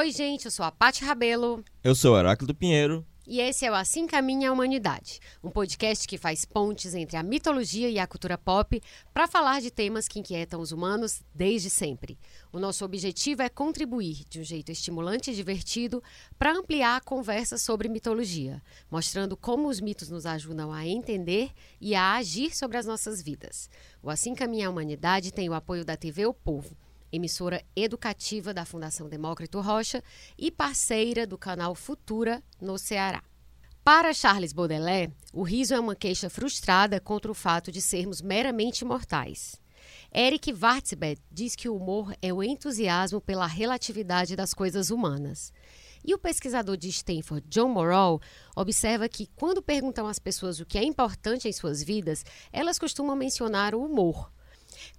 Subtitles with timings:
[0.00, 1.62] Oi, gente, eu sou a Paty Rabelo.
[1.84, 3.04] Eu sou Heráclito Pinheiro.
[3.26, 7.22] E esse é o Assim Caminha a Humanidade, um podcast que faz pontes entre a
[7.22, 8.80] mitologia e a cultura pop
[9.12, 12.18] para falar de temas que inquietam os humanos desde sempre.
[12.50, 16.02] O nosso objetivo é contribuir de um jeito estimulante e divertido
[16.38, 21.94] para ampliar a conversa sobre mitologia, mostrando como os mitos nos ajudam a entender e
[21.94, 23.68] a agir sobre as nossas vidas.
[24.02, 26.74] O Assim Caminha a Humanidade tem o apoio da TV O Povo
[27.12, 30.02] emissora educativa da Fundação Demócrito Rocha
[30.38, 33.22] e parceira do canal Futura no Ceará.
[33.82, 38.84] Para Charles Baudelaire, o riso é uma queixa frustrada contra o fato de sermos meramente
[38.84, 39.60] mortais.
[40.14, 45.52] Eric Wartzbeth diz que o humor é o entusiasmo pela relatividade das coisas humanas.
[46.04, 48.20] E o pesquisador de Stanford, John Morrell,
[48.56, 53.14] observa que quando perguntam às pessoas o que é importante em suas vidas, elas costumam
[53.14, 54.32] mencionar o humor.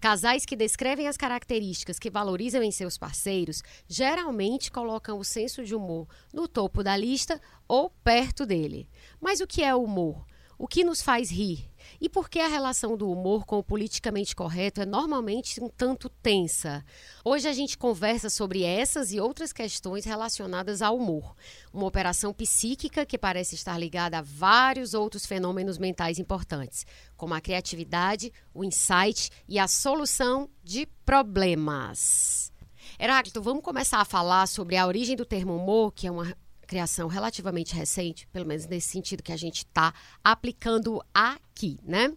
[0.01, 5.75] Casais que descrevem as características que valorizam em seus parceiros geralmente colocam o senso de
[5.75, 8.89] humor no topo da lista ou perto dele.
[9.21, 10.25] Mas o que é humor?
[10.57, 11.70] O que nos faz rir?
[11.99, 16.09] E por que a relação do humor com o politicamente correto é normalmente um tanto
[16.09, 16.83] tensa?
[17.23, 21.35] Hoje a gente conversa sobre essas e outras questões relacionadas ao humor,
[21.73, 27.41] uma operação psíquica que parece estar ligada a vários outros fenômenos mentais importantes, como a
[27.41, 32.51] criatividade, o insight e a solução de problemas.
[32.99, 36.35] Heráclito, vamos começar a falar sobre a origem do termo humor, que é uma
[36.71, 42.13] criação relativamente recente, pelo menos nesse sentido que a gente está aplicando aqui, né?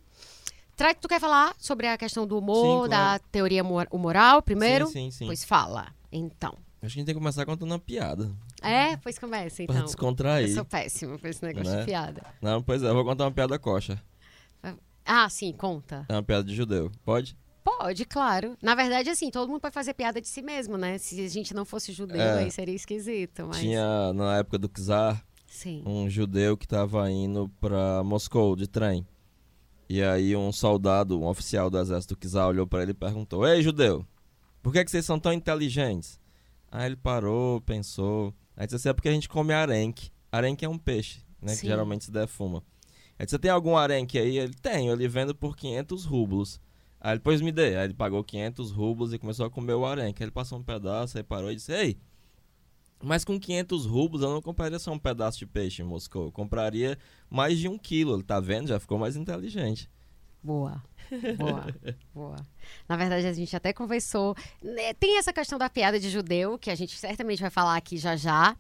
[0.77, 4.87] Trai, tu quer falar sobre a questão do humor, Sim, da teoria humoral primeiro?
[4.87, 5.27] Sim, sim, sim.
[5.27, 6.53] Pois fala, então.
[6.53, 8.31] Acho que a gente tem que começar contando uma piada.
[8.63, 9.85] É, pois começa, Pra então.
[9.87, 10.49] descontrair.
[10.49, 11.81] Eu sou péssima pra esse negócio Né?
[11.81, 12.23] de piada.
[12.41, 14.01] Não, pois é, eu vou contar uma piada coxa.
[15.05, 16.07] Ah, sim, conta.
[16.09, 16.93] É uma piada de judeu.
[17.05, 17.37] Pode?
[17.65, 18.57] Pode, claro.
[18.63, 20.99] Na verdade, assim, todo mundo pode fazer piada de si mesmo, né?
[20.99, 22.41] Se a gente não fosse judeu, É.
[22.45, 23.59] aí seria esquisito, mas...
[23.59, 25.83] Tinha, na época do czar, Sim.
[25.87, 29.07] um judeu que tava indo pra Moscou de trem.
[29.89, 33.47] E aí um soldado, um oficial do exército do czar olhou pra ele e perguntou:
[33.47, 34.05] Ei, judeu,
[34.63, 36.19] por que, que vocês são tão inteligentes?
[36.71, 38.35] Aí ele parou, pensou.
[38.57, 40.11] Aí disse assim: é porque a gente come arenque.
[40.33, 41.55] Arenque é um peixe, né?
[41.55, 41.61] Sim.
[41.63, 42.63] Que geralmente se defuma.
[43.19, 44.39] Aí disse: você tem algum arenque aí?
[44.39, 46.61] Ele tem, ele vendo por 500 rublos.
[47.05, 47.77] Aí ele, me dê.
[47.77, 50.23] Aí ele pagou 500 rublos e começou a comer o arenque.
[50.23, 51.99] Aí ele passou um pedaço, aí parou e disse: Ei,
[53.03, 56.25] mas com 500 rublos eu não compraria só um pedaço de peixe em Moscou.
[56.25, 56.99] Eu compraria
[57.29, 58.15] mais de um quilo.
[58.15, 58.69] Ele tá vendo?
[58.69, 59.91] Já ficou mais inteligente.
[60.43, 60.83] Boa.
[61.37, 61.67] Boa,
[62.15, 62.37] boa.
[62.89, 64.35] Na verdade, a gente até conversou.
[64.63, 67.99] né, Tem essa questão da piada de judeu, que a gente certamente vai falar aqui
[67.99, 68.57] já já.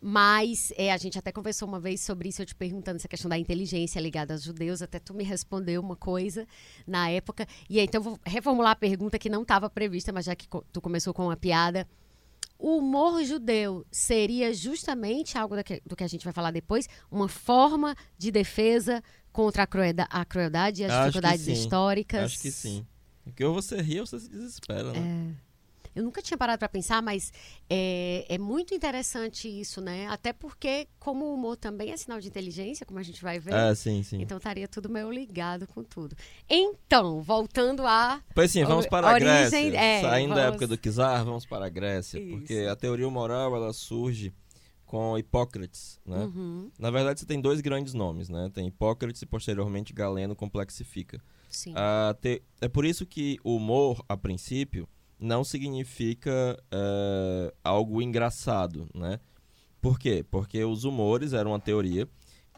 [0.00, 3.28] Mas é, a gente até conversou uma vez sobre isso, eu te perguntando essa questão
[3.28, 4.82] da inteligência ligada aos judeus.
[4.82, 6.46] Até tu me respondeu uma coisa
[6.86, 7.46] na época.
[7.68, 10.46] E aí, então, eu vou reformular a pergunta que não estava prevista, mas já que
[10.72, 11.88] tu começou com uma piada.
[12.58, 17.28] O humor judeu seria justamente algo que- do que a gente vai falar depois, uma
[17.28, 19.02] forma de defesa
[19.32, 22.24] contra a, cruelda- a crueldade e as Acho dificuldades históricas.
[22.24, 22.86] Acho que sim.
[23.24, 25.34] Porque ou você ri ou você se desespera, né?
[25.96, 27.32] Eu nunca tinha parado para pensar, mas
[27.70, 30.06] é, é muito interessante isso, né?
[30.08, 33.54] Até porque, como o humor também é sinal de inteligência, como a gente vai ver,
[33.54, 34.20] É, sim, sim.
[34.20, 36.14] então estaria tudo meio ligado com tudo.
[36.48, 38.20] Então, voltando a.
[38.34, 39.76] Pois sim, vamos para a origem- Grécia.
[39.80, 42.18] é, Saindo da vamos- época do czar, vamos para a Grécia.
[42.20, 42.30] Isso.
[42.30, 44.32] Porque a teoria moral, ela surge
[44.84, 46.24] com Hipócrates, né?
[46.26, 48.50] Uhum, Na verdade, você tem dois grandes nomes, né?
[48.52, 51.20] Tem Hipócrates e, posteriormente, Galeno complexifica.
[51.48, 51.72] sim.
[51.74, 54.86] Ah, te- É por isso que o humor, a princípio,
[55.18, 59.18] não significa eh, algo engraçado, né?
[59.80, 60.24] Por quê?
[60.30, 62.08] Porque os humores eram uma teoria.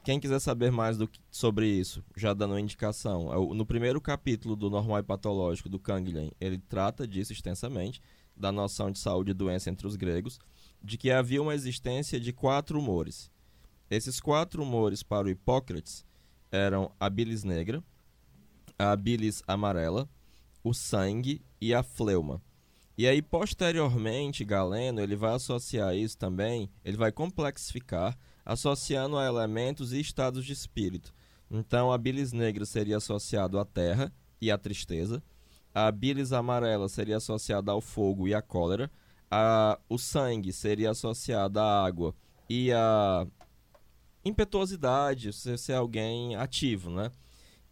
[0.05, 4.01] Quem quiser saber mais do que- sobre isso, já dando uma indicação, é no primeiro
[4.01, 8.01] capítulo do Normal e Patológico do Canguilhem, ele trata disso extensamente,
[8.35, 10.38] da noção de saúde e doença entre os gregos,
[10.82, 13.31] de que havia uma existência de quatro humores.
[13.91, 16.05] Esses quatro humores para o Hipócrates
[16.50, 17.82] eram a bilis negra,
[18.79, 20.09] a bilis amarela,
[20.62, 22.41] o sangue e a fleuma.
[22.99, 29.93] E aí, posteriormente, Galeno ele vai associar isso também, ele vai complexificar, associando a elementos
[29.93, 31.15] e estados de espírito.
[31.49, 35.23] Então, a bilis negra seria associado à terra e à tristeza,
[35.73, 38.91] a bilis amarela seria associada ao fogo e à cólera,
[39.31, 42.12] a, o sangue seria associado à água
[42.51, 43.25] e à
[44.25, 47.12] impetuosidade, você ser alguém ativo, né?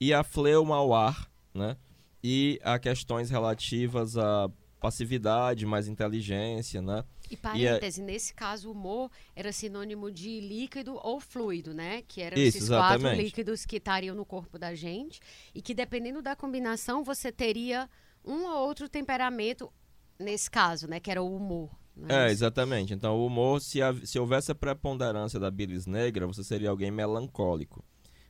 [0.01, 1.77] E a fleuma ao ar, né?
[2.23, 4.49] E a questões relativas à
[4.81, 7.05] passividade, mais inteligência, né?
[7.31, 12.03] E parêntese, nesse caso, o humor era sinônimo de líquido ou fluido, né?
[12.07, 13.25] Que eram Isso, esses quatro exatamente.
[13.25, 15.21] líquidos que estariam no corpo da gente.
[15.55, 17.89] E que dependendo da combinação, você teria
[18.25, 19.73] um ou outro temperamento,
[20.19, 21.01] nesse caso, né?
[21.01, 21.71] Que era o humor.
[22.09, 22.33] É, isso?
[22.35, 22.93] exatamente.
[22.93, 27.83] Então, o humor, se, se houvesse a preponderância da bilis negra, você seria alguém melancólico.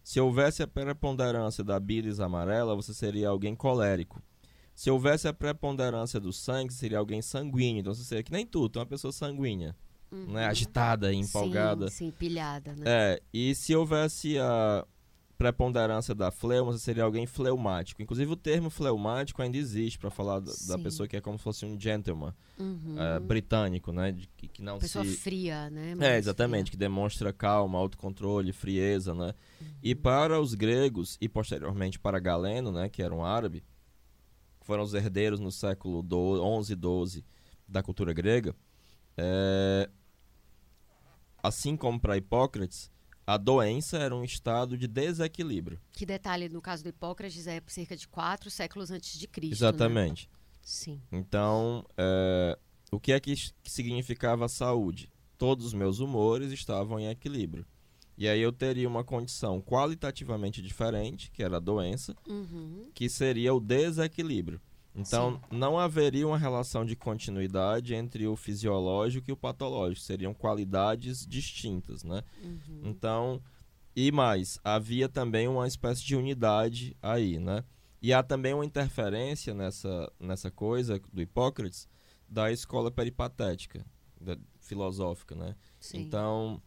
[0.05, 4.23] Se houvesse a preponderância da bilis amarela, você seria alguém colérico.
[4.77, 7.81] Se houvesse a preponderância do sangue, seria alguém sanguíneo.
[7.81, 9.75] Então, você seria que nem tu, tu é uma pessoa sanguínea,
[10.13, 10.45] né?
[10.47, 11.87] Agitada, empolgada.
[11.87, 11.91] Uhum.
[11.91, 12.85] Sim, sim, pilhada, né?
[12.85, 14.87] É, e se houvesse a
[15.39, 18.01] preponderância da fleuma, você seria alguém fleumático.
[18.03, 21.45] Inclusive, o termo fleumático ainda existe para falar da, da pessoa que é como se
[21.45, 22.97] fosse um gentleman Uhum.
[22.99, 24.13] é, britânico, né?
[24.13, 25.17] De, que, que não Pessoa se...
[25.17, 25.95] fria, né?
[26.01, 29.35] É, exatamente, que demonstra calma, autocontrole, frieza, né?
[29.83, 30.01] E Uhum.
[30.01, 33.63] para os gregos e posteriormente para Galeno, né, que era um árabe,
[34.67, 37.25] foram os herdeiros no século do- 11 e 12
[37.69, 38.55] da cultura grega,
[39.17, 39.89] é,
[41.43, 42.91] assim como para Hipócrates,
[43.27, 45.81] a doença era um estado de desequilíbrio.
[45.93, 49.51] Que detalhe, no caso do Hipócrates, é cerca de quatro séculos antes de Cristo.
[49.63, 49.69] né?
[49.69, 50.31] Exatamente.
[50.63, 51.01] Sim.
[51.11, 52.59] Então, é,
[52.91, 53.35] o que é que
[53.65, 55.11] significava saúde?
[55.39, 57.67] Todos os meus humores estavam em equilíbrio.
[58.19, 62.91] E aí eu teria uma condição qualitativamente diferente, que era a doença, Uhum.
[62.95, 64.61] que seria o desequilíbrio.
[64.95, 71.27] Então, não haveria uma relação de continuidade entre o fisiológico e o patológico, seriam qualidades
[71.27, 72.23] distintas, né?
[72.43, 72.81] Uhum.
[72.85, 73.43] Então,
[73.95, 77.63] e mais, havia também uma espécie de unidade aí, né?
[78.01, 81.87] E há também uma interferência nessa, nessa coisa do Hipócrates
[82.27, 83.85] da escola peripatética,
[84.19, 85.55] da, filosófica, né?
[85.79, 85.99] Sim.
[86.01, 86.63] Então,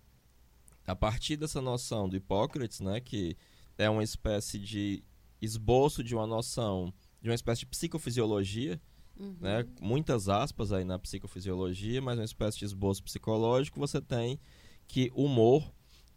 [0.89, 3.38] a partir dessa noção do Hipócrates, né, que
[3.77, 5.03] é uma espécie de
[5.41, 8.81] esboço de uma noção, de uma espécie de psicofisiologia,
[9.18, 9.36] Uhum.
[9.41, 14.39] né, muitas aspas aí na psicofisiologia, mas uma espécie de esboço psicológico, você tem
[14.88, 15.69] que humor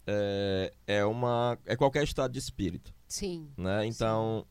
[0.06, 3.50] é, é uma é qualquer estado de espírito, Sim.
[3.56, 3.84] né?
[3.86, 4.46] Então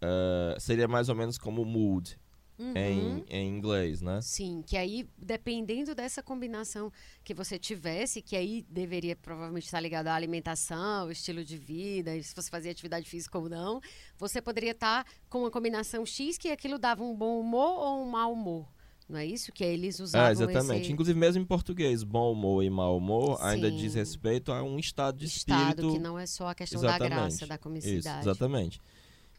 [0.00, 2.16] é, seria mais ou menos como mood
[2.58, 2.72] Uhum.
[2.74, 4.20] em, em inglês, né?
[4.22, 6.90] Sim, que aí, dependendo dessa combinação
[7.22, 12.34] que você tivesse, que aí deveria provavelmente estar ligado à alimentação, estilo de vida, se
[12.34, 13.80] você fazia atividade física ou não,
[14.16, 18.10] você poderia estar com uma combinação X que aquilo dava um bom humor ou um
[18.10, 18.66] mau humor.
[19.08, 19.52] Não é isso?
[19.52, 20.82] Que eles usavam É, exatamente.
[20.82, 23.76] esse Inclusive, mesmo em português, bom humor e mau humor ainda Sim.
[23.76, 25.92] diz respeito a um estado de estado, espírito.
[25.92, 27.14] que não é só a questão da Exatamente.
[27.14, 28.20] graça, da Isso, comicidade.
[28.28, 28.80] exatamente.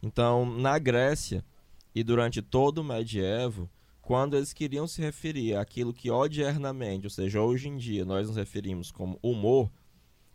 [0.02, 1.44] Então, na Grécia
[1.98, 3.68] e durante todo o medievo,
[4.00, 8.36] quando eles queriam se referir àquilo que odiernamente, ou seja, hoje em dia nós nos
[8.36, 9.68] referimos como humor,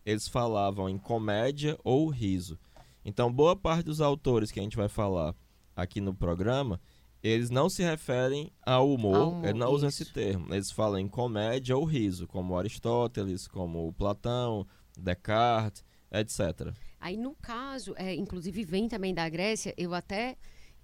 [0.06, 2.60] eles falavam em comédia ou riso.
[3.06, 5.34] Então, boa parte dos autores que a gente vai falar
[5.74, 6.82] aqui no programa,
[7.24, 10.04] eles não se referem ao humor, Ao humor, eles não usam isso.
[10.04, 10.54] esse termo.
[10.54, 14.68] Eles falam em comédia ou riso, como Aristóteles, como Platão,
[15.00, 15.82] Descartes,
[16.12, 16.74] etc.
[17.00, 20.36] Aí, no caso, é, inclusive vem também da Grécia, eu até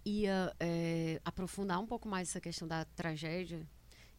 [0.05, 3.67] ia é, aprofundar um pouco mais essa questão da tragédia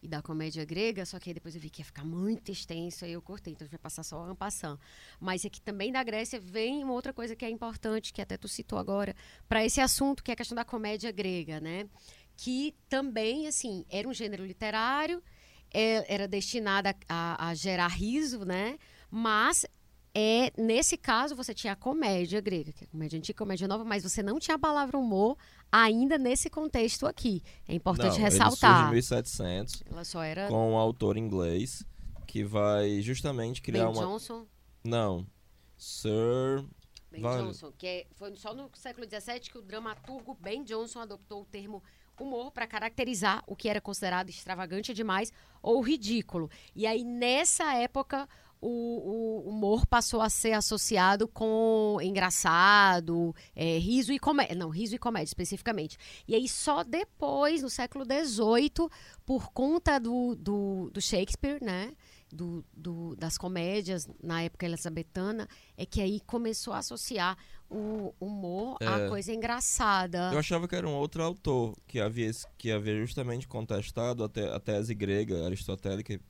[0.03, 3.05] e da comédia grega, só que aí depois eu vi que ia ficar muito extenso,
[3.05, 4.81] aí eu cortei, então a gente vai passar só um passando.
[5.21, 8.49] Mas aqui também da Grécia vem uma outra coisa que é importante, que até tu
[8.49, 9.15] citou agora,
[9.49, 11.87] para esse assunto, que é a questão da comédia grega, né?
[12.37, 15.23] Que também, assim, era um gênero literário,
[15.71, 18.79] é- era destinada a, a gerar riso, né?
[19.11, 19.67] Mas
[20.15, 23.85] é nesse caso você tinha a comédia grega, que é a comédia antiga, comédia nova,
[23.85, 25.37] mas você não tinha a palavra humor
[25.71, 27.43] ainda nesse contexto aqui.
[27.69, 28.71] É importante Não, ressaltar.
[28.93, 31.85] Ele surge em 1700 Ela só era com um autor inglês
[32.27, 34.03] que vai justamente Ben criar uma.
[34.03, 34.47] Jonson.
[34.85, 35.27] Não.
[35.77, 36.65] Sir.
[37.11, 37.43] Ben Vale.
[37.43, 41.45] Jonson, que é- foi só no século XVII que o dramaturgo Ben Jonson adoptou o
[41.45, 41.83] termo
[42.21, 46.51] humor para caracterizar o que era considerado extravagante demais ou ridículo.
[46.77, 48.29] E aí, nessa época,
[48.61, 54.55] o, o humor passou a ser associado com engraçado, é, riso e comédia.
[54.55, 55.97] Não, riso e comédia, especificamente.
[56.27, 58.89] E aí, só depois, no século XVIII,
[59.25, 61.93] por conta do, do, do Shakespeare, né?
[62.33, 67.37] Do, do- das comédias na época elizabetana, é que aí começou a associar
[67.69, 69.09] o humor à É.
[69.09, 70.31] coisa engraçada.
[70.33, 74.47] Eu achava que era um outro autor que havia, que havia justamente contestado a, te-
[74.49, 76.21] a tese grega, aristotélica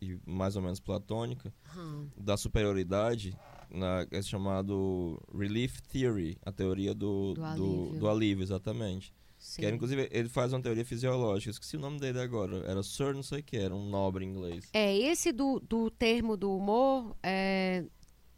[0.00, 3.36] e mais ou menos platônica, Hum, da superioridade,
[3.70, 7.98] na, é chamado Relief Theory, a teoria do, Do do, alívio.
[8.00, 9.12] do alívio, exatamente.
[9.38, 9.60] sim.
[9.62, 13.14] Que era, inclusive, ele faz uma teoria fisiológica, esqueci o nome dele agora, era Sir
[13.14, 14.68] não sei o que, era um nobre inglês.
[14.72, 17.84] É, esse do, do termo do humor, é,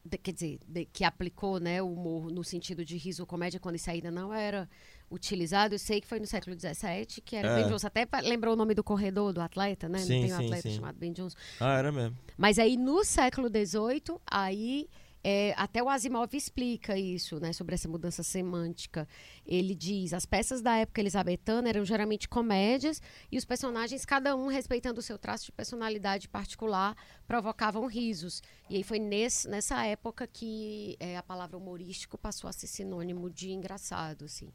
[0.05, 3.77] de- quer dizer, de- que aplicou né, o humor no sentido de riso comédia, quando
[3.77, 4.69] isso ainda não era
[5.13, 7.63] utilizado, eu sei que foi no século XVII, que era É.
[7.63, 7.87] Ben Jonson.
[7.87, 9.99] Até lembrou o nome do corredor, do atleta, né?
[9.99, 10.77] Sim, não tem um atleta sim.
[10.77, 11.37] chamado Ben Jonson.
[11.61, 12.17] Ah, era mesmo.
[12.37, 14.89] Mas aí no século XVIII, aí
[15.25, 19.07] é, até o Asimov explica isso, né, sobre essa mudança semântica.
[19.47, 23.01] Ele diz: as peças da época elizabetana eram geralmente comédias
[23.31, 28.43] e os personagens, cada um respeitando o seu traço de personalidade particular, provocavam risos.
[28.69, 33.31] E aí foi nesse, nessa época que é, a palavra humorístico passou a ser sinônimo
[33.31, 34.53] de engraçado, assim.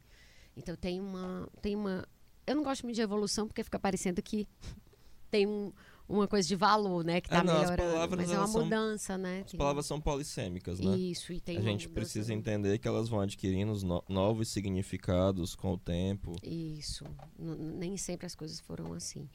[0.58, 2.06] Então tem uma, tem uma.
[2.46, 4.46] Eu não gosto muito de evolução porque fica parecendo que
[5.30, 5.70] tem um,
[6.08, 7.20] uma coisa de valor, né?
[7.20, 7.92] Que está É, não, as melhorando.
[7.92, 9.42] palavras, Mas é uma são- mudança, né?
[9.46, 10.96] As palavras são polissêmicas, né?
[10.96, 14.48] Isso, e tem a gente precisa no- entender que elas vão adquirindo os no- novos
[14.48, 16.34] significados com o tempo.
[16.42, 17.04] Isso.
[17.38, 19.28] N- nem sempre as coisas foram assim.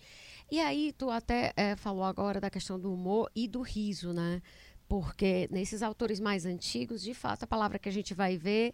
[0.51, 4.41] E aí, tu até eh, falou agora da questão do humor e do riso, né?
[4.87, 8.73] Porque nesses autores mais antigos, de fato, a palavra que a gente vai ver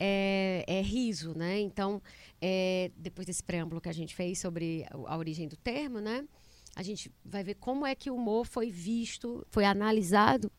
[0.00, 1.60] é, é riso, né?
[1.60, 2.02] Então,
[2.40, 6.26] eh, depois desse preâmbulo que a gente fez sobre a origem do termo, né?
[6.74, 10.50] A gente vai ver como é que o humor foi visto, foi analisado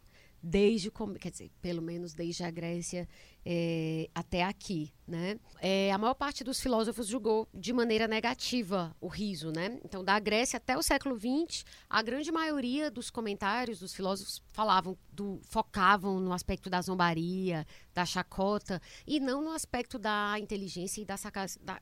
[0.41, 3.07] desde, quer dizer, pelo menos desde a Grécia
[3.45, 5.39] eh, até aqui, né?
[5.61, 9.79] Eh, a maior parte dos filósofos julgou de maneira negativa o riso, né?
[9.83, 14.97] Então, da Grécia até o século XX, a grande maioria dos comentários dos filósofos falavam
[15.11, 21.05] do, focavam no aspecto da zombaria, da chacota e não no aspecto da inteligência e
[21.05, 21.79] da, saca, da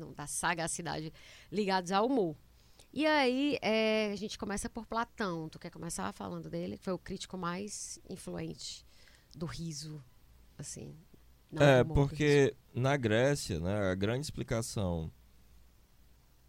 [0.00, 1.12] não, da sagacidade
[1.50, 2.36] ligados ao humor.
[2.96, 5.50] E aí, eh, a gente começa por Platão.
[5.50, 6.78] Tu quer começar falando dele?
[6.78, 8.86] Foi o crítico mais influente
[9.36, 10.02] do riso,
[10.56, 10.96] assim.
[11.60, 15.12] é, porque na Grécia, né, a grande explicação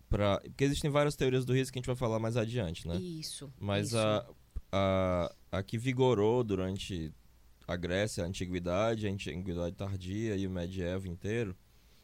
[0.10, 2.96] para porque existem várias teorias do riso que a gente vai falar mais adiante, né?
[2.96, 3.52] Isso.
[3.60, 3.98] Mas isso.
[3.98, 4.26] a,
[4.72, 7.14] a a que vigorou durante
[7.68, 11.54] a Grécia, a antiguidade, a antiguidade tardia e o medievo inteiro,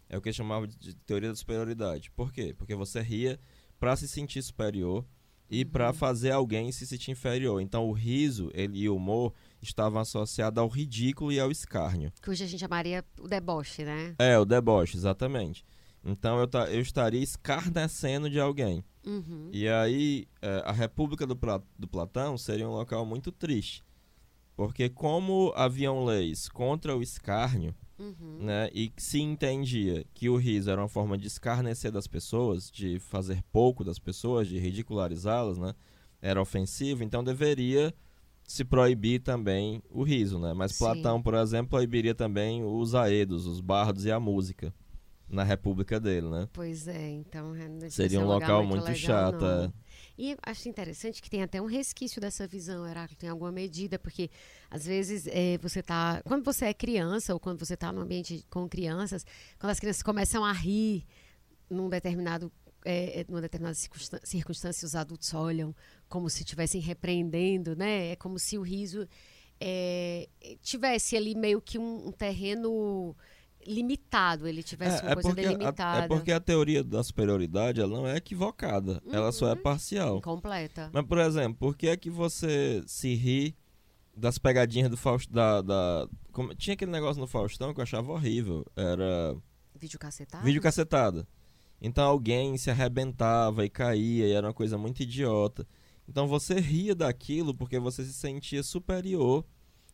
[0.10, 2.12] é o que chamava de teoria da superioridade.
[2.12, 2.54] Por quê?
[2.54, 3.40] Porque você ria
[3.84, 5.06] para se sentir superior
[5.50, 5.94] e para Uhum.
[5.94, 7.60] fazer alguém se sentir inferior.
[7.62, 12.10] Então o riso ele, e o humor estavam associados ao ridículo e ao escárnio.
[12.22, 14.16] Que hoje a gente chamaria o deboche, né?
[14.18, 15.66] É, o deboche, exatamente.
[16.02, 18.86] Então eu, eu estaria escarnecendo de alguém.
[19.06, 19.50] Uhum.
[19.52, 21.38] E aí, é, a República do,
[21.78, 23.84] do Platão seria um local muito triste.
[24.56, 28.40] Porque como haviam leis contra o escárnio, Uhum.
[28.40, 33.00] né, e se entendia que o riso era uma forma de escarnecer das pessoas, de
[33.00, 35.74] fazer pouco das pessoas, de ridicularizá-las, né,
[36.22, 37.94] era ofensivo, então deveria
[38.46, 40.54] se proibir também o riso, né?
[40.54, 40.80] Mas Sim.
[40.80, 44.74] Platão, por exemplo, proibiria também os aedos, os bardos e a música
[45.30, 46.48] na República dele, né?
[46.52, 49.74] Pois é, então é, Seria ser um local muito legal, chato, não.
[50.18, 50.22] É.
[50.22, 54.30] E acho interessante que tem até um resquício dessa visão, Heráclito, tem alguma medida, porque
[54.70, 56.22] às vezes eh, você tá.
[56.26, 59.26] Quando você é criança, ou quando você está num ambiente com crianças,
[59.60, 61.06] quando as crianças começam a rir
[61.70, 62.52] num determinado.
[62.86, 63.76] eh, numa determinada
[64.24, 65.74] circunstância, os adultos olham
[66.10, 68.12] como se estivessem repreendendo, né?
[68.12, 69.08] É como se o riso
[69.60, 70.28] eh,
[70.62, 73.16] tivesse ali meio que um, um terreno
[73.68, 76.04] limitado, ele tivesse uma coisa porque a, delimitada.
[76.06, 79.58] é porque a teoria da superioridade ela não é equivocada, ela só é Uhum.
[79.62, 80.18] parcial.
[80.18, 80.90] Incompleta.
[80.94, 83.56] Mas, por exemplo, por que é que você se ri
[84.16, 85.34] das pegadinhas do Faustão?
[85.34, 88.66] Da, da- como- tinha aquele negócio no Faustão que eu achava horrível.
[88.76, 89.36] Era
[89.76, 90.44] Vídeo cacetado?
[90.46, 91.28] vídeo cacetada.
[91.82, 95.68] Então alguém se arrebentava e caía e era uma coisa muito idiota.
[96.08, 99.44] Então você ria daquilo porque você se sentia superior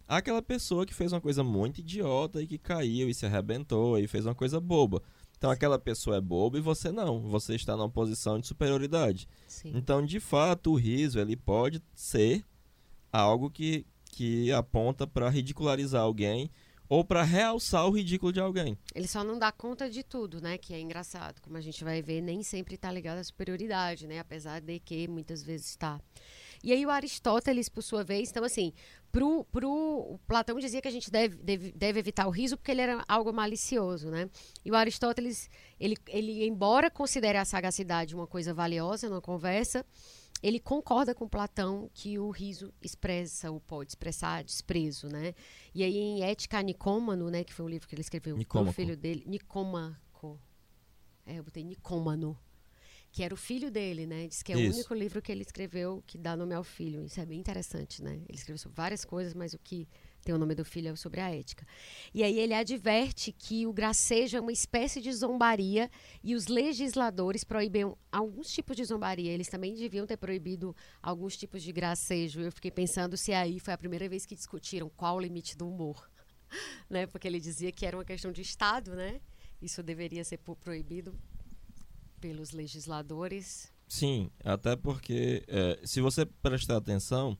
[0.09, 4.07] àquela pessoa que fez uma coisa muito idiota e que caiu e se arrebentou e
[4.07, 5.01] fez uma coisa boba.
[5.37, 7.21] Então aquela pessoa é boba e você não.
[7.21, 9.27] Você está numa posição de superioridade.
[9.47, 9.71] Sim.
[9.75, 12.43] Então, de fato, o riso ele pode ser
[13.13, 16.49] algo que, que aponta para ridicularizar alguém
[16.89, 18.75] ou para realçar o ridículo de alguém.
[18.95, 20.57] Ele só não dá conta de tudo, né?
[20.57, 21.39] Que é engraçado.
[21.39, 24.17] Como a gente vai ver, nem sempre está ligado à superioridade, né?
[24.17, 26.01] Apesar de que muitas vezes está.
[26.63, 28.73] E aí o Aristóteles, por sua vez, então assim,
[29.11, 32.71] pro, pro o Platão dizia que a gente deve, deve, deve evitar o riso porque
[32.71, 34.29] ele era algo malicioso, né?
[34.63, 35.49] E o Aristóteles,
[35.79, 39.85] ele, ele embora considere a sagacidade uma coisa valiosa numa conversa,
[40.41, 45.33] ele concorda com Platão que o riso expressa ou pode expressar desprezo, né?
[45.73, 48.73] E aí em Ética Nicômano, né, que foi um livro que ele escreveu pro Nicômaco.
[48.73, 50.39] filho dele, Nicômaco.
[51.25, 52.37] É, eu botei Nicômano,
[53.11, 54.27] que era o filho dele, né?
[54.27, 54.77] Diz que é o Isso.
[54.77, 57.05] único livro que ele escreveu que dá nome ao filho.
[57.05, 58.21] Isso é bem interessante, né?
[58.27, 59.87] Ele escreveu sobre várias coisas, mas o que
[60.21, 61.65] tem o nome do filho é sobre a ética.
[62.13, 65.89] E aí ele adverte que o gracejo é uma espécie de zombaria
[66.23, 69.31] e os legisladores proíbem alguns tipos de zombaria.
[69.31, 72.41] Eles também deviam ter proibido alguns tipos de gracejo.
[72.41, 75.67] Eu fiquei pensando se aí foi a primeira vez que discutiram qual o limite do
[75.67, 76.09] humor.
[76.89, 77.07] né?
[77.07, 79.19] Porque ele dizia que era uma questão de Estado, né?
[79.61, 81.17] Isso deveria ser proibido
[82.19, 83.71] pelos legisladores.
[83.87, 87.37] Sim, até porque é, se você prestar atenção,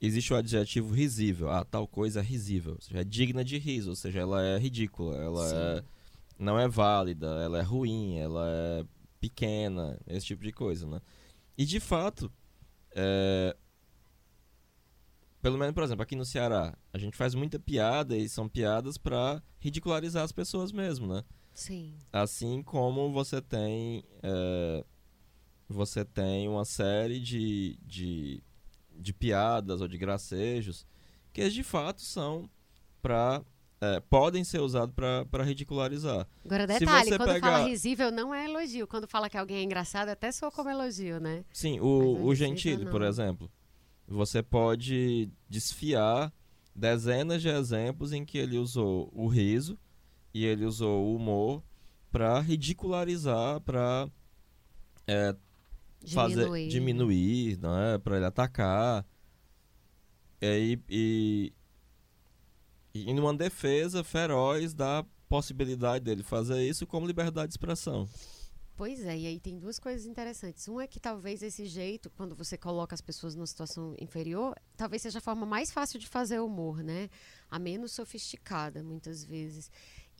[0.00, 1.50] existe o adjetivo risível.
[1.50, 2.74] Ah, tal coisa é risível.
[2.74, 5.84] Ou seja, é digna de riso, ou seja, ela é ridícula, ela é,
[6.38, 8.84] não é válida, ela é ruim, ela é
[9.20, 11.00] pequena, esse tipo de coisa, né?
[11.56, 12.30] E de fato,
[12.94, 13.56] é,
[15.40, 18.98] pelo menos, por exemplo, aqui no Ceará, a gente faz muita piada e são piadas
[18.98, 21.24] para ridicularizar as pessoas mesmo, né?
[21.54, 21.94] Sim.
[22.12, 24.84] Assim como você tem é,
[25.68, 28.42] você tem uma série de, de,
[28.94, 30.86] de piadas ou de gracejos
[31.32, 32.48] que de fato são
[33.00, 33.42] para
[33.80, 36.28] é, podem ser usados para ridicularizar.
[36.44, 37.50] Agora, detalhe, quando pegar...
[37.50, 38.86] fala risível, não é elogio.
[38.86, 41.44] Quando fala que alguém é engraçado, até soa como elogio, né?
[41.52, 43.50] Sim, o, o Gentili, por exemplo
[44.12, 46.32] você pode desfiar
[46.74, 49.78] dezenas de exemplos em que ele usou o riso
[50.34, 51.62] e ele usou o humor
[52.10, 54.08] para ridicularizar, para
[55.06, 55.34] é,
[56.12, 59.06] fazer diminuir, né, para ele atacar.
[60.40, 61.52] E, e,
[62.94, 68.08] e numa defesa feroz da possibilidade dele fazer isso como liberdade de expressão.
[68.76, 70.66] Pois é, e aí tem duas coisas interessantes.
[70.66, 75.02] Um é que talvez esse jeito, quando você coloca as pessoas numa situação inferior, talvez
[75.02, 77.08] seja a forma mais fácil de fazer humor, né?
[77.50, 79.70] A menos sofisticada, muitas vezes.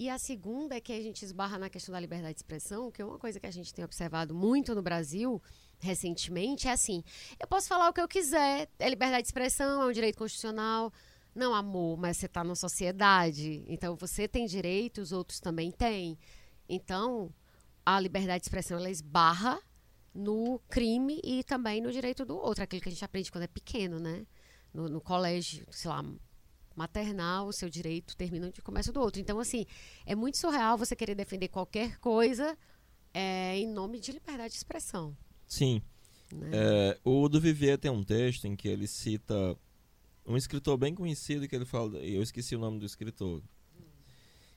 [0.03, 3.01] E a segunda é que a gente esbarra na questão da liberdade de expressão, que
[3.01, 5.41] é uma coisa que a gente tem observado muito no Brasil
[5.79, 7.05] recentemente, é assim:
[7.39, 10.93] eu posso falar o que eu quiser, é liberdade de expressão, é um direito constitucional.
[11.33, 16.19] Não, amor, mas você está numa sociedade, então você tem direito, os outros também têm.
[16.69, 17.33] Então,
[17.87, 19.63] a liberdade de expressão ela esbarra
[20.13, 23.47] no crime e também no direito do outro, aquilo que a gente aprende quando é
[23.47, 24.27] pequeno, né?
[24.75, 26.05] No, no colégio, sei lá,
[26.77, 29.21] maternal, o seu direito termina onde começa do outro.
[29.21, 29.67] Então, assim,
[30.07, 32.57] é muito surreal você querer defender qualquer coisa
[33.15, 35.17] é, em nome de liberdade de expressão.
[35.47, 35.83] Sim.
[36.33, 36.51] Né?
[36.53, 39.57] É, o do Vivier tem um texto em que ele cita
[40.27, 43.43] um escritor bem conhecido que ele fala, eu esqueci o nome do escritor,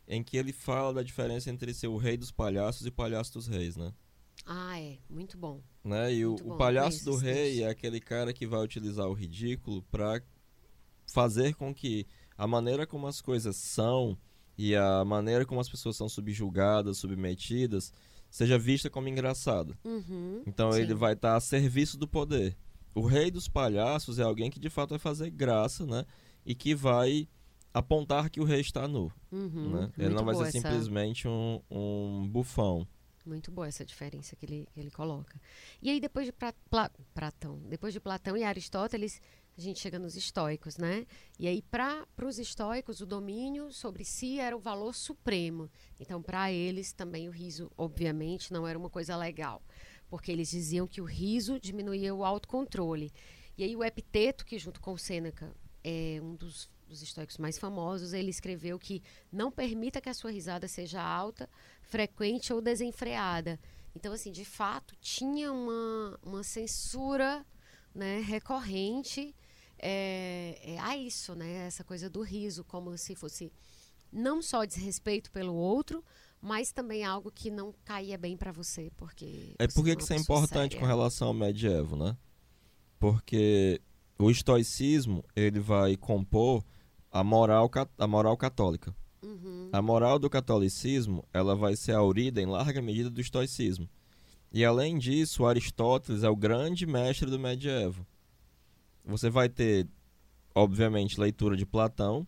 [0.07, 3.47] em que ele fala da diferença entre ser o rei dos palhaços e palhaço dos
[3.47, 3.91] reis, né?
[4.45, 4.99] Ah, é.
[5.09, 5.61] Muito bom.
[5.83, 6.13] Né?
[6.13, 10.21] E o, o, palhaço do rei é aquele cara que vai utilizar o ridículo para
[11.15, 12.05] fazer com que
[12.37, 14.17] a maneira como as coisas são
[14.57, 17.93] e a maneira como as pessoas são subjugadas, submetidas,
[18.29, 19.73] seja vista como engraçada.
[19.85, 20.81] Uhum, então sim.
[20.81, 22.57] ele vai estar tá a serviço do poder.
[22.93, 26.05] O rei dos palhaços é alguém que de fato vai fazer graça, né?
[26.45, 27.29] E que vai
[27.73, 29.09] apontar que o rei está nu.
[29.31, 29.91] Uhum, né?
[29.97, 30.51] Ele não vai ser essa...
[30.51, 32.85] simplesmente um, um bufão.
[33.25, 35.39] Muito boa essa diferença que ele, que ele coloca.
[35.81, 39.19] E aí, depois de Platão, depois de Platão e Aristóteles,
[39.57, 41.05] a gente chega nos estoicos, né?
[41.39, 45.69] E aí, para os estoicos, o domínio sobre si era o valor supremo.
[45.99, 49.61] Então, para eles, também o riso, obviamente, não era uma coisa legal.
[50.09, 53.13] Porque eles diziam que o riso diminuía o autocontrole.
[53.57, 58.13] E aí, o epiteto, que junto com Sêneca é um dos dos estoicos mais famosos,
[58.13, 61.49] ele escreveu que não permita que a sua risada seja alta,
[61.81, 63.59] frequente ou desenfreada.
[63.95, 67.45] Então, assim, de fato, tinha uma, uma censura
[67.93, 69.35] né, recorrente
[69.87, 71.67] é, é, a isso, né?
[71.67, 73.51] Essa coisa do riso, como se fosse
[74.11, 76.03] não só desrespeito pelo outro,
[76.41, 79.53] mas também algo que não caía bem para você, porque...
[79.59, 80.79] É por que isso é importante séria.
[80.79, 82.17] com relação ao medievo, né?
[82.99, 83.79] Porque
[84.17, 86.63] o estoicismo, ele vai compor
[87.11, 88.95] a moral, a moral católica.
[89.21, 89.69] Uhum.
[89.71, 93.87] A moral do catolicismo ela vai ser aurida em larga medida do estoicismo.
[94.51, 98.05] E além disso, Aristóteles é o grande mestre do medievo.
[99.05, 99.87] Você vai ter,
[100.53, 102.27] obviamente, leitura de Platão,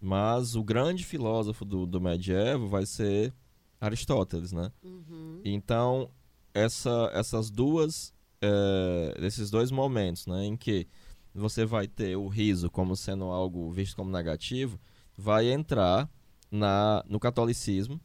[0.00, 3.32] mas o grande filósofo do, do medievo vai ser
[3.80, 4.72] Aristóteles, né?
[4.82, 5.40] Uhum.
[5.44, 6.10] Então,
[6.52, 10.86] essa, essas duas, é, esses dois momentos, né, em que
[11.34, 14.78] você vai ter o riso como sendo algo visto como negativo,
[15.16, 16.10] vai entrar
[16.50, 18.00] na, no catolicismo,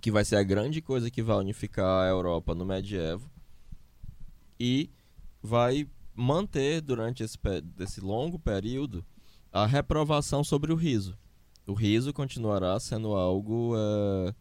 [0.00, 3.30] que vai ser a grande coisa que vai unificar a Europa no medievo,
[4.60, 4.90] e
[5.42, 7.38] vai manter durante esse,
[7.80, 9.04] esse longo período
[9.52, 11.16] a reprovação sobre o riso.
[11.66, 14.34] O riso continuará sendo algo é,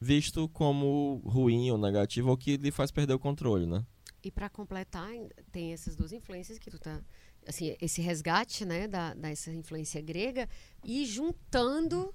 [0.00, 3.86] visto como ruim ou negativo, ou que lhe faz perder o controle, né?
[4.22, 5.10] E para completar,
[5.50, 7.00] tem essas duas influências que tu tá
[7.46, 10.48] assim, esse resgate, né, da dessa influência grega
[10.84, 12.14] e juntando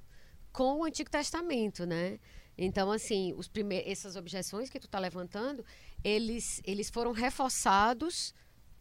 [0.52, 2.20] com o Antigo Testamento, né?
[2.58, 5.64] Então, assim, os primeiros, essas objeções que tu tá levantando,
[6.04, 8.34] eles eles foram reforçados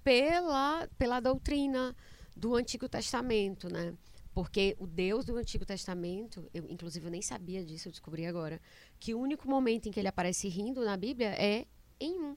[0.06, 1.92] pela pela doutrina
[2.36, 3.92] do Antigo Testamento, né?
[4.32, 8.60] Porque o Deus do Antigo Testamento, eu inclusive eu nem sabia disso, eu descobri agora,
[9.00, 11.66] que o único momento em que ele aparece rindo na Bíblia é
[11.98, 12.36] em um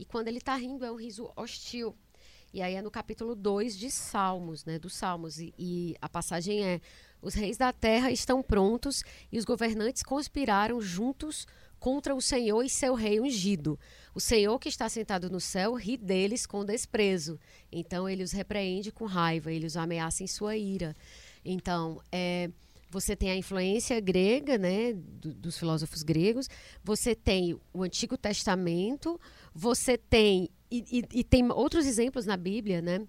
[0.00, 1.94] e quando ele está rindo, é um riso hostil.
[2.54, 4.78] E aí é no capítulo 2 de Salmos, né?
[4.78, 5.38] Dos Salmos.
[5.38, 6.80] E, e a passagem é:
[7.20, 11.46] Os reis da terra estão prontos e os governantes conspiraram juntos
[11.78, 13.78] contra o Senhor e seu rei ungido.
[14.14, 17.38] O Senhor que está sentado no céu ri deles com desprezo.
[17.70, 20.96] Então ele os repreende com raiva, ele os ameaça em sua ira.
[21.44, 22.50] Então, é,
[22.90, 26.48] você tem a influência grega, né, do, dos filósofos gregos,
[26.82, 29.18] você tem o Antigo Testamento,
[29.54, 33.06] você tem e, e, e tem outros exemplos na Bíblia, né?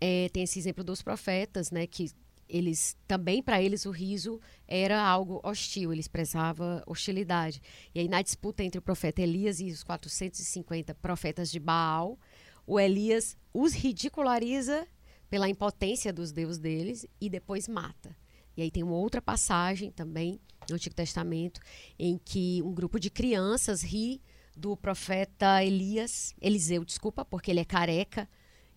[0.00, 2.10] É, tem esse exemplo dos profetas, né, que
[2.50, 7.62] eles também para eles o riso era algo hostil, eles expressava hostilidade.
[7.94, 12.18] E aí na disputa entre o profeta Elias e os 450 profetas de Baal,
[12.66, 14.86] o Elias os ridiculariza
[15.28, 18.16] pela impotência dos deuses deles e depois mata.
[18.56, 21.60] E aí tem uma outra passagem também no Antigo Testamento
[21.98, 24.20] em que um grupo de crianças ri
[24.56, 28.28] do profeta Elias, Eliseu, desculpa, porque ele é careca,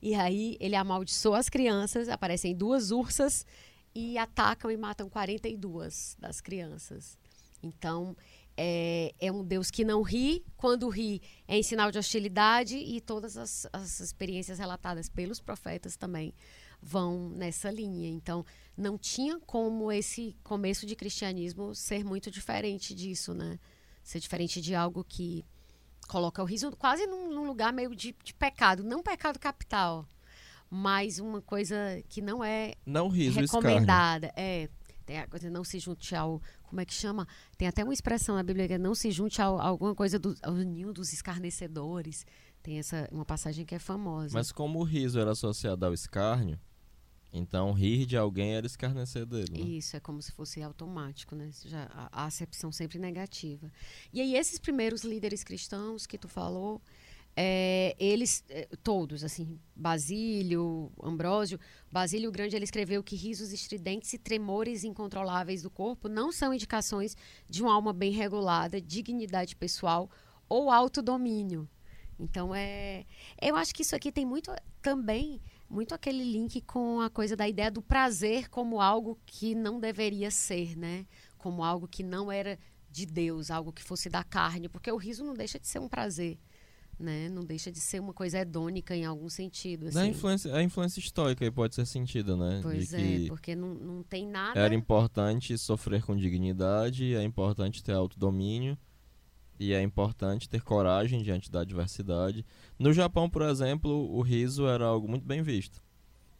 [0.03, 3.45] e aí ele amaldiçoa as crianças, aparecem duas ursas
[3.95, 7.17] e atacam e matam 42 das crianças.
[7.63, 8.13] Então,
[8.57, 12.99] é, é, um Deus que não ri, quando ri é em sinal de hostilidade, e
[12.99, 16.33] todas as, as, experiências relatadas pelos profetas também
[16.81, 18.09] vão nessa linha.
[18.09, 23.57] Então, não tinha como esse começo de cristianismo ser muito diferente disso, né?
[24.03, 25.45] Ser diferente de algo que
[26.05, 30.07] coloca o riso quase num, num lugar meio de, de, pecado, não pecado capital,
[30.69, 31.75] mas uma coisa
[32.09, 34.31] que não é não riso, recomendada.
[34.35, 34.69] É,
[35.05, 37.27] tem a coisa não se junte ao como é que chama?
[37.55, 40.17] Tem até uma expressão na Bíblia que é não se junte a, a alguma coisa
[40.17, 42.25] do ao ninho dos escarnecedores.
[42.63, 44.33] Tem essa uma passagem que é famosa.
[44.33, 46.59] Mas como o riso era associado ao escárnio,
[47.35, 49.51] então, rir de alguém era escarnecer dele.
[49.51, 49.69] Né?
[49.71, 51.49] Isso, é como se fosse automático, né?
[51.65, 53.71] Já, a, a, acepção sempre negativa.
[54.13, 56.79] E aí, esses primeiros líderes cristãos que tu falou,
[57.35, 61.59] é, eles, é, todos, assim, Basílio, Ambrósio,
[61.91, 67.17] Basílio Grande, ele escreveu que risos estridentes e tremores incontroláveis do corpo não são indicações
[67.49, 70.07] de uma alma bem regulada, dignidade pessoal
[70.47, 71.67] ou autodomínio.
[72.19, 73.07] Então, é,
[73.41, 74.51] eu acho que isso aqui tem muito
[74.83, 75.41] também
[75.73, 80.29] muito aquele link com a coisa da ideia do prazer como algo que não deveria
[80.29, 81.05] ser, né?
[81.37, 82.59] Como algo que não era
[82.91, 85.89] de Deus, algo que fosse da carne, porque o riso não deixa de ser um
[85.89, 86.37] prazer.
[86.99, 87.27] Né?
[87.27, 89.87] Não deixa de ser uma coisa hedônica em algum sentido.
[89.87, 89.97] Assim.
[89.97, 92.59] A, influência, a influência histórica aí pode ser sentida, né?
[92.61, 94.59] Pois é, porque não, não tem nada.
[94.59, 98.77] Era importante sofrer com dignidade, é importante ter autodomínio
[99.59, 102.45] e é importante ter coragem diante da adversidade.
[102.77, 105.81] No Japão, por exemplo, o riso era algo muito bem visto.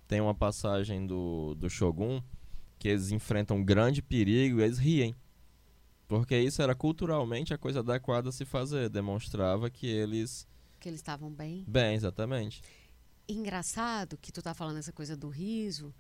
[0.07, 2.21] Tem uma passagem do, do Shogun
[2.77, 5.15] que eles enfrentam um grande perigo e eles riem.
[6.07, 8.89] Porque isso era culturalmente a coisa adequada a se fazer.
[8.89, 10.45] Demonstrava que eles.
[10.79, 11.63] Que eles estavam bem.
[11.67, 12.61] Bem, exatamente.
[13.27, 15.93] Engraçado que tu tá falando essa coisa do riso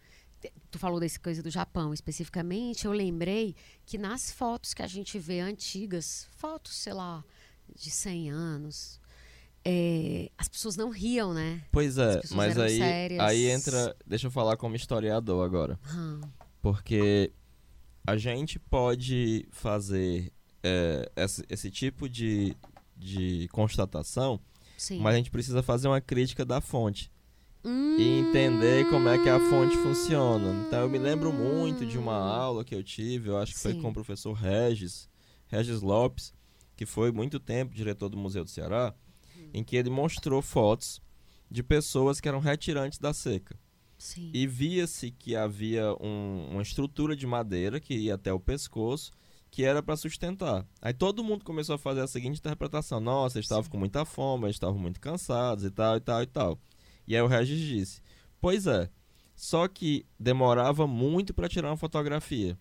[0.71, 5.19] tu falou dessa coisa do Japão especificamente, eu lembrei que nas fotos que a gente
[5.19, 7.23] vê antigas, fotos, sei lá,
[7.75, 8.99] de 100 anos,
[9.65, 11.63] é, as pessoas não riam, né?
[11.71, 12.81] Pois é, mas aí,
[13.19, 13.95] aí entra.
[14.05, 15.79] Deixa eu falar como historiador agora.
[15.93, 16.21] Hum.
[16.61, 17.31] Porque
[18.05, 22.55] a gente pode fazer é, esse, esse, tipo de,
[22.97, 24.39] de constatação,
[24.77, 24.99] Sim.
[24.99, 27.12] mas a gente precisa fazer uma crítica da fonte
[27.63, 27.95] hum.
[27.97, 30.65] e entender como é que a fonte funciona.
[30.67, 33.73] Então eu me lembro muito de uma aula que eu tive, eu acho que Sim.
[33.73, 35.09] foi com o professor Regis,
[35.47, 36.33] Regis Lopes,
[36.75, 38.93] que foi muito tempo diretor do Museu do Ceará,
[39.37, 39.49] hum.
[39.53, 41.01] em que ele mostrou fotos
[41.49, 43.57] de pessoas que eram retirantes da seca.
[43.97, 44.31] Sim.
[44.33, 49.13] E via-se que havia um, uma estrutura de madeira que ia até o pescoço,
[49.49, 50.67] que era para sustentar.
[50.81, 54.45] Aí todo mundo começou a fazer a seguinte interpretação: nossa, eles estavam com muita fome,
[54.45, 56.59] eles estavam muito cansados e tal, e tal, e tal.
[57.07, 58.01] E aí o Regis disse:
[58.39, 58.89] Pois é,
[59.35, 62.57] só que demorava muito para tirar uma fotografia.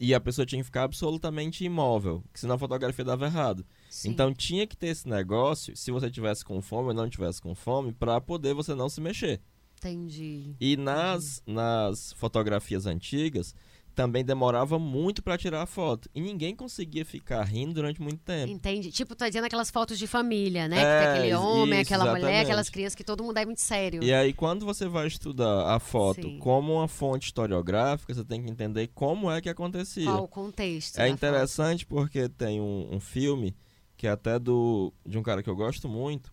[0.00, 3.66] E a pessoa tinha que ficar absolutamente imóvel, que senão a fotografia dava errado.
[3.90, 4.10] Sim.
[4.10, 7.54] Então tinha que ter esse negócio, se você tivesse com fome ou não tivesse com
[7.54, 9.40] fome, para poder você não se mexer.
[9.78, 10.54] Entendi.
[10.58, 13.54] E nas, nas fotografias antigas,
[13.96, 16.08] também demorava muito para tirar a foto.
[16.14, 18.52] E ninguém conseguia ficar rindo durante muito tempo.
[18.52, 18.92] Entendi.
[18.92, 20.76] Tipo, tá dizendo aquelas fotos de família, né?
[20.76, 22.24] É, que tem aquele homem, isso, aquela exatamente.
[22.26, 24.04] mulher, aquelas crianças que todo mundo é muito sério.
[24.04, 26.38] E aí, quando você vai estudar a foto Sim.
[26.38, 30.04] como uma fonte historiográfica, você tem que entender como é que acontecia.
[30.04, 31.00] Qual o contexto.
[31.00, 31.96] É interessante foto.
[31.96, 33.56] porque tem um, um filme
[33.96, 36.30] que é até do de um cara que eu gosto muito,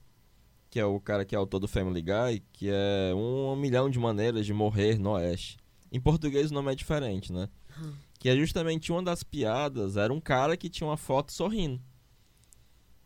[0.70, 3.98] que é o cara que é autor do Family Guy, que é um milhão de
[3.98, 5.63] maneiras de morrer no Oeste.
[5.94, 7.48] Em português o nome é diferente, né?
[8.20, 11.80] Que é justamente uma das piadas, era um cara que tinha uma foto sorrindo.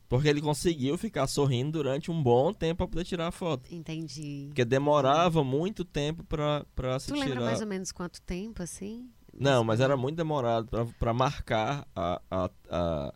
[0.10, 3.68] Porque ele conseguiu ficar sorrindo durante um bom tempo para poder tirar a foto.
[3.74, 4.46] Entendi.
[4.48, 7.26] Porque demorava muito tempo pra, pra se Tu tirar.
[7.28, 9.10] lembra mais ou menos quanto tempo, assim?
[9.38, 13.14] Não, mas era muito demorado pra- pra marcar a, a, a,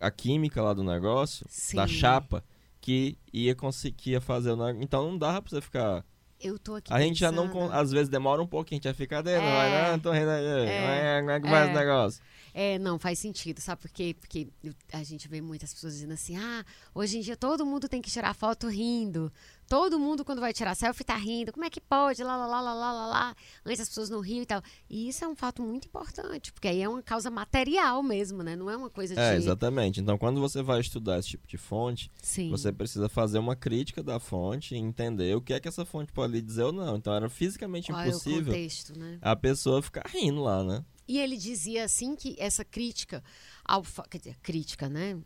[0.00, 1.44] a química lá do negócio,
[1.74, 1.94] da Sim.
[1.94, 2.44] chapa,
[2.80, 4.82] que ia conseguir fazer o negócio.
[4.84, 6.04] Então não dava pra você ficar.
[6.40, 7.48] Eu tô aqui A gente já não.
[7.48, 7.72] pensando.
[7.72, 9.52] Às vezes demora um pouquinho, a gente vai ficar dentro, É.
[9.70, 10.44] vai, não, tô rindo aí.
[10.44, 11.18] É.
[11.20, 11.72] Como é que faz É.
[11.72, 12.22] o negócio?
[12.52, 14.16] É, não, faz sentido, sabe por quê?
[14.18, 14.48] Porque
[14.92, 18.10] a gente vê muitas pessoas dizendo assim, ah, hoje em dia todo mundo tem que
[18.10, 19.32] tirar foto rindo.
[19.70, 21.52] Todo mundo, quando vai tirar selfie, tá rindo.
[21.52, 22.24] Como é que pode?
[22.24, 23.36] Lá, lá, lá, lá, lá, lá, lá.
[23.64, 24.60] Antes as pessoas não riam e tal.
[24.88, 28.56] E isso é um fato muito importante, porque aí é uma causa material mesmo, né?
[28.56, 29.36] Não é uma coisa É, de...
[29.36, 30.00] exatamente.
[30.00, 32.50] Então quando você vai estudar esse tipo de fonte, Sim.
[32.50, 36.12] você precisa fazer uma crítica da fonte e entender o que é que essa fonte
[36.12, 36.96] pode lhe dizer ou não.
[36.96, 39.18] Então era fisicamente Qual é impossível contexto, né?
[39.22, 40.84] a pessoa ficar rindo lá, né?
[41.06, 43.22] E ele dizia assim que essa crítica,
[43.64, 45.16] ao, quer dizer, crítica, né?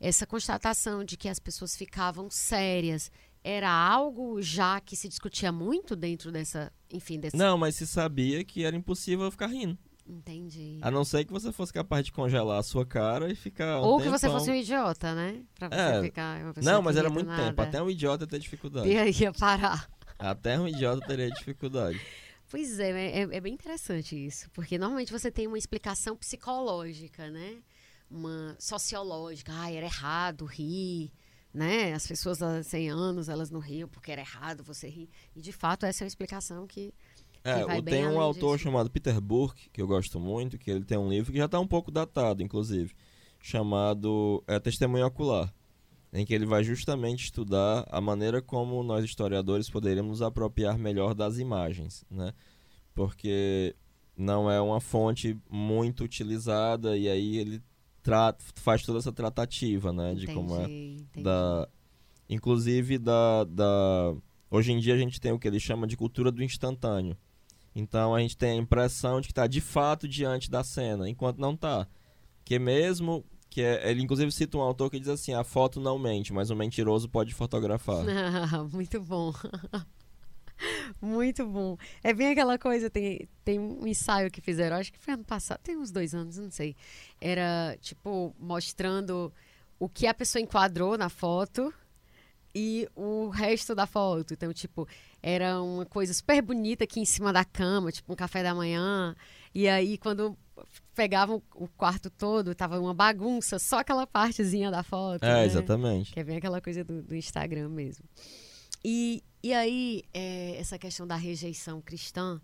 [0.00, 3.08] Essa constatação de que as pessoas ficavam sérias
[3.44, 7.36] era algo já que se discutia muito dentro dessa, enfim, dessa.
[7.36, 9.78] Não, mas se sabia que era impossível ficar rindo.
[10.06, 10.78] Entendi.
[10.82, 13.80] A não ser que você fosse capaz de congelar a sua cara e ficar.
[13.80, 15.42] Um Ou que você tempão- fosse um idiota, né?
[15.54, 16.02] Pra você É.
[16.02, 17.40] ficar uma pessoa Não, mas era muito tempo.
[17.40, 17.62] nada.
[17.62, 18.88] Até um idiota ter dificuldade.
[18.88, 19.88] E aí ia parar.
[20.18, 22.00] Até um idiota teria dificuldade.
[22.50, 27.58] Pois é, é, é bem interessante isso, porque normalmente você tem uma explicação psicológica, né?
[28.10, 29.52] Uma sociológica.
[29.54, 31.12] Ah, era errado rir,
[31.52, 31.92] né?
[31.92, 35.08] As pessoas há 100 anos, elas não riam porque era errado você rir.
[35.36, 36.92] E, de fato, essa é uma explicação que...
[37.44, 38.64] É, tem um autor disso.
[38.64, 41.58] chamado Peter Burke, que eu gosto muito, que ele tem um livro que já está
[41.58, 42.94] um pouco datado, inclusive,
[43.40, 45.52] chamado é, Testemunho Ocular,
[46.12, 51.14] em que ele vai justamente estudar a maneira como nós historiadores poderíamos nos apropriar melhor
[51.14, 52.32] das imagens, né?
[52.94, 53.74] Porque
[54.16, 57.60] não é uma fonte muito utilizada e aí ele
[58.56, 61.24] faz toda essa tratativa, né, de como é Entendi, entendi.
[61.24, 61.68] da
[62.28, 64.14] inclusive da, da
[64.50, 67.16] hoje em dia a gente tem o que ele chama de cultura do instantâneo
[67.74, 71.38] então a gente tem a impressão de que está de fato diante da cena enquanto
[71.38, 71.86] não está
[72.44, 75.98] que mesmo que é, ele inclusive cita um autor que diz assim a foto não
[75.98, 78.02] mente mas o mentiroso pode fotografar
[78.72, 79.32] Muito bom.
[81.00, 81.76] Muito bom.
[82.02, 85.60] É bem aquela coisa, tem, tem um ensaio que fizeram, acho que foi ano passado,
[85.62, 86.76] tem uns dois anos, não sei.
[87.20, 89.32] Era, tipo, mostrando
[89.78, 91.72] o que a pessoa enquadrou na foto
[92.54, 94.34] e o resto da foto.
[94.34, 94.86] Então, tipo,
[95.22, 99.14] era uma coisa super bonita aqui em cima da cama, tipo um café da manhã.
[99.54, 100.36] E aí, quando
[100.94, 105.24] pegavam o quarto todo, tava uma bagunça, só aquela partezinha da foto.
[105.24, 105.46] é né?
[105.46, 108.04] exatamente Que é bem aquela coisa do, do Instagram mesmo.
[108.84, 112.40] E, e aí, é, essa questão da rejeição cristã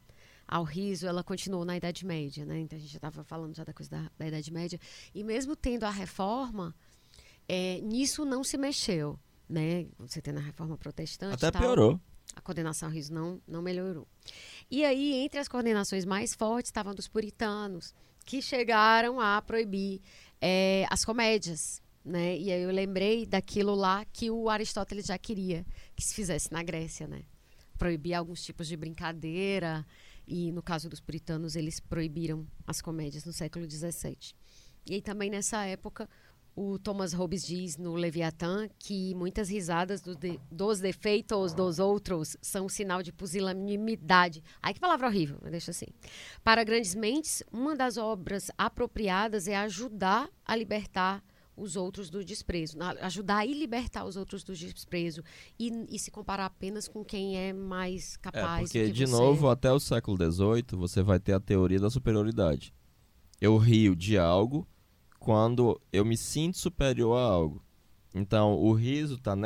[0.46, 2.58] ao riso, ela continuou na Idade Média, né?
[2.60, 4.80] Então a gente já estava falando já da coisa da, da Idade Média.
[5.14, 6.74] E mesmo tendo a reforma,
[7.46, 9.86] é, nisso não se mexeu, né?
[9.98, 11.34] Você tendo a reforma protestante.
[11.34, 12.00] até tal, piorou
[12.38, 14.06] a condenação ao riso não, não melhorou.
[14.70, 20.00] E aí, entre as condenações mais fortes, estavam dos puritanos, que chegaram a proibir
[20.40, 21.82] eh, as comédias.
[22.04, 22.38] Né?
[22.38, 25.66] E aí eu lembrei daquilo lá que o Aristóteles já queria
[25.98, 27.22] que se fizesse na Grécia, né?
[27.76, 29.84] Proibir alguns tipos de brincadeira.
[30.26, 34.16] E no caso dos puritanos, eles proibiram as comédias no século XVII.
[34.88, 36.08] E aí também nessa época,
[36.54, 42.36] o Thomas Hobbes diz no Leviatã que muitas risadas do de- dos defeitos dos outros
[42.42, 44.42] são um sinal de pusilanimidade.
[44.62, 45.86] Ai, que palavra horrível, deixa assim.
[46.44, 51.22] Para grandes mentes, uma das obras apropriadas é ajudar a libertar
[51.58, 55.22] os outros do desprezo, ajudar e libertar os outros do desprezo
[55.58, 58.62] e, e se comparar apenas com quem é mais é capaz.
[58.62, 59.12] do porque que de você.
[59.12, 62.72] novo até o século XVIII você vai ter a teoria da superioridade
[63.40, 64.66] eu rio de algo
[65.18, 67.62] quando eu me sinto superior a algo.
[68.14, 69.36] Então, o riso está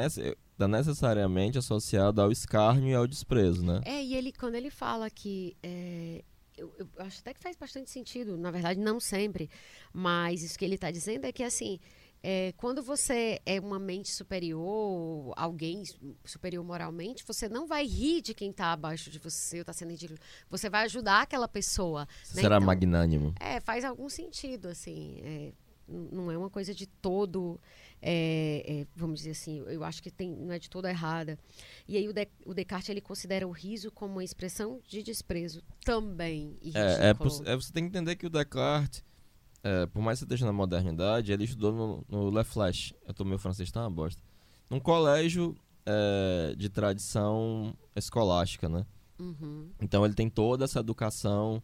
[0.56, 3.80] tá necessariamente associado ao escárnio e ao desprezo, né?
[3.84, 5.56] É, e ele, quando ele fala que.
[5.62, 6.24] é,
[6.56, 9.50] eu, eu acho até que faz bastante sentido, na verdade, não sempre,
[9.92, 11.80] mas isso que ele está dizendo é que, assim,
[12.22, 15.82] é, quando você é uma mente superior, alguém
[16.24, 19.90] superior moralmente, você não vai rir de quem está abaixo de você, ou está sendo
[19.90, 20.18] ridículo.
[20.48, 22.06] Você vai ajudar aquela pessoa.
[22.22, 22.42] Você né?
[22.42, 23.34] será Então, magnânimo.
[23.40, 25.20] É, faz algum sentido, assim.
[25.24, 25.52] é,
[25.88, 27.60] não é uma coisa de todo.
[28.00, 31.38] é, é, vamos dizer assim, eu acho que tem, não é de todo errada.
[31.86, 35.62] E aí o, De- o Descartes ele considera o riso como uma expressão de desprezo
[35.84, 36.56] também.
[36.62, 39.04] E É, é, é, você tem que entender que o Descartes,
[39.62, 42.92] é, por mais que você esteja na modernidade, ele estudou no, no Le Flash.
[43.06, 44.20] Eu tô meu francês tá uma bosta.
[44.68, 48.84] Num colégio é, de tradição escolástica, né?
[49.18, 49.70] Uhum.
[49.80, 51.62] Então ele tem toda essa educação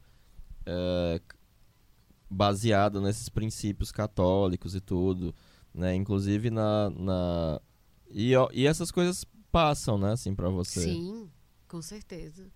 [0.64, 1.20] é,
[2.30, 5.34] baseada nesses princípios católicos e tudo,
[5.74, 5.94] né?
[5.94, 6.90] Inclusive na...
[6.90, 7.60] na...
[8.10, 10.80] E, ó, e essas coisas passam, né, assim, pra você.
[10.80, 11.28] Sim,
[11.66, 12.50] com certeza.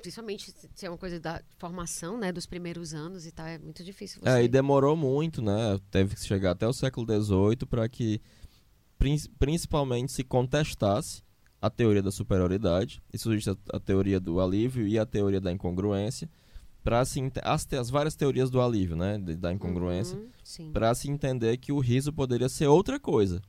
[0.00, 3.82] Principalmente se é uma coisa da formação, né, dos primeiros anos e tal, é muito
[3.82, 4.28] difícil você...
[4.28, 5.78] É, e demorou muito, né?
[5.90, 8.20] Teve que chegar até o século XVIII para que
[8.98, 11.22] prin- principalmente se contestasse
[11.60, 13.02] a teoria da superioridade.
[13.12, 16.28] Isso existe a, teoria do alívio e a teoria da incongruência.
[16.84, 19.18] Para se as, as várias teorias do alívio, né?
[19.18, 20.16] da incongruência.
[20.16, 20.72] Uhum.
[20.72, 23.42] Para se entender que o riso poderia ser outra coisa.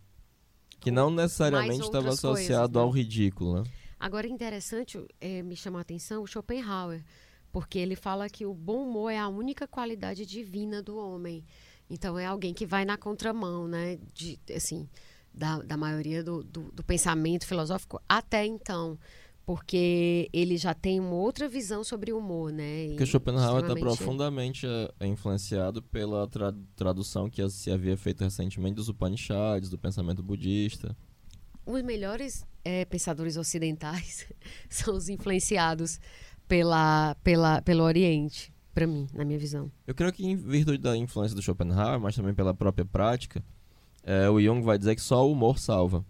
[0.79, 2.81] Que não necessariamente estava associado coisas, né?
[2.81, 3.63] ao ridículo, né?
[3.99, 7.03] Agora, interessante, é, me chamou a atenção o Schopenhauer,
[7.51, 11.43] porque ele fala que o bom humor é a única qualidade divina do homem.
[11.89, 14.87] Então, é alguém que vai na contramão, né, de, assim,
[15.33, 18.97] da, da maioria do, do, do pensamento filosófico até então.
[19.45, 22.85] Porque ele já tem uma outra visão sobre o humor, né?
[22.85, 28.75] e Porque Schopenhauer está profundamente eh, influenciado pela tra- tradução que se havia feito recentemente
[28.75, 30.95] dos Upanishads, do pensamento budista.
[31.65, 34.27] Os melhores eh, pensadores ocidentais
[34.69, 35.99] são os influenciados
[36.47, 39.71] pela, pela, pelo Oriente, para mim, na minha visão.
[39.85, 43.43] Eu creio que em virtude da influência do Schopenhauer, mas também pela própria prática,
[44.03, 46.05] eh, o Jung vai dizer que só o humor salva.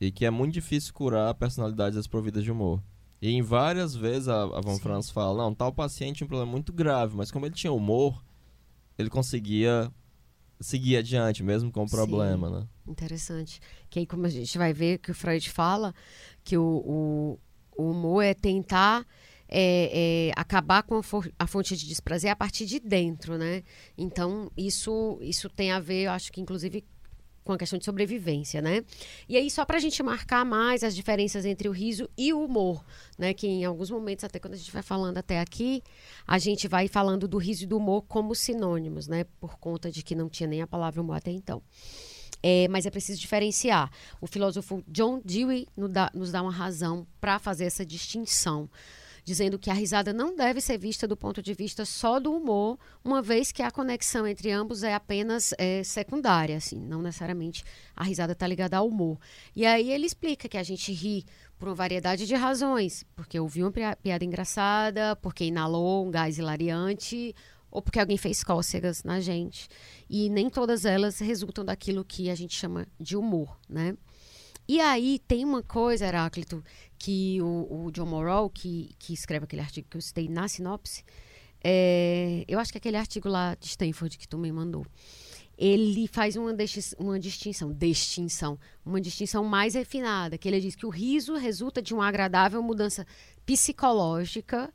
[0.00, 2.80] E que é muito difícil curar personalidades desprovidas de humor.
[3.20, 4.80] E em várias vezes a, a Von Sim.
[4.80, 8.22] Franz fala, não, tal paciente tinha um problema muito grave, mas como ele tinha humor,
[8.96, 9.92] ele conseguia
[10.60, 11.96] seguir adiante, mesmo com o Sim.
[11.96, 12.68] problema, né?
[12.88, 13.60] Interessante.
[13.90, 15.94] Que aí, como a gente vai ver que o Freud fala,
[16.42, 17.38] que o, o,
[17.76, 19.06] o humor é tentar
[19.48, 21.02] é, é, acabar com a,
[21.38, 23.62] a fonte de desprazer a partir de dentro, né?
[23.96, 26.84] Então, isso, isso tem a ver, eu acho que inclusive
[27.48, 28.84] com a questão de sobrevivência, né?
[29.26, 32.44] E aí, só para a gente marcar mais as diferenças entre o riso e o
[32.44, 32.84] humor,
[33.18, 33.32] né?
[33.32, 35.82] Que em alguns momentos, até quando a gente vai falando até aqui,
[36.26, 39.24] a gente vai falando do riso e do humor como sinônimos, né?
[39.40, 41.62] Por conta de que não tinha nem a palavra humor até então.
[42.42, 43.90] É, mas é preciso diferenciar.
[44.20, 48.70] O filósofo John Dewey nos dá, uma razão para fazer essa distinção,
[49.24, 52.78] dizendo que a risada não deve ser vista do ponto de vista só do humor,
[53.04, 57.62] uma vez que a conexão entre ambos é apenas é, secundária, assim, não necessariamente
[57.94, 59.18] a risada está ligada ao humor.
[59.54, 61.26] E aí ele explica que a gente ri
[61.58, 66.38] por uma variedade de razões, porque ouviu uma pia- piada engraçada, porque inalou um gás
[66.38, 67.34] hilariante,
[67.78, 69.68] ou porque alguém fez cócegas na gente.
[70.10, 73.96] E nem todas elas resultam daquilo que a gente chama de humor, né?
[74.66, 76.62] E aí tem uma coisa, Heráclito,
[76.98, 81.04] que o, o John Morrow, que, que escreve aquele artigo que eu citei na sinopse,
[81.62, 84.84] é, eu acho que aquele artigo lá de Stanford que tu me mandou,
[85.56, 86.52] ele faz uma,
[86.98, 91.94] uma distinção, distinção, uma distinção mais refinada, que ele diz que o riso resulta de
[91.94, 93.06] uma agradável mudança
[93.46, 94.68] psicológica,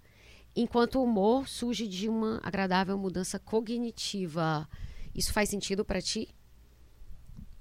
[0.55, 4.67] enquanto o humor surge de uma agradável mudança cognitiva.
[5.13, 6.29] Isso faz sentido para ti?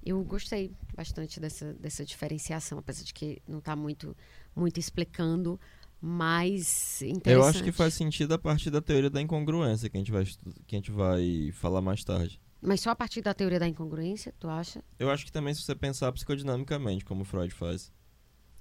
[0.05, 4.17] Eu gostei bastante dessa, dessa diferenciação, apesar de que não está muito,
[4.55, 5.61] muito explicando,
[6.01, 7.31] mas interessante.
[7.31, 10.25] Eu acho que faz sentido a partir da teoria da incongruência que a gente vai,
[10.67, 12.41] que a gente vai falar mais tarde.
[12.61, 14.83] Mas só a partir da teoria da incongruência, tu acha?
[14.99, 17.93] Eu acho que também se você pensar psicodinamicamente, como Freud faz.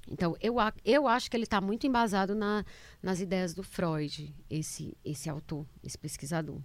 [0.07, 2.65] Então, eu, eu acho que ele está muito embasado na,
[3.01, 6.59] nas ideias do Freud, esse, esse autor, esse pesquisador.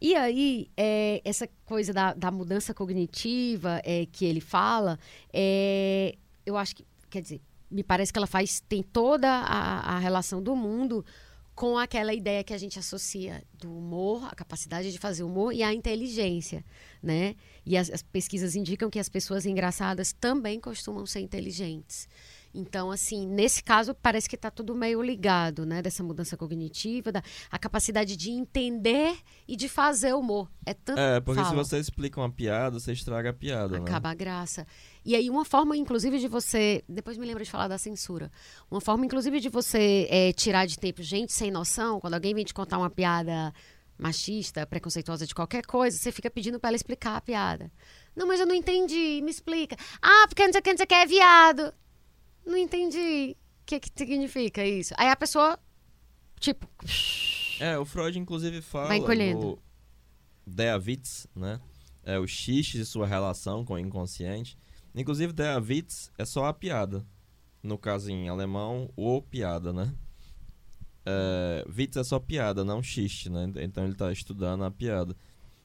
[0.00, 4.98] E aí, é, essa coisa da, da mudança cognitiva é, que ele fala,
[5.32, 9.98] é, eu acho que, quer dizer, me parece que ela faz, tem toda a, a
[9.98, 11.04] relação do mundo
[11.54, 15.62] com aquela ideia que a gente associa do humor, a capacidade de fazer humor e
[15.62, 16.64] a inteligência,
[17.00, 17.36] né?
[17.64, 22.08] E as, as pesquisas indicam que as pessoas engraçadas também costumam ser inteligentes.
[22.54, 25.82] Então, assim, nesse caso, parece que está tudo meio ligado, né?
[25.82, 29.16] Dessa mudança cognitiva, da, a capacidade de entender
[29.48, 30.48] e de fazer humor.
[30.64, 31.00] É tanto.
[31.00, 31.64] É, porque se Fala.
[31.64, 33.84] você explica uma piada, você estraga a piada, né?
[33.84, 34.66] Acaba a graça.
[35.04, 36.84] E aí, uma forma, inclusive, de você.
[36.88, 38.30] Depois me lembra de falar da censura.
[38.70, 42.44] Uma forma, inclusive, de você é, tirar de tempo gente sem noção, quando alguém vem
[42.44, 43.52] te contar uma piada
[43.98, 47.70] machista, preconceituosa de qualquer coisa, você fica pedindo para ela explicar a piada.
[48.14, 49.76] Não, mas eu não entendi, me explica.
[50.02, 51.74] Ah, porque não sei o que, não sei o que, é viado.
[52.44, 53.36] Não entendi.
[53.62, 54.94] O que, que significa isso?
[54.98, 55.58] Aí a pessoa,
[56.38, 56.68] tipo,
[57.58, 59.58] É, o Freud inclusive fala Vai encolhendo.
[60.84, 61.60] Witz, né?
[62.02, 64.58] É, o xixi e sua relação com o inconsciente.
[64.94, 67.04] Inclusive, Der Witz é só a piada.
[67.62, 69.92] No caso, em alemão, o piada, né?
[71.06, 73.50] É, Witz é só piada, não xiste, né?
[73.56, 75.16] Então ele tá estudando a piada.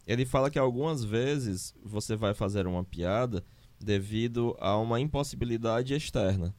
[0.07, 3.43] Ele fala que algumas vezes você vai fazer uma piada
[3.79, 6.55] devido a uma impossibilidade externa.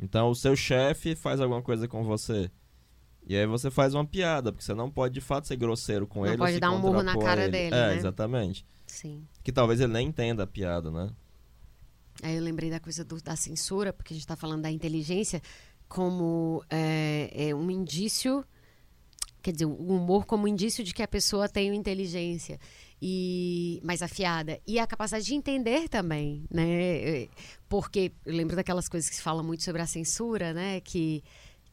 [0.00, 2.50] Então, o seu chefe faz alguma coisa com você.
[3.26, 6.20] E aí você faz uma piada, porque você não pode de fato ser grosseiro com
[6.20, 6.40] Não ele.
[6.40, 7.52] ou pode dar um murro na cara ele.
[7.52, 7.96] dele, É, né?
[7.96, 8.64] exatamente.
[8.86, 9.26] Sim.
[9.44, 11.10] Que talvez ele nem entenda a piada, né?
[12.22, 15.40] Aí eu lembrei da coisa do- da censura, porque a gente está falando da inteligência
[15.88, 18.44] como é, é um indício,
[19.42, 22.58] quer dizer, o humor como indício de que a pessoa tem inteligência
[23.00, 27.28] e mais afiada e a capacidade de entender também, né?
[27.68, 30.80] Porque eu lembro daquelas coisas que se fala muito sobre a censura, né?
[30.80, 31.22] Que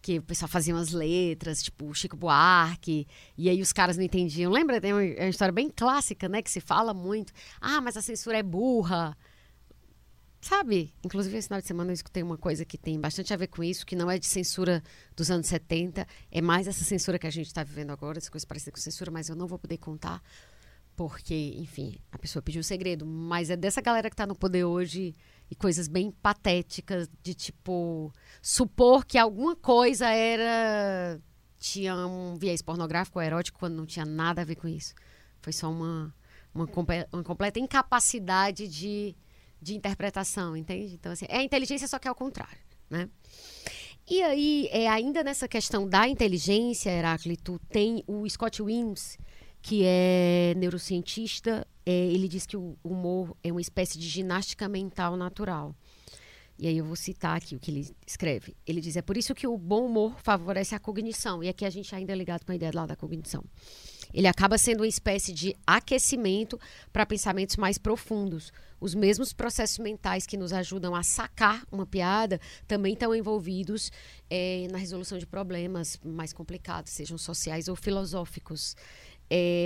[0.02, 3.06] que o pessoal fazia umas letras, tipo Chico Buarque,
[3.38, 4.52] e aí os caras não entendiam.
[4.52, 4.80] Lembra?
[4.80, 6.42] Tem uma, é uma história bem clássica, né?
[6.42, 7.34] Que se fala muito.
[7.60, 9.18] Ah, mas a censura é burra.
[10.40, 10.94] Sabe?
[11.04, 13.64] Inclusive, esse final de semana eu escutei uma coisa que tem bastante a ver com
[13.64, 14.84] isso, que não é de censura
[15.16, 18.46] dos anos 70, é mais essa censura que a gente está vivendo agora, essa coisa
[18.46, 20.22] parecida com censura, mas eu não vou poder contar,
[20.98, 23.06] porque, enfim, a pessoa pediu o segredo.
[23.06, 25.16] Mas é dessa galera que está no poder hoje
[25.50, 31.22] e coisas bem patéticas, de tipo, supor que alguma coisa era.
[31.58, 34.94] tinha um viés pornográfico ou erótico quando não tinha nada a ver com isso.
[35.42, 36.14] Foi só uma,
[36.54, 36.68] uma,
[37.14, 39.16] uma completa incapacidade de
[39.62, 40.94] de interpretação, entende?
[40.94, 42.58] Então, assim, é a inteligência, só que é ao contrário,
[42.90, 43.10] né?
[44.10, 49.18] E aí, é, ainda nessa questão da inteligência, Heráclito, tem o Scott Wims,
[49.68, 55.18] que é neurocientista, é, ele diz que o humor é uma espécie de ginástica mental
[55.18, 55.76] natural.
[56.58, 58.56] E aí eu vou citar aqui o que ele escreve.
[58.66, 61.44] Ele diz, é por isso que o bom humor favorece a cognição.
[61.44, 63.44] E aqui a gente ainda é ligado com a ideia lá da cognição.
[64.14, 66.58] Ele acaba sendo uma espécie de aquecimento
[66.94, 68.54] para pensamentos mais profundos.
[68.80, 73.92] Os mesmos processos mentais que nos ajudam a sacar uma piada também estão envolvidos
[74.30, 78.78] eh, na resolução de problemas mais complicados, sejam sociais ou filosóficos.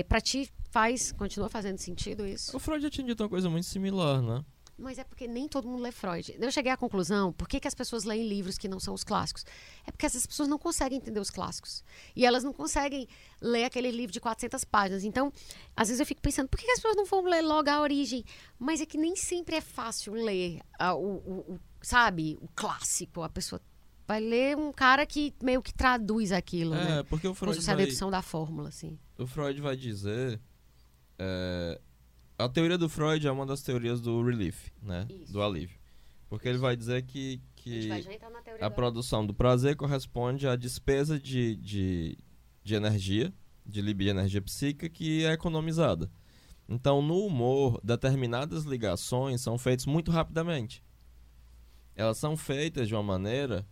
[0.08, 2.56] Para ti faz, continua fazendo sentido isso?
[2.56, 4.44] O Freud já tinha dito uma coisa muito similar, né?
[4.78, 6.36] Mas é porque nem todo mundo lê Freud.
[6.40, 9.04] Eu cheguei à conclusão, por que, que as pessoas leem livros que não são os
[9.04, 9.46] clássicos?
[9.86, 11.84] É porque essas pessoas não conseguem entender os clássicos.
[12.16, 13.08] E elas não conseguem
[13.40, 15.04] ler aquele livro de 400 páginas.
[15.04, 15.32] Então,
[15.76, 17.80] às vezes eu fico pensando, por que, que as pessoas não vão ler logo a
[17.80, 18.24] origem?
[18.58, 23.22] Mas é que nem sempre é fácil ler ah, o, o- o- sabe, o clássico.
[23.22, 23.62] A pessoa
[24.12, 27.04] vai ler um cara que meio que traduz aquilo, É, né?
[27.04, 28.98] porque o Como Freud, se fosse a vai, dedução da fórmula, assim.
[29.18, 30.40] o Freud vai dizer...
[31.18, 31.80] é,
[32.38, 35.06] a teoria do Freud é uma das teorias do relief, né?
[35.10, 35.32] Isso.
[35.32, 35.80] Do alívio.
[36.28, 37.90] Porque ele vai dizer que, A que
[38.60, 42.18] a da- produção do prazer corresponde à despesa de, de,
[42.64, 43.32] de energia,
[43.66, 46.10] de libido de energia psíquica, que é economizada.
[46.68, 50.84] Então, no humor, determinadas ligações são feitas muito rapidamente.
[51.96, 53.68] Elas são feitas de uma maneira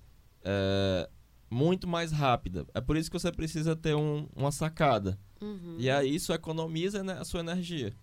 [0.51, 1.09] é,
[1.49, 2.65] muito mais rápida.
[2.73, 5.17] É por isso que você precisa ter um- uma sacada.
[5.41, 5.75] Uhum.
[5.77, 7.93] E aí isso economiza né, a sua energia.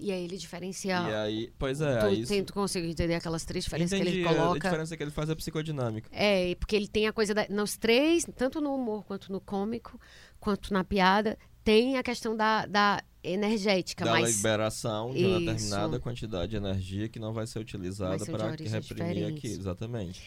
[0.00, 0.94] E aí ele diferencia...
[1.10, 2.44] E aí, pois é, tu, aí isso...
[2.44, 4.60] tu consegue entender aquelas três diferenças Entendi, que ele a- A coloca?
[4.60, 6.08] diferença que ele faz é psicodinâmica.
[6.12, 10.00] É, porque ele tem a coisa da, nos três, tanto no humor quanto no cômico,
[10.38, 15.46] quanto na piada, tem a questão da, da energética, da mas liberação de uma Isso.
[15.46, 19.38] determinada quantidade de energia que não vai ser utilizada para reprimir diferentes.
[19.38, 20.22] aquilo, exatamente.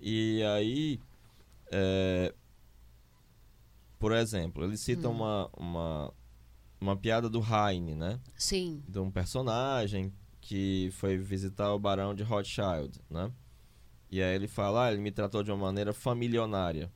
[0.00, 0.98] E aí,
[1.70, 2.34] é,
[3.98, 5.12] por exemplo, ele cita Hum.
[5.12, 6.14] uma, uma,
[6.80, 8.20] uma piada do Heine, né?
[8.36, 13.30] sim, De um personagem que foi visitar o barão de Rothschild, né?
[14.10, 16.90] E aí ele fala, ah, ele me tratou de uma maneira familionária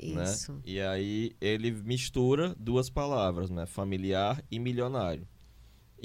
[0.00, 0.24] né?
[0.24, 0.60] isso.
[0.64, 3.66] E aí ele mistura duas palavras, né?
[3.66, 5.26] Familiar e milionário.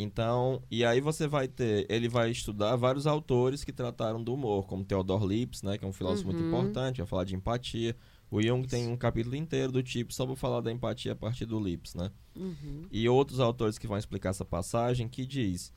[0.01, 4.65] Então, e aí você vai ter, ele vai estudar vários autores que trataram do humor,
[4.65, 6.47] como Theodor Lipps, né, que é um filósofo muito Uhum.
[6.47, 7.95] importante, vai falar de empatia.
[8.31, 11.45] O Jung tem um capítulo inteiro do tipo só para falar da empatia a partir
[11.45, 12.11] do Lipps, né?
[12.35, 12.83] Uhum.
[12.91, 15.73] E outros autores que vão explicar essa passagem que diz: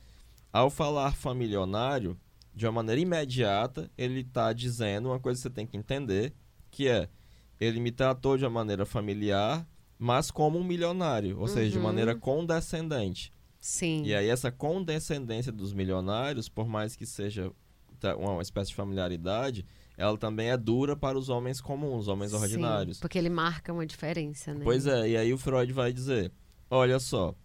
[0.53, 2.16] ao falar familionário,
[2.55, 6.35] de uma maneira imediata, ele está dizendo uma coisa que você tem que entender,
[6.70, 7.09] que é
[7.59, 9.66] ele me tratou de uma maneira familiar,
[9.99, 11.85] mas como um milionário, ou seja, de Uhum.
[11.85, 13.33] maneira condescendente.
[13.62, 14.02] Sim.
[14.04, 17.50] E aí essa condescendência dos milionários, por mais que seja
[18.18, 19.64] uma espécie de familiaridade,
[19.96, 22.98] ela também é dura para os homens comuns, homens Sim, ordinários.
[22.98, 24.62] porque ele marca uma diferença, né?
[24.64, 26.32] Pois é, e aí o Freud vai dizer:
[26.68, 27.36] olha só,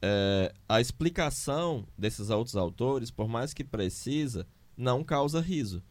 [0.00, 5.82] é, a explicação desses outros autores, por mais que precisa, não causa riso.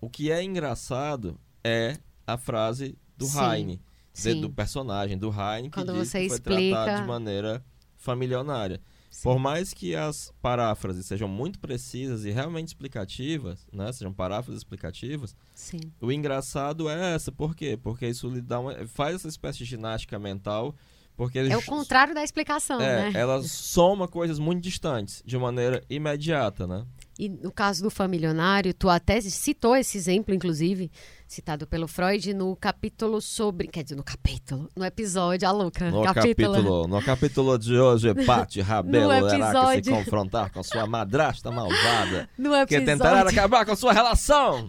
[0.00, 3.82] O que é engraçado é a frase do Sim, Heine,
[4.14, 7.62] de- do personagem do Heine, que Quando diz você que foi explica- tratado de maneira
[8.06, 8.80] familionária.
[9.10, 9.22] Sim.
[9.22, 15.34] Por mais que as paráfrases sejam muito precisas e realmente explicativas, né, sejam paráfrases explicativas,
[15.54, 15.80] Sim.
[16.00, 17.78] o engraçado é essa, por quê?
[17.82, 20.74] Porque isso lhe dá uma, faz essa espécie de ginástica mental,
[21.16, 23.18] porque É o contrário da explicação, é, né?
[23.18, 26.84] ela soma coisas muito distantes de maneira imediata, né?
[27.18, 30.90] E no caso do familionário, tu até citou esse exemplo, inclusive,
[31.26, 33.68] citado pelo Freud, no capítulo sobre.
[33.68, 35.90] Quer dizer, no capítulo, no episódio, a louca.
[35.90, 39.38] No capítulo, no capítulo de hoje, Pati Rabelo episódio...
[39.38, 42.28] terá que se confrontar com sua madrasta malvada.
[42.36, 42.66] No episódio...
[42.66, 44.66] Que tentará acabar com sua relação.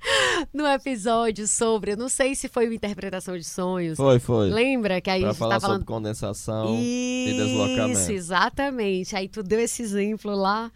[0.52, 3.96] no episódio sobre, eu não sei se foi uma interpretação de sonhos.
[3.96, 4.48] Foi, foi.
[4.50, 8.12] Lembra que aí pra a gente falar tá falando sobre condensação Isso, e deslocamento.
[8.12, 9.16] exatamente.
[9.16, 10.70] Aí tu deu esse exemplo lá.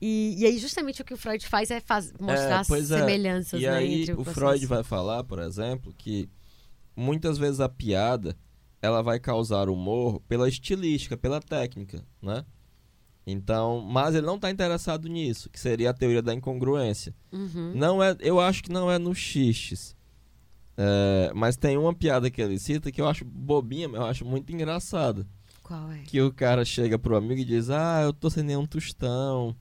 [0.00, 2.98] E, e aí justamente o que o Freud faz é faz, mostrar É, pois é.
[2.98, 4.24] semelhanças, E né, aí o.
[4.24, 6.28] Freud vai falar, por exemplo, que
[6.96, 8.36] muitas vezes a piada
[8.80, 12.44] ela vai causar humor pela estilística, pela técnica, né?
[13.26, 17.14] Então, mas ele não está interessado nisso, que seria a teoria da incongruência.
[17.30, 17.72] Uhum.
[17.74, 19.94] Não é, eu acho que não é no xixes.
[20.76, 24.24] É, mas tem uma piada que ele cita que eu acho bobinha, mas eu acho
[24.24, 25.26] muito engraçada.
[25.62, 25.98] Qual é?
[25.98, 29.54] Que o cara chega pro amigo e diz: Ah, eu tô sem nenhum tostão.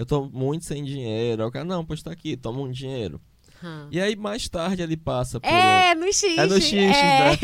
[0.00, 1.42] Eu tô muito sem dinheiro.
[1.42, 3.20] Aí o cara, não, pois tá aqui, toma um dinheiro.
[3.62, 3.86] Hã.
[3.90, 6.40] E aí mais tarde ele passa por É, no xixi.
[6.40, 7.30] É no xixi, é.
[7.32, 7.38] né?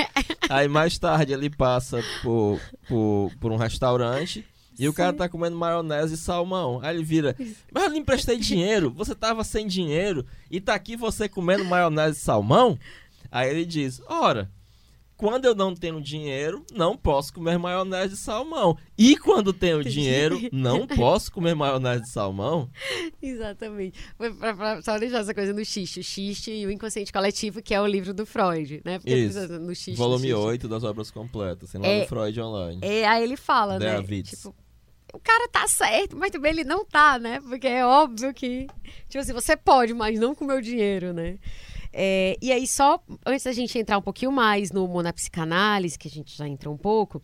[0.48, 4.42] Aí mais tarde ele passa por, por, por um restaurante
[4.78, 5.18] e o cara Sim.
[5.18, 6.80] tá comendo maionese e salmão.
[6.82, 7.36] Aí ele vira,
[7.70, 12.16] mas eu não emprestei dinheiro, você tava sem dinheiro e tá aqui você comendo maionese
[12.16, 12.78] e salmão?
[13.30, 14.50] Aí ele diz, ora,
[15.17, 18.77] quando eu não tenho dinheiro, não posso comer maionese e salmão.
[18.99, 22.71] E quando tenho dinheiro, não posso comer maionese e salmão?
[23.23, 23.99] Exatamente.
[24.17, 26.01] Pra- pra- só deixar essa coisa no xixi.
[26.01, 28.99] O xixi e o inconsciente coletivo, que é o livro do Freud, né?
[28.99, 29.49] Porque Isso.
[29.59, 30.47] no xixi, Volume no xixi.
[30.49, 32.81] 8 das obras completas, tem lá É- no Freud Online.
[32.83, 34.07] É, aí ele fala, Der né?
[34.09, 34.31] Witz.
[34.31, 34.55] Tipo,
[35.14, 37.41] o cara tá certo, mas também ele não tá, né?
[37.41, 38.67] Porque é óbvio que,
[39.09, 41.39] tipo assim, você pode, mas não com o meu dinheiro, né?
[41.99, 45.99] É, e aí, só antes da gente entrar um pouquinho mais no humor na psicanálise,
[45.99, 47.22] que a gente já entrou um pouco,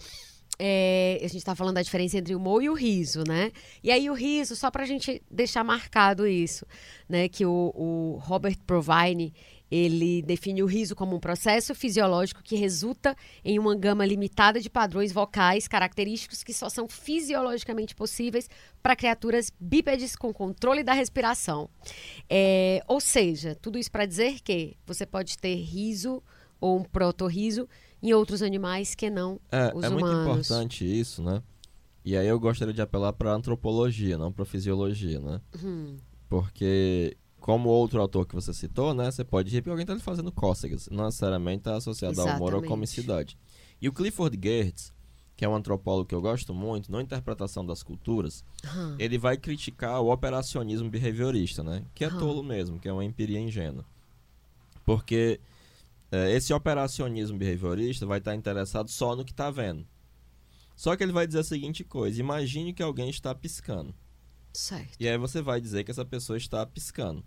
[0.58, 3.52] é, a gente tá falando da diferença entre o humor e o riso, né?
[3.84, 6.64] E aí, o riso, só pra gente deixar marcado isso,
[7.06, 7.28] né?
[7.28, 9.34] Que o, o Robert Provine,
[9.74, 14.68] ele define o riso como um processo fisiológico que resulta em uma gama limitada de
[14.68, 18.50] padrões vocais característicos que só são fisiologicamente possíveis
[18.82, 21.70] para criaturas bípedes com controle da respiração.
[22.28, 26.22] É, ou seja, tudo isso para dizer que você pode ter riso
[26.60, 27.66] ou um protorriso
[28.02, 30.46] em outros animais que não É, os é muito humanos.
[30.46, 31.42] importante isso, né?
[32.04, 35.40] E aí eu gostaria de apelar para antropologia, não para fisiologia, né?
[35.64, 35.96] Hum,
[36.28, 39.10] Porque, como outro autor que você citou, né?
[39.10, 40.88] Você pode rir porque alguém está lhe fazendo cócegas.
[40.88, 42.68] Não necessariamente está associado ao humor ou Exatamente.
[42.68, 43.38] comicidade.
[43.80, 44.92] E o Clifford Geertz,
[45.36, 48.44] que é um antropólogo que eu gosto muito, na interpretação das culturas,
[48.96, 51.84] ele vai criticar o operacionismo behaviorista, né?
[51.96, 53.84] Que é tolo mesmo, que é uma empiria ingênua.
[54.84, 55.40] Porque
[56.12, 59.84] é, esse operacionismo behaviorista vai estar interessado só no que está vendo.
[60.76, 63.92] Só que ele vai dizer a seguinte coisa: imagine que alguém está piscando.
[64.52, 64.96] certo.
[65.00, 67.24] E aí você vai dizer que essa pessoa está piscando.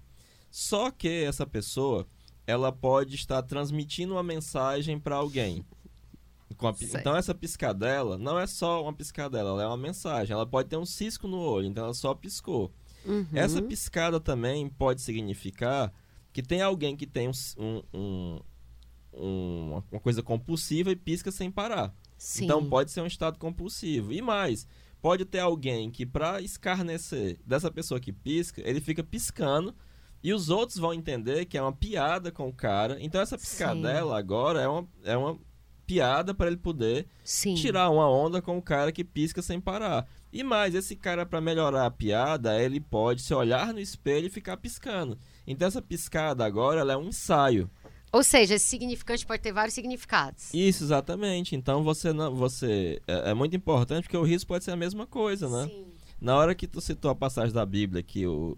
[0.57, 2.07] Só que essa pessoa,
[2.47, 5.65] ela pode estar transmitindo uma mensagem para alguém.
[6.55, 10.33] Com a então essa piscadela não é só uma piscadela, ela é uma mensagem.
[10.33, 12.71] Ela pode ter um cisco no olho, então ela só piscou.
[13.05, 15.93] Uhum, Essa piscada também pode significar
[16.31, 18.39] que tem alguém que tem um, um- um-
[19.13, 21.93] um- uma coisa compulsiva e pisca sem parar.
[22.17, 22.45] sim.
[22.45, 24.13] Então pode ser um estado compulsivo.
[24.13, 24.65] E mais,
[25.01, 29.75] pode ter alguém que para escarnecer dessa pessoa que pisca, ele fica piscando
[30.26, 32.97] e os outros vão entender que é uma piada com o cara.
[32.99, 35.38] Então essa piscadela agora é uma, é uma
[35.86, 37.53] piada para ele poder Sim.
[37.53, 40.07] tirar uma onda com o cara que pisca sem parar.
[40.34, 44.32] E mais, esse cara para melhorar a piada, ele pode se olhar no espelho e
[44.32, 45.15] ficar piscando.
[45.45, 47.69] Então essa piscada agora ela é um ensaio.
[48.11, 50.51] Ou seja, esse significante pode ter vários significados.
[50.55, 51.55] Isso, exatamente.
[51.55, 52.34] Então você não.
[52.34, 52.99] Você.
[53.07, 55.67] É, é muito importante porque o riso pode ser a mesma coisa, né?
[55.67, 55.86] Sim.
[56.19, 58.57] Na hora que tu citou a passagem da Bíblia que o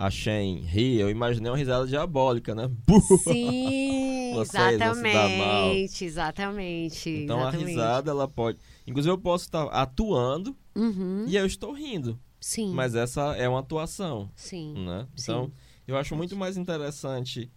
[0.00, 2.70] a Shem ri, eu imaginei uma risada diabólica, né?
[3.24, 7.10] Sim, exatamente, exatamente.
[7.10, 7.64] Então exatamente.
[7.64, 8.58] a risada, ela pode.
[8.86, 12.16] Inclusive, eu posso estar atuando Uhum, e eu estou rindo.
[12.40, 14.72] sim, Mas essa é uma atuação, sim.
[14.86, 15.08] né?
[15.16, 15.22] Sim.
[15.32, 15.52] Então,
[15.88, 17.50] eu acho muito mais interessante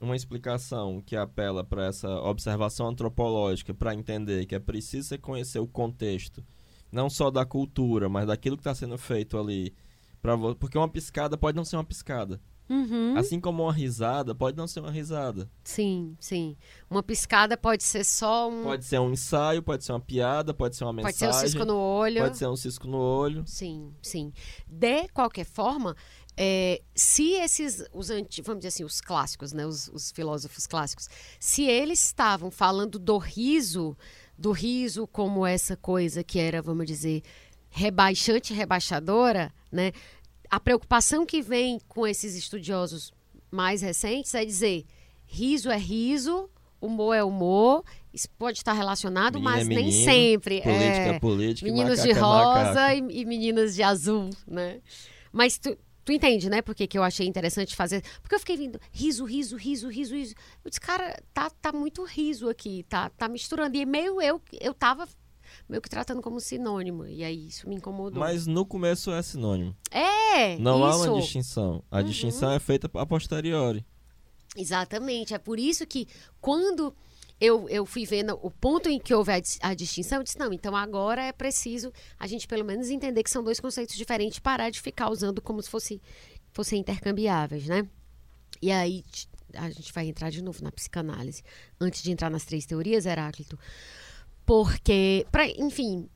[0.00, 5.58] uma explicação que apela para essa observação antropológica, para entender que é preciso você conhecer
[5.58, 6.44] o contexto,
[6.92, 9.74] não só da cultura, mas daquilo que está sendo feito ali.
[10.20, 10.54] Pra vo...
[10.54, 12.40] Porque uma piscada pode não ser uma piscada.
[12.68, 15.50] Uhum, Assim como uma risada pode não ser uma risada.
[15.64, 16.54] Sim, sim.
[16.90, 18.62] Uma piscada pode ser só um.
[18.62, 21.46] Pode ser um ensaio, pode ser uma piada, pode ser uma pode ser mensagem.
[21.46, 22.20] um cisco no olho.
[22.20, 23.42] Pode ser um cisco no olho.
[23.46, 24.32] Sim, sim.
[24.66, 25.96] De qualquer forma,
[26.36, 31.08] é, se esses, os anti, vamos dizer assim, os clássicos, né, os, os filósofos clássicos,
[31.40, 33.96] se eles estavam falando do riso,
[34.36, 37.22] do riso como essa coisa que era, vamos dizer,
[37.70, 39.92] rebaixante, rebaixadora, né?
[40.50, 43.12] a preocupação que vem com esses estudiosos
[43.50, 44.84] mais recentes é dizer
[45.26, 46.48] riso é riso,
[46.80, 50.62] humor é humor, isso pode estar relacionado, Menino é mas nem menino, sempre.
[50.62, 53.10] Política é, é política, meninos de é rosa macaco.
[53.10, 54.80] e, e meninas de azul, né?
[55.30, 56.62] Mas tu, tu entende, né?
[56.62, 58.02] Porque que eu achei interessante fazer.
[58.22, 60.34] Porque eu fiquei vindo riso, riso, riso, riso, riso.
[60.64, 63.76] Eu disse, cara, tá, tá muito riso aqui, tá, tá misturando.
[63.76, 65.06] E meio eu, eu tava
[65.68, 67.06] meio que tratando como sinônimo.
[67.06, 68.20] E aí isso me incomodou.
[68.20, 69.76] Mas no começo é sinônimo.
[69.90, 71.04] é, Não há isso.
[71.04, 71.12] Uhum.
[71.14, 71.84] uma distinção.
[71.90, 73.84] A distinção é feita a posteriori.
[74.56, 75.34] Exatamente.
[75.34, 76.08] É por isso que
[76.40, 76.94] quando
[77.40, 80.52] eu, eu fui vendo o ponto em que houve a, a distinção, eu disse, não,
[80.52, 84.70] então agora é preciso a gente pelo menos entender que são dois conceitos diferentes parar
[84.70, 86.00] de ficar usando como se fosse,
[86.52, 87.86] fossem intercambiáveis, né?
[88.60, 89.04] E aí
[89.54, 91.42] a gente vai entrar de novo na psicanálise.
[91.80, 93.58] Antes de entrar nas três teorias, Heráclito.
[94.48, 96.08] Porque, pra, enfim,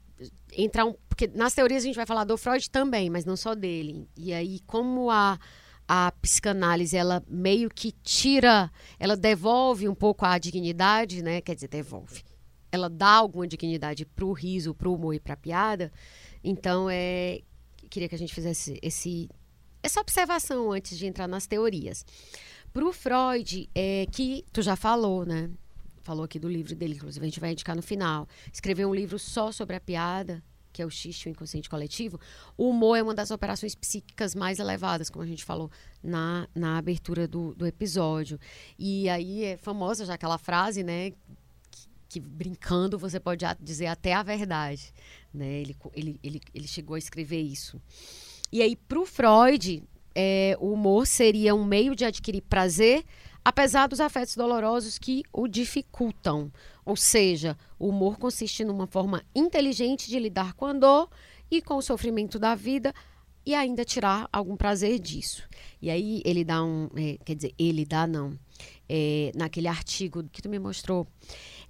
[0.57, 0.95] entrar um.
[1.07, 4.09] Porque nas teorias a gente vai falar do Freud também, mas não só dele.
[4.17, 5.39] E aí, como a,
[5.87, 11.43] a psicanálise, ela meio que tira, ela devolve um pouco a dignidade, né?
[11.43, 12.23] Quer dizer, devolve.
[12.73, 15.93] Ela dá alguma dignidade pro riso, pro humor e pra piada.
[16.43, 17.43] Então, é.
[17.91, 19.29] Queria que a gente fizesse esse,
[19.83, 22.03] essa observação antes de entrar nas teorias.
[22.73, 25.51] Pro Freud, é que tu já falou, né?
[26.03, 28.29] Falou aqui do livro dele, inclusive a gente vai indicar no final.
[28.53, 30.43] Escreveu um livro só sobre a piada,
[30.73, 32.19] que é o xixi, o inconsciente coletivo.
[32.57, 35.71] O humor é uma das operações psíquicas mais elevadas, como a gente falou
[36.03, 38.39] na, na abertura do, do episódio.
[38.79, 41.13] E aí é famosa já aquela frase, né?
[42.09, 44.93] que- brincando você pode dizer até a verdade.
[45.33, 45.61] Né?
[45.61, 47.81] Ele, ele, ele, ele chegou a escrever isso.
[48.53, 49.83] E aí, para o Freud,
[50.15, 53.03] é, o humor seria um meio de adquirir prazer,
[53.45, 56.53] apesar dos afetos dolorosos que o dificultam.
[56.85, 61.09] Ou seja, o humor consiste numa forma inteligente de lidar com a dor
[61.51, 62.93] e com o sofrimento da vida
[63.45, 65.43] e ainda tirar algum prazer disso.
[65.81, 68.39] E aí ele dá um, é, quer dizer, ele dá não,
[68.89, 71.07] é, naquele artigo que tu me mostrou,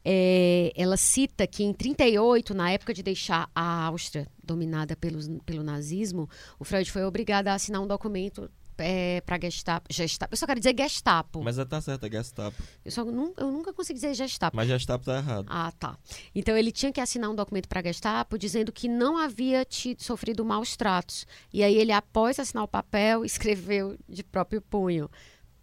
[0.05, 5.63] é, ela cita que em 38, na época de deixar a Áustria dominada pelos, pelo
[5.63, 10.33] nazismo, o Freud foi obrigado a assinar um documento é, para Gestapo, Gestapo.
[10.33, 11.43] Eu só quero dizer Gestapo.
[11.43, 12.57] Mas é tá certo, é Gestapo.
[12.85, 14.57] Eu, só, nun- eu nunca consegui dizer Gestapo.
[14.57, 15.47] Mas Gestapo tá errado.
[15.49, 15.99] Ah, tá.
[16.35, 20.03] Então ele tinha que assinar um documento para a Gestapo dizendo que não havia tido,
[20.03, 21.27] sofrido maus tratos.
[21.53, 25.11] E aí ele, após assinar o papel, escreveu de próprio punho.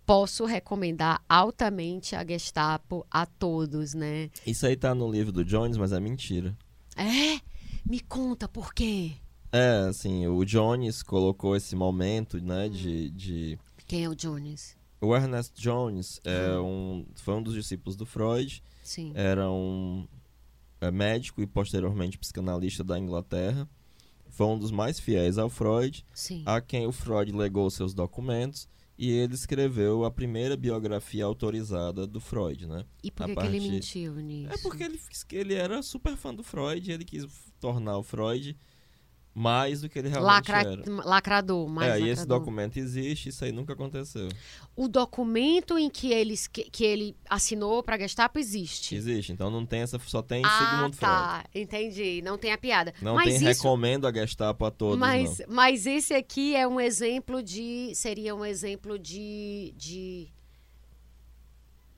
[0.06, 4.32] Posso recomendar altamente a Gestapo a todos, né?
[4.46, 6.58] Isso aí tá no livro do Jones, mas é mentira.
[6.98, 7.40] É?
[7.86, 9.14] Me conta por quê?
[9.52, 13.10] É, assim, o Jones colocou esse momento, né, de...
[13.12, 13.60] de...
[13.88, 14.78] Quem é o Jones?
[15.02, 19.12] O Ernest Jones é um, foi um dos discípulos do Freud, Sim.
[19.16, 20.06] era um
[20.82, 23.68] é, médico e posteriormente psicanalista da Inglaterra.
[24.30, 26.44] Foi um dos mais fiéis ao Freud, Sim.
[26.46, 32.20] a quem o Freud legou seus documentos e ele escreveu a primeira biografia autorizada do
[32.20, 32.86] Freud, né?
[33.02, 34.54] E por a que, que ele partir- mentiu nisso?
[34.54, 35.00] É porque ele,
[35.32, 37.26] ele era super fã do Freud ele quis
[37.60, 38.56] tornar o Freud
[39.40, 40.72] mais do que ele realmente Lacra...
[40.74, 40.84] era.
[41.06, 42.40] Lacrador, mais é, e esse lacrador.
[42.40, 44.28] documento existe, isso aí nunca aconteceu.
[44.76, 48.96] O documento em que ele, que, que ele assinou para Gestapo existe.
[48.96, 51.14] Existe, então não tem essa, só tem ah, Sigmund Freud.
[51.14, 51.46] tá.
[51.56, 52.22] Entendi.
[52.22, 52.94] Não tem a piada.
[53.02, 55.46] Não mas tem isso, recomendo a Gestapo a todos, mas, não.
[55.48, 57.94] mas esse aqui é um exemplo de.
[57.96, 59.74] Seria um exemplo de.
[59.78, 60.34] de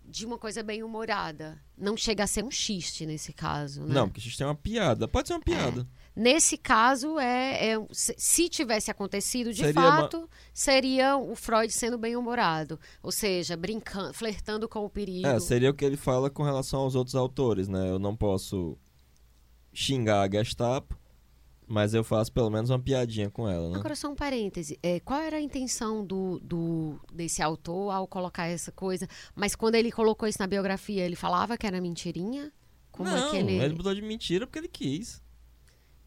[0.04, 1.58] de uma coisa bem humorada.
[1.78, 3.94] Não chega a ser um xiste nesse caso, né?
[3.94, 5.08] Não, porque isso tem uma piada.
[5.08, 5.88] Pode ser uma piada.
[6.16, 11.72] Nesse caso, é, é- se, se tivesse acontecido de Seria uma- fato, seria o Freud
[11.72, 12.78] sendo bem humorado.
[13.02, 15.26] Ou seja, brincando, flertando com o perigo.
[15.28, 17.90] É, seria o que ele fala com relação aos outros autores, né?
[17.90, 18.78] Eu não posso
[19.74, 21.00] xingar a Gestapo,
[21.66, 23.78] mas eu faço pelo menos uma piadinha com ela, né?
[23.80, 24.78] Agora, só um parêntese.
[24.84, 29.08] É, qual era a intenção do, do- desse autor ao colocar essa coisa?
[29.34, 32.52] Mas quando ele colocou isso na biografia, ele falava que era mentirinha?
[32.92, 33.54] Como não, é que ele...
[33.54, 35.22] ele botou de mentira porque ele quis.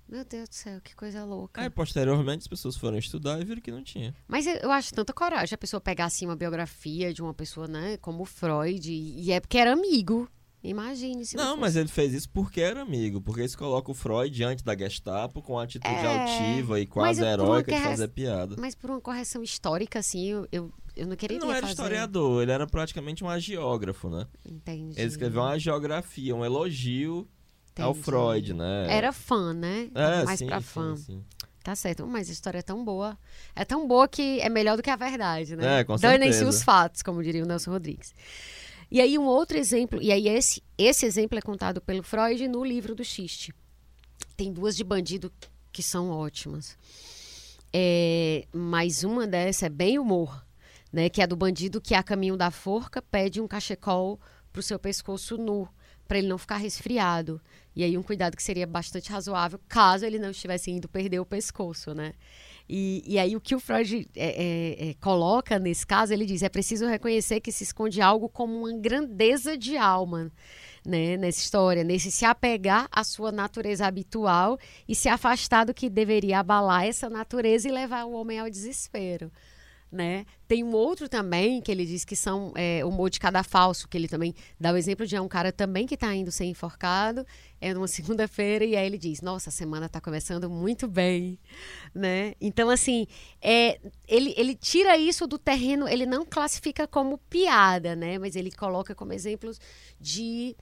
[0.09, 1.61] Meu Deus do céu, que coisa louca.
[1.63, 4.15] Aí, posteriormente, as pessoas foram estudar e viram que não tinha.
[4.29, 7.97] Mas eu acho tanta coragem a pessoa pegar assim uma biografia de uma pessoa, né,
[7.97, 10.29] como o Freud, e, é porque era amigo.
[10.63, 13.21] Imagine se não, mas ele fez isso porque era amigo.
[13.21, 17.23] Porque eles colocam o Freud diante da Gestapo com uma atitude É, altiva e quase
[17.23, 18.57] heróica de guerra- fazer piada.
[18.59, 21.73] Mas por uma correção histórica, assim, eu, eu, eu não queria Ele não era fazer.
[21.73, 24.27] historiador, ele era praticamente um agiógrafo, né?
[24.43, 24.99] Entendi.
[24.99, 27.29] Ele escreveu uma geografia, um elogio
[27.83, 28.05] ao Entendi.
[28.05, 28.87] Freud, né?
[28.89, 29.91] Era fã, né?
[29.95, 30.97] é, Mais sim, pra sim, fã.
[30.97, 31.25] sim.
[31.63, 32.07] Tá certo.
[32.07, 33.19] Mas a história é tão boa.
[33.57, 35.81] É tão boa que é melhor do que a verdade, né?
[35.81, 38.15] É, com Danem-se os fatos, como diria o Nelson Rodrigues.
[38.91, 42.63] E aí, um outro exemplo, e aí esse, esse exemplo é contado pelo Freud no
[42.63, 43.55] livro do Xiste.
[44.37, 45.33] Tem duas de bandido
[45.73, 46.77] que são ótimas.
[47.73, 50.45] É, mas uma dessa é bem humor,
[50.93, 51.09] né?
[51.09, 54.21] Que é do bandido que a caminho da forca pede um cachecol
[54.53, 55.69] pro seu pescoço nu,
[56.07, 57.41] para ele não ficar resfriado.
[57.77, 61.27] E aí um cuidado que seria bastante razoável caso ele não estivesse indo perder o
[61.27, 62.13] pescoço, né?
[62.69, 66.43] E, e aí o que o Freud é, é, é, coloca nesse caso, ele diz,
[66.43, 70.33] é preciso reconhecer que se esconde algo como uma grandeza de alma,
[70.85, 74.59] né, nessa história, nesse se apegar à sua natureza habitual
[74.89, 79.31] e se afastar do que deveria abalar essa natureza e levar o homem ao desespero
[79.95, 80.27] né?
[80.49, 83.97] Tem um outro também que ele diz que são é, o de cada falso, que
[83.97, 87.25] ele também dá o exemplo de um cara também que está indo ser enforcado,
[87.61, 91.39] é numa segunda-feira, e aí ele diz, nossa, a semana está começando muito bem,
[91.95, 92.35] né?
[92.41, 93.07] Então, assim,
[93.41, 93.79] é,
[94.09, 98.19] ele, ele tira isso do terreno, ele não classifica como piada, né?
[98.19, 99.61] Mas ele coloca como exemplos
[100.01, 100.57] de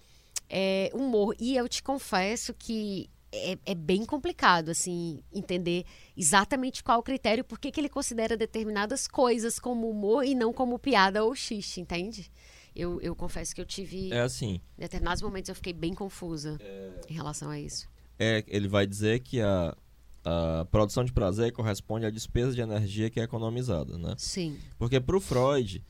[0.50, 1.34] é, humor.
[1.40, 5.84] E eu te confesso que é, é, bem complicado, assim, entender
[6.16, 10.78] exatamente qual o critério, por que ele considera determinadas coisas como humor e não como
[10.78, 12.30] piada ou xixi, entende?
[12.76, 14.12] Eu, eu confesso que eu tive.
[14.12, 14.60] É assim.
[14.76, 16.90] Em determinados momentos eu fiquei bem confusa é...
[17.08, 17.88] em relação a isso.
[18.18, 19.76] É, ele vai dizer que a,
[20.24, 24.14] a produção de prazer corresponde à despesa de energia que é economizada, né?
[24.18, 24.58] Sim.
[24.78, 25.82] Porque para o Freud,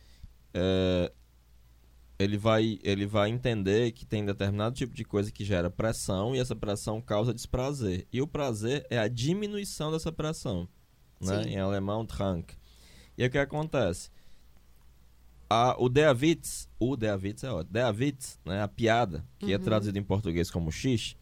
[0.54, 1.12] é,
[2.18, 6.38] ele vai, ele vai entender que tem determinado tipo de coisa que gera pressão e
[6.38, 8.06] essa pressão causa desprazer.
[8.12, 10.68] E o prazer é a diminuição dessa pressão.
[11.20, 11.44] Né?
[11.48, 12.54] Em alemão, Trank.
[13.16, 14.10] E aí o que acontece?
[15.48, 19.54] A, o Deavitz, o Deavitz é ótimo, Deavitz, né, a piada, que é uhum.
[19.54, 21.14] é traduzido em português como xixi,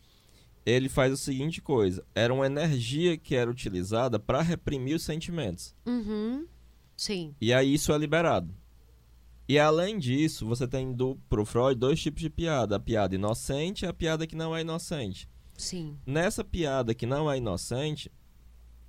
[0.64, 5.74] ele faz a seguinte coisa: era uma energia que era utilizada para reprimir os sentimentos.
[5.84, 6.46] Uhum.
[6.96, 7.34] Sim.
[7.40, 8.54] E aí isso é liberado.
[9.50, 13.84] E além disso, você tem do, pro Freud dois tipos de piada: a piada inocente
[13.84, 15.28] e a piada que não é inocente.
[15.58, 15.98] Sim.
[16.06, 18.12] Nessa piada que não é inocente,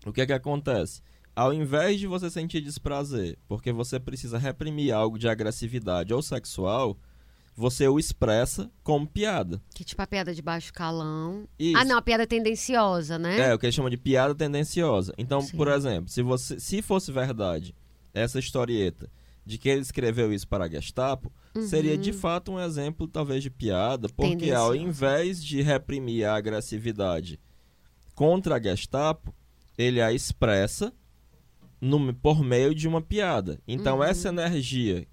[0.05, 1.01] o que é que acontece?
[1.35, 6.95] Ao invés de você sentir desprazer, porque você precisa reprimir algo de agressividade ou sexual,
[7.55, 9.59] você o expressa como piada.
[9.73, 11.47] Que tipo a piada de baixo calão.
[11.57, 11.75] Isso.
[11.75, 13.49] Ah, não, a piada tendenciosa, né?
[13.49, 15.11] É, o que eles chamam de piada tendenciosa.
[15.17, 15.57] Então, Sim.
[15.57, 17.73] por exemplo, se você se fosse verdade
[18.13, 19.09] essa historieta
[19.45, 21.67] de que ele escreveu isso para a Gestapo, uhum.
[21.67, 27.39] seria de fato um exemplo, talvez, de piada, porque ao invés de reprimir a agressividade
[28.13, 29.33] contra a Gestapo,
[29.77, 30.93] ele a expressa
[31.79, 33.59] no, por meio de uma piada.
[33.67, 34.03] Então, uhum.
[34.03, 35.07] essa energia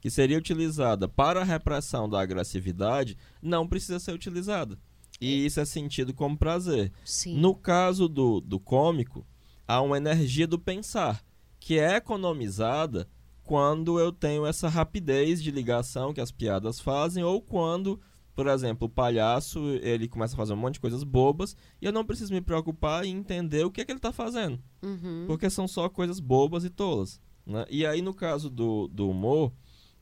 [0.00, 4.78] que seria utilizada para a repressão da agressividade não precisa ser utilizada.
[5.20, 6.92] E isso é sentido como prazer.
[7.04, 7.38] Sim.
[7.38, 9.24] No caso do, do cômico,
[9.66, 11.24] há uma energia do pensar,
[11.60, 13.08] que é economizada
[13.52, 18.00] quando eu tenho essa rapidez de ligação que as piadas fazem ou quando,
[18.34, 21.92] por exemplo, o palhaço ele começa a fazer um monte de coisas bobas e eu
[21.92, 25.24] não preciso me preocupar em entender o que é que ele está fazendo, uhum.
[25.26, 27.20] porque são só coisas bobas e tolas.
[27.44, 27.66] Né?
[27.68, 29.52] E aí no caso do, do humor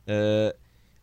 [0.07, 0.55] é,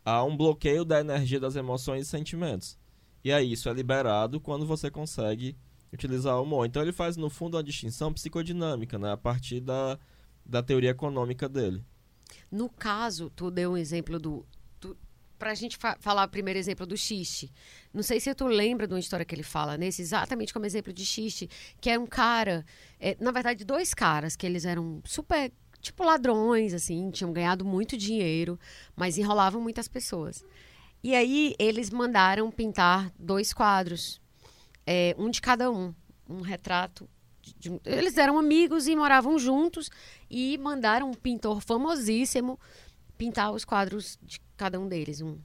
[0.02, 2.78] há um bloqueio da energia das emoções e sentimentos.
[3.22, 5.54] E aí isso é liberado quando você consegue
[5.92, 6.64] utilizar o humor.
[6.64, 9.12] Então ele faz no fundo uma distinção psicodinâmica, né?
[9.12, 9.98] a partir da,
[10.46, 11.84] da teoria econômica dele.
[12.50, 14.46] No caso, tu deu um exemplo do.
[15.38, 17.52] para a gente fa falar o primeiro exemplo do xiste.
[17.92, 20.92] Não sei se tu lembra de uma história que ele fala nesse, exatamente como exemplo
[20.92, 21.48] de xiste,
[21.80, 22.64] que é um cara,
[22.98, 27.96] é, na verdade, dois caras, que eles eram super, tipo ladrões, assim, tinham ganhado muito
[27.96, 28.58] dinheiro,
[28.96, 30.44] mas enrolavam muitas pessoas.
[31.02, 34.20] E aí eles mandaram pintar dois quadros,
[34.86, 35.94] é, um de cada um,
[36.28, 37.08] um retrato
[37.58, 39.90] de, eles eram amigos e moravam juntos
[40.30, 42.58] e mandaram um pintor famosíssimo
[43.16, 45.20] pintar os quadros de cada um deles.
[45.20, 45.38] Um.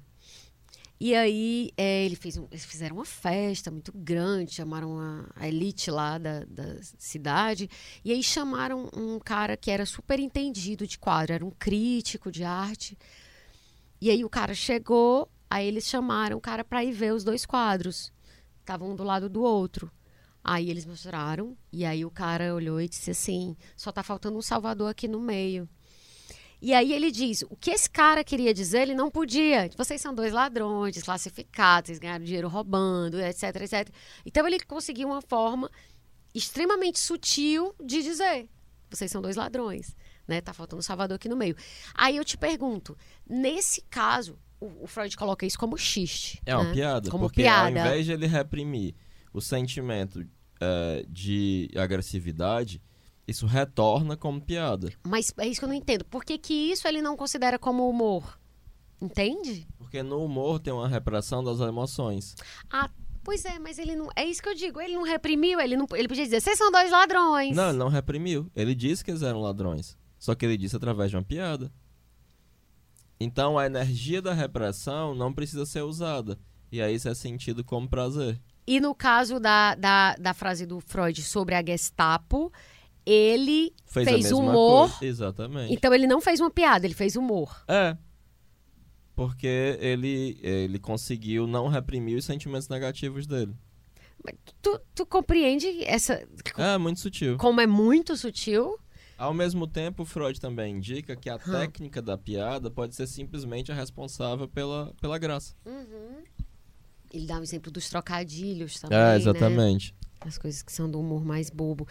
[0.99, 5.47] E aí é, ele fez um, eles fizeram uma festa muito grande, chamaram a, a
[5.47, 7.69] elite lá da, da, cidade,
[8.05, 12.43] e aí chamaram um cara que era super entendido de quadro, era um crítico de
[12.43, 12.97] arte.
[13.99, 17.45] E aí o cara chegou, aí eles chamaram o cara para ir ver os dois
[17.45, 18.11] quadros.
[18.61, 19.91] Estavam um do lado do outro.
[20.43, 24.41] Aí eles mostraram, e aí o cara olhou e disse assim: só tá faltando um
[24.41, 25.69] salvador aqui no meio.
[26.61, 29.69] E aí ele diz: o que esse cara queria dizer, ele não podia.
[29.77, 33.89] Vocês são dois ladrões, desclassificados, vocês ganharam dinheiro roubando, etc, etc.
[34.25, 35.69] Então ele conseguiu uma forma
[36.33, 38.49] extremamente sutil de dizer:
[38.89, 39.95] vocês são dois ladrões,
[40.27, 40.41] né?
[40.41, 41.55] Tá faltando um salvador aqui no meio.
[41.93, 42.97] Aí eu te pergunto:
[43.29, 46.41] nesse caso, o, o Freud coloca isso como xiste.
[46.45, 46.73] É uma né?
[46.73, 47.81] piada, como porque piada.
[47.81, 48.93] ao invés de ele reprimir
[49.33, 50.25] o sentimento
[50.61, 52.81] é, de agressividade,
[53.27, 54.93] isso retorna como piada.
[55.03, 56.05] Mas é isso que eu não entendo.
[56.05, 58.39] Por que, que isso ele não considera como humor?
[59.01, 59.67] Entende?
[59.77, 62.35] Porque no humor tem uma repressão das emoções.
[62.71, 62.89] Ah,
[63.23, 64.09] Pois é, mas ele não.
[64.17, 64.81] É isso que eu digo.
[64.81, 65.87] Ele não reprimiu, ele não.
[65.93, 67.55] Ele podia dizer, vocês são dois ladrões.
[67.55, 68.51] Não, ele não reprimiu.
[68.53, 69.97] Ele disse que eles eram ladrões.
[70.19, 71.71] Só que ele disse através de uma piada.
[73.19, 76.37] Então a energia da repressão não precisa ser usada.
[76.69, 78.41] E aí isso é sentido como prazer.
[78.65, 82.51] E no caso da, da, da frase do Freud sobre a Gestapo,
[83.05, 84.89] ele Fez fez humor.
[84.89, 85.05] coisa.
[85.05, 85.73] Exatamente.
[85.73, 87.63] Então ele não fez uma piada, ele fez humor.
[87.67, 87.97] É.
[89.15, 93.53] Porque ele, ele conseguiu não reprimir os sentimentos negativos dele.
[94.23, 96.25] Mas Tu, tu compreende essa.
[96.57, 97.37] É, muito sutil.
[97.37, 98.79] Como é muito sutil?
[99.17, 101.51] Ao mesmo tempo, Freud também indica que a Hum.
[101.51, 105.53] técnica da piada pode ser simplesmente a responsável pela, pela graça.
[107.13, 108.97] Ele dá o exemplo dos trocadilhos também.
[108.97, 109.15] É, Né?
[109.17, 109.95] exatamente.
[110.19, 111.87] As coisas que são do humor mais bobo.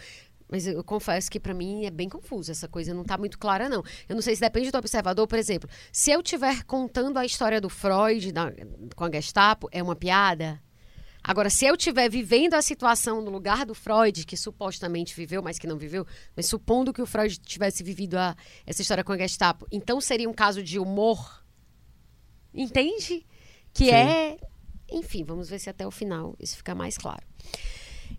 [0.49, 2.51] Mas eu confesso que pra mim é bem confuso.
[2.51, 3.81] Essa coisa não tá muito clara, não.
[4.07, 5.25] Eu não sei se depende do observador.
[5.27, 8.51] Por exemplo, se eu estiver contando a história do Freud da-
[8.95, 10.61] com a Gestapo, é uma piada?
[11.23, 15.57] Agora, se eu estiver vivendo a situação no lugar do Freud, que supostamente viveu, mas
[15.57, 16.05] que não viveu,
[16.35, 20.29] mas supondo que o Freud tivesse vivido a- essa história com a Gestapo, então seria
[20.29, 21.41] um caso de humor?
[22.53, 23.25] Entende?
[23.73, 23.91] Que Sim.
[23.91, 24.37] é.
[24.93, 27.23] Enfim, vamos ver se até o final isso fica mais claro.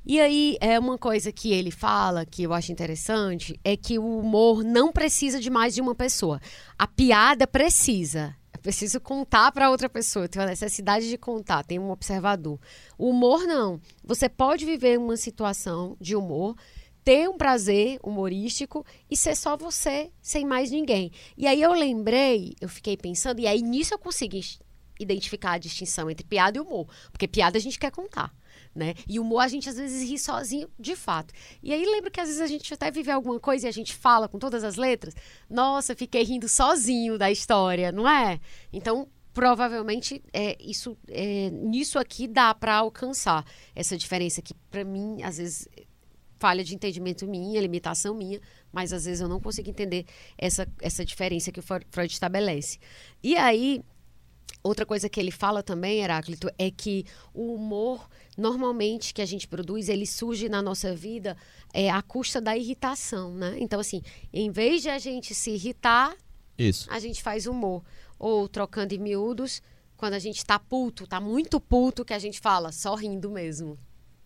[0.05, 4.19] E aí, é uma coisa que ele fala, que eu acho interessante, é que o
[4.19, 6.41] humor não precisa de mais de uma pessoa.
[6.79, 8.37] A piada precisa.
[8.53, 10.29] É preciso contar para outra pessoa.
[10.29, 12.59] Tem uma necessidade de contar, tem um observador.
[12.99, 13.81] O humor, não.
[14.03, 16.57] Você pode viver uma situação de humor,
[17.03, 21.13] ter um prazer humorístico e ser só você, sem mais ninguém.
[21.37, 24.43] E aí eu lembrei, eu fiquei pensando, e aí nisso eu consegui
[24.99, 26.87] identificar a distinção entre piada e humor.
[27.11, 28.35] Porque piada a gente quer contar.
[28.75, 28.95] Né?
[29.09, 31.33] E humor a gente às vezes ri sozinho, de fato.
[31.63, 33.95] E aí lembro que às vezes a gente até vive alguma coisa e a gente
[33.95, 35.15] fala com todas as letras.
[35.49, 38.41] Nossa, fiquei rindo sozinho da história, não é?
[38.73, 45.23] Então, provavelmente, é, isso, é, nisso aqui dá para alcançar essa diferença que, para mim,
[45.23, 45.69] às vezes,
[46.39, 48.41] falha de entendimento minha, limitação minha,
[48.73, 50.05] mas às vezes eu não consigo entender
[50.37, 52.79] essa, essa diferença que o Fre- Freud estabelece.
[53.23, 53.83] E aí,
[54.63, 59.47] Outra coisa que ele fala também, Heráclito, é que o humor, normalmente, que a gente
[59.47, 61.37] produz, ele surge na nossa vida
[61.73, 63.57] é, à custa da irritação, né?
[63.59, 64.03] Então, assim,
[64.33, 66.17] em vez de a gente se irritar,
[66.57, 66.91] Isso.
[66.91, 67.85] a gente faz humor.
[68.19, 69.61] Ou trocando em miúdos,
[69.97, 73.79] quando a gente tá puto, tá muito puto, que a gente fala, só rindo mesmo,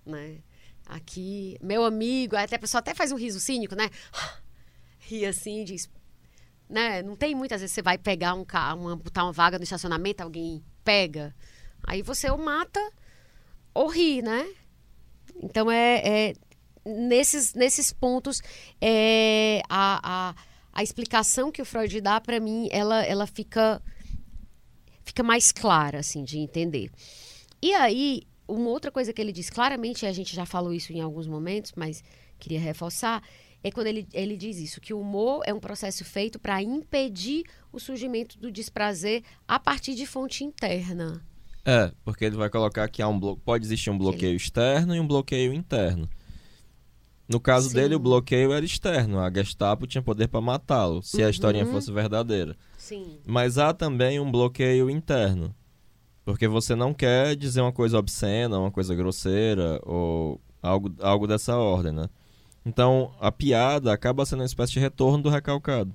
[0.05, 0.39] né?
[0.87, 3.91] Aqui, meu amigo, até a pessoa até faz um riso cínico, né?
[5.01, 5.89] Ri assim, diz,
[6.69, 7.03] né?
[7.03, 10.23] Não tem muitas vezes você vai pegar um carro, uma, botar uma vaga no estacionamento,
[10.23, 11.35] alguém pega.
[11.87, 12.81] Aí você ou mata
[13.73, 14.47] ou ri, né?
[15.43, 16.35] Então é, é
[16.85, 18.41] nesses, nesses pontos
[18.81, 20.01] é, a,
[20.31, 20.35] a,
[20.73, 23.83] a explicação que o Freud dá para mim, ela, ela fica
[25.05, 26.91] fica mais clara assim de entender.
[27.63, 30.93] E aí, uma outra coisa que ele diz claramente, e a gente já falou isso
[30.93, 32.05] em alguns momentos, mas
[32.39, 33.23] queria reforçar,
[33.63, 37.45] é quando ele, ele diz isso, que o humor é um processo feito para impedir
[37.73, 41.23] o surgimento do desprazer a partir de fonte interna.
[41.65, 45.07] É, porque ele vai colocar que há um pode existir um bloqueio externo e um
[45.07, 46.09] bloqueio interno.
[47.29, 47.75] No caso Sim.
[47.75, 49.19] dele, o bloqueio era externo.
[49.21, 51.73] A Gestapo tinha poder para matá-lo, se a historinha Uhum.
[51.73, 52.57] fosse verdadeira.
[52.79, 53.19] Sim.
[53.27, 55.55] Mas há também um bloqueio interno.
[56.25, 61.55] Porque você não quer dizer uma coisa obscena, uma coisa grosseira, ou algo, algo dessa
[61.57, 62.09] ordem, né?
[62.69, 65.95] Então, a piada acaba sendo uma espécie de retorno do recalcado.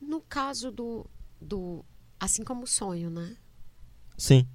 [0.00, 1.04] No caso do,
[1.38, 1.84] do.
[2.18, 3.36] Assim como o sonho, né?
[4.16, 4.48] Sim.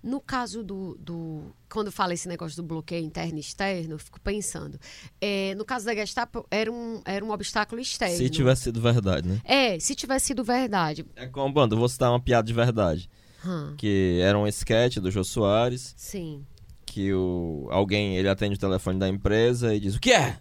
[0.00, 1.52] No caso do, do.
[1.68, 4.78] Quando fala esse negócio do bloqueio interno e externo, eu fico pensando.
[5.20, 8.16] é, no caso da Gestapo, era um, era um obstáculo externo.
[8.16, 9.40] Se tivesse sido verdade, né?
[9.44, 11.04] É, se tivesse sido verdade.
[11.16, 13.10] É como, bando, eu vou citar uma piada de verdade.
[13.44, 16.46] Hã, Que era um sketch do Jô Soares, sim.
[16.86, 20.38] que o, alguém, ele atende o telefone da empresa e diz, o que é?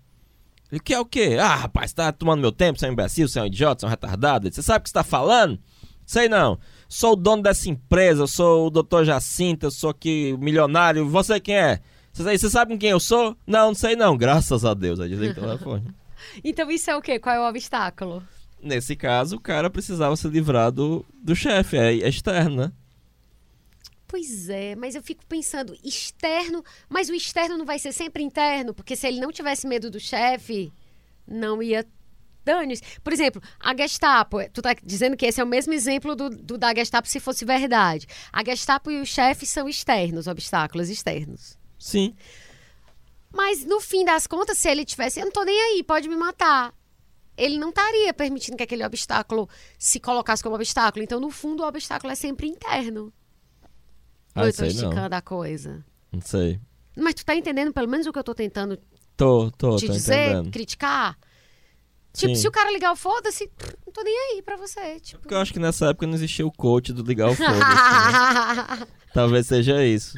[0.71, 1.37] Ele, o que é o quê?
[1.39, 3.85] Ah, rapaz, tá tomando meu tempo, você é um imbecil, você é um idiota, você
[3.85, 4.47] é um retardado.
[4.47, 5.59] Ele, Você sabe o que você tá falando?
[6.05, 6.57] Sei não.
[6.87, 11.07] Sou o dono dessa empresa, eu sou o doutor Jacinto, eu sou aqui milionário.
[11.07, 11.79] Você quem é?
[12.11, 13.35] Você, você sabe com quem eu sou?
[13.47, 14.17] Não, não sei não.
[14.17, 14.99] Graças a Deus.
[14.99, 15.83] Aí desliga o telefone.
[16.43, 17.17] Então isso é o quê?
[17.17, 18.21] Qual é o obstáculo?
[18.61, 22.71] Nesse caso, o cara precisava se livrar do, do chefe, é externo, né?
[24.11, 28.73] Pois é, mas eu fico pensando, externo, mas o externo não vai ser sempre interno,
[28.73, 30.69] porque se ele não tivesse medo do chefe,
[31.25, 31.87] não ia
[32.43, 36.29] dane Por exemplo, a Gestapo, tu tá dizendo que esse é o mesmo exemplo do,
[36.29, 38.05] do da Gestapo se fosse verdade.
[38.33, 41.57] A Gestapo e o chefe são externos, obstáculos externos.
[41.79, 42.13] Sim.
[43.31, 46.17] Mas no fim das contas, se ele tivesse, eu não tô nem aí, pode me
[46.17, 46.73] matar.
[47.37, 49.47] Ele não estaria permitindo que aquele obstáculo
[49.79, 51.01] se colocasse como obstáculo.
[51.01, 53.13] Então, no fundo, o obstáculo é sempre interno.
[54.35, 54.89] Ou eu tô sei não.
[54.89, 55.83] esticando a coisa.
[56.11, 56.59] Não sei.
[56.95, 58.77] Mas tu tá entendendo pelo menos o que eu tô tentando
[59.15, 60.51] Tô, tô, te tô dizer, entendendo.
[60.51, 61.17] criticar?
[62.13, 62.41] Tipo, Sim.
[62.41, 63.49] se o cara ligar o foda-se,
[63.85, 64.99] não tô nem aí pra você.
[64.99, 65.21] Tipo.
[65.21, 67.59] Porque eu acho que nessa época não existia o coach do ligar o foda-se.
[67.59, 68.87] né?
[69.13, 70.17] Talvez seja isso.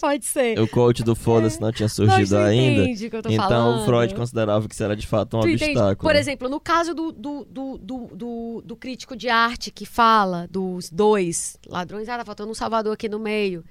[0.00, 0.58] Pode ser.
[0.60, 2.82] O coach do foda-se não tinha surgido tu ainda.
[2.82, 3.82] entende o que eu tô Então falando.
[3.82, 5.70] o Freud considerava que isso era de fato um Tu entende?
[5.78, 6.08] obstáculo.
[6.08, 10.90] Por exemplo, no caso do, do, do, do, do- crítico de arte que fala dos
[10.90, 13.64] dois ladrões, ah, tá faltando um Salvador aqui no meio.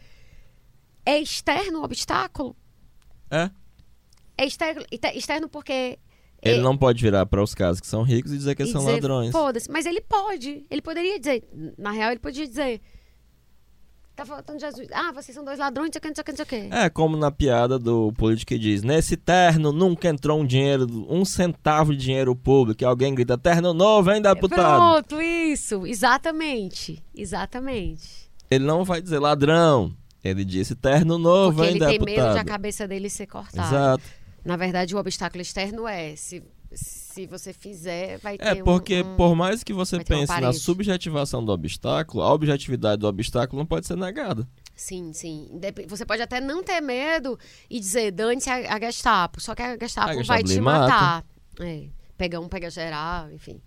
[1.05, 2.55] É externo o obstáculo?
[3.29, 3.49] É.
[4.37, 4.83] É externo,
[5.13, 5.97] externo porque.
[6.45, 8.71] Ele é- não pode virar para os casos que são ricos e dizer que eles
[8.71, 9.31] são dizer, ladrões.
[9.31, 9.69] Foda-se.
[9.69, 10.63] Mas ele pode.
[10.69, 11.43] Ele poderia dizer.
[11.77, 12.81] Na real, ele podia dizer.
[14.15, 14.87] Tá faltando Jesus.
[14.93, 16.73] Ah, vocês são dois ladrões, não sei o que, não sei o que.
[16.73, 21.25] É como na piada do político que diz: Nesse terno nunca entrou um dinheiro, um
[21.25, 22.81] centavo de dinheiro público.
[22.81, 25.03] E alguém grita: Terno novo, hein, deputado?
[25.09, 25.85] Pronto, isso.
[25.85, 27.03] Exatamente.
[27.13, 28.31] Exatamente.
[28.49, 29.93] Ele não vai dizer ladrão.
[30.23, 32.47] Ele disse: Terno novo, Porque hein, ele tem medo de a deputado?
[32.47, 33.67] cabeça dele ser cortada.
[33.67, 34.03] Exato.
[34.45, 39.13] Na verdade, o obstáculo externo é se, se você fizer, vai ter É porque, um,
[39.13, 39.15] um...
[39.15, 43.87] por mais que você pense na subjetivação do obstáculo, a objetividade do obstáculo não pode
[43.87, 44.47] ser negada.
[44.75, 45.49] Sim, sim.
[45.87, 47.39] Você pode até não ter medo
[47.69, 49.41] e dizer, dane-se a, a Gestapo.
[49.41, 50.79] Só que a Gestapo, A Gestapo vai te mata.
[50.79, 51.25] matar.
[51.61, 51.87] É,
[52.17, 53.59] pega um, pega geral, enfim.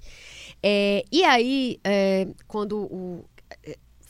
[0.63, 3.25] É, e aí, é, quando o...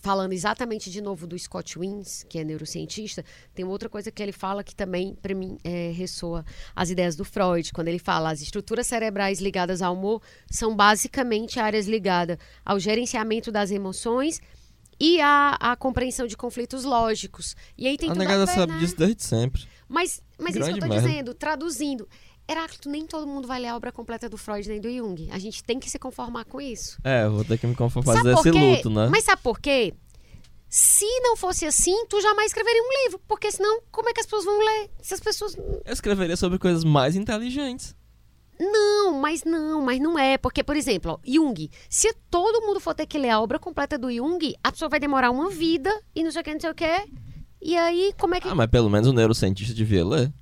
[0.09, 3.22] Falando exatamente de novo do Scott Wins, que é neurocientista,
[3.54, 7.26] tem outra coisa que ele fala que também, para mim, é, ressoa as ideias do
[7.26, 12.80] Freud, quando ele fala as estruturas cerebrais ligadas ao humor são basicamente áreas ligadas ao
[12.80, 14.40] gerenciamento das emoções
[14.98, 17.54] e à, à compreensão de conflitos lógicos.
[17.76, 18.78] E aí tem a negada a ver, sabe né?
[18.78, 19.68] disso desde sempre.
[19.86, 21.06] Mas, mas isso que eu tô merda.
[21.06, 22.09] dizendo, traduzindo.
[22.49, 25.28] Heráclito, nem todo mundo vai ler a obra completa do Freud nem do Jung.
[25.30, 26.99] A gente tem que se conformar com isso.
[27.05, 29.09] É, eu vou ter que me conformar Sabe por esse luto, né?
[29.11, 29.92] Mas sabe por quê?
[30.68, 33.20] Se não fosse assim, tu jamais escreveria um livro.
[33.28, 34.90] Porque senão, como é que as pessoas vão ler?
[35.01, 35.57] Se as pessoas.
[35.57, 37.94] Eu escreveria sobre coisas mais inteligentes.
[38.61, 40.36] Não, mas não, mas não é.
[40.36, 41.70] Porque, por exemplo, ó, Jung.
[41.88, 44.99] Se todo mundo for ter que ler a obra completa do Jung, a pessoa vai
[44.99, 47.09] demorar uma vida e não sei o que, não sei o que.
[47.61, 48.49] E aí, como é que.
[48.49, 50.32] Ah, mas pelo menos o neurocientista devia ler.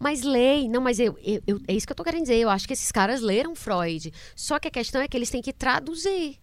[0.00, 2.36] Mas lei, não, mas eu, eu, eu- é isso que eu tô querendo dizer.
[2.36, 4.12] Eu acho que esses caras leram Freud.
[4.36, 6.36] Só que a questão é que eles têm que traduzir.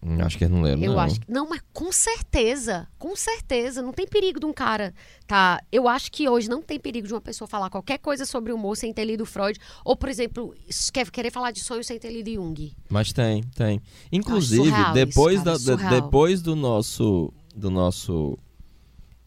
[0.00, 1.00] Hum, Acho que eles não leram, Eu não.
[1.00, 1.28] acho que.
[1.28, 2.86] Não, mas com certeza.
[2.98, 3.82] Com certeza.
[3.82, 4.94] Não tem perigo de um cara.
[5.26, 5.60] Tá.
[5.72, 8.76] Eu acho que hoje não tem perigo de uma pessoa falar qualquer coisa sobre humor
[8.76, 9.58] sem ter lido Freud.
[9.84, 10.54] Ou, por exemplo,
[10.92, 12.72] quer querer falar de sonho sem ter lido Jung.
[12.88, 13.82] Mas tem, tem.
[14.12, 18.38] Inclusive, surreal depois, isso, cara, da, de- depois do nosso, do nosso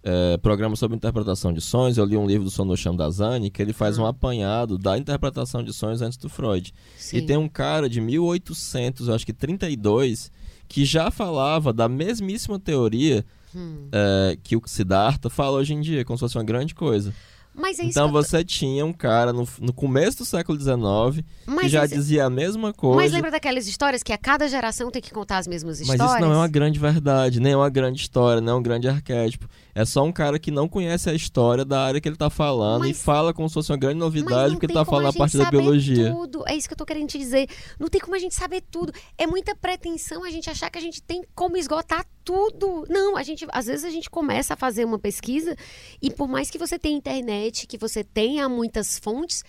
[0.03, 3.73] é, programa sobre interpretação de sonhos, eu li um livro do Sonosham Dazani que ele
[3.73, 4.03] faz Ah.
[4.03, 6.73] um apanhado da interpretação de sonhos antes do Freud.
[6.97, 7.17] Sim.
[7.17, 10.31] E tem um cara de 1800, eu acho que 32,
[10.67, 13.25] que já falava da mesmíssima teoria
[13.55, 13.89] Hum.
[13.91, 17.13] é, que o Siddhartha fala hoje em dia, como se fosse uma grande coisa.
[17.53, 21.51] Mas é Então que você tinha um cara no, no começo do século XIX que
[21.51, 22.95] Mas, já isso- dizia a mesma coisa.
[22.95, 26.11] mas lembra daquelas histórias que a cada geração tem que contar as mesmas Mas histórias?
[26.15, 28.87] isso não é uma grande verdade, nem é uma grande história, nem é um grande
[28.87, 29.49] arquétipo.
[29.73, 32.85] É só um cara que não conhece a história da área que ele tá falando
[32.85, 35.17] e Mas- fala como se fosse uma grande novidade porque ele tá falando a gente
[35.17, 36.11] parte da saber biologia.
[36.11, 36.43] Tudo.
[36.47, 37.47] É isso que eu tô querendo te dizer.
[37.79, 38.93] Não tem como a gente saber tudo.
[39.17, 42.85] É muita pretensão a gente achar que a gente tem como esgotar tudo.
[42.89, 45.55] Não, a gente, às vezes a gente começa a fazer uma pesquisa
[46.01, 49.43] e por mais que você tenha internet, que você tenha muitas fontes,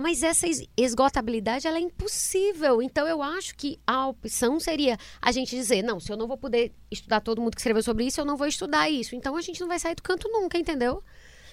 [0.00, 2.82] mas essa es- esgotabilidade ela é impossível.
[2.82, 6.36] Então eu acho que a opção seria a gente dizer, não, se eu não vou
[6.38, 9.14] poder estudar todo mundo que escreveu sobre isso, eu não vou estudar isso.
[9.14, 11.02] Então a gente não vai sair do canto nunca, entendeu?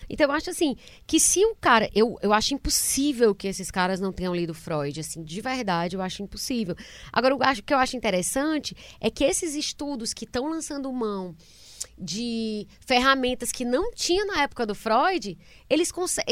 [0.10, 0.76] Então eu acho assim,
[1.06, 1.90] que se o cara.
[1.94, 6.02] Eu, eu acho impossível que esses caras não tenham lido Freud, assim, de verdade, eu
[6.02, 6.76] acho impossível.
[7.12, 10.92] Agora, eu acho, o que eu acho interessante é que esses estudos que estão lançando
[10.94, 11.36] mão
[11.98, 15.38] de ferramentas que não tinha na época do Freud,
[15.70, 15.92] eles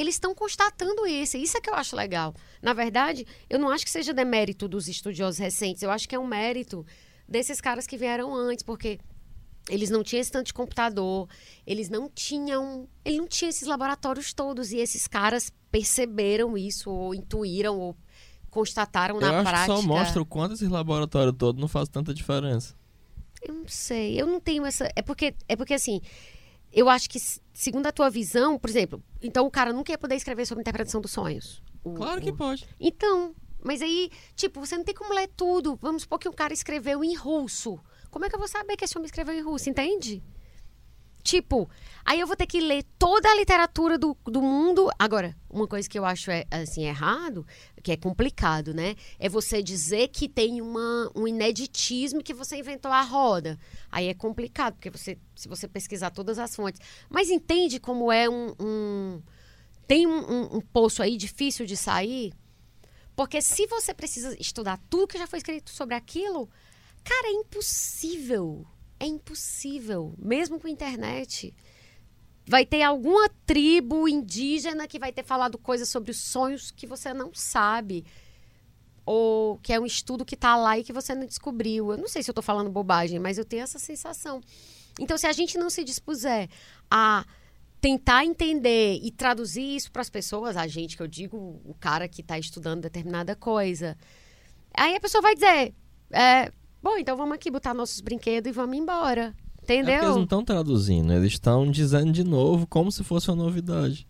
[0.10, 1.38] estão constatando isso.
[1.38, 2.34] Isso é que eu acho legal.
[2.62, 6.20] Na verdade, eu não acho que seja demérito dos estudiosos recentes, eu acho que é
[6.20, 6.86] um mérito
[7.28, 9.00] desses caras que vieram antes, porque
[9.68, 11.28] eles não tinham esse tanto de computador,
[11.66, 17.16] eles não tinham, ele não tinha esses laboratórios todos e esses caras perceberam isso ou
[17.16, 17.98] intuíram ou
[18.52, 19.66] constataram Eu na prática.
[19.66, 22.76] só mostra o quanto esse laboratório todo não faz tanta diferença.
[23.48, 26.02] Eu não sei, eu não tenho essa, é porque é porque assim,
[26.74, 27.20] eu acho que
[27.54, 31.00] segundo a tua visão, por exemplo, então o cara nunca ia poder escrever sobre interpretação
[31.02, 31.62] dos sonhos.
[31.84, 32.68] O- Claro que o- pode.
[32.80, 33.34] Então,
[33.64, 35.78] mas aí, tipo, você não tem como ler tudo.
[35.82, 37.80] Vamos supor que um cara escreveu em russo.
[38.12, 40.24] Como é que eu vou saber que esse homem escreveu em russo, entende?
[41.24, 41.68] Tipo,
[42.06, 44.92] aí eu vou ter que ler toda a literatura do, do mundo.
[45.00, 47.46] Agora, uma coisa que eu acho é, assim, errado,
[47.86, 48.96] que é complicado, né?
[49.20, 53.60] É você dizer que tem uma, um ineditismo que você inventou a roda.
[53.92, 56.82] Aí é complicado, porque você, se você pesquisar todas as fontes.
[57.08, 58.56] Mas entende como é um.
[58.60, 59.22] um
[59.86, 62.34] tem um, um, um poço aí difícil de sair?
[63.16, 66.50] Porque se você precisa estudar tudo que já foi escrito sobre aquilo,
[67.04, 68.66] cara, é impossível.
[69.00, 70.16] É impossível.
[70.18, 71.54] Mesmo com internet.
[72.48, 77.14] Vai ter alguma tribo indígena que vai ter falado coisas sobre os sonhos que você
[77.14, 78.06] não sabe.
[79.06, 81.92] Ou que é um estudo que está lá e que você não descobriu.
[81.92, 84.42] Eu não sei se eu estou falando bobagem, mas eu tenho essa sensação.
[85.00, 86.50] Então, se a gente não se dispuser
[86.90, 87.26] a
[87.82, 92.08] tentar entender e traduzir isso para as pessoas, a gente que eu digo, o cara
[92.08, 93.98] que está estudando determinada coisa,
[94.74, 95.74] aí a pessoa vai dizer,
[96.12, 99.36] é, bom, então vamos aqui botar nossos brinquedos e vamos embora.
[99.66, 99.94] Entendeu?
[99.94, 104.08] É eles não estão traduzindo, eles estão dizendo de novo como se fosse uma novidade.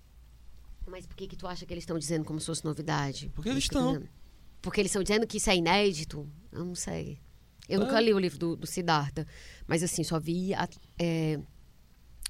[0.86, 3.32] Mas por que, que tu acha que eles estão dizendo como se fosse novidade?
[3.34, 4.02] Porque eles estão.
[4.62, 6.28] Porque eles estão dizendo que isso é inédito?
[6.52, 7.20] Eu não sei.
[7.68, 7.84] Eu é.
[7.84, 9.26] nunca li o livro do, do Siddhartha,
[9.68, 10.68] mas assim, só vi a,
[11.00, 11.40] é,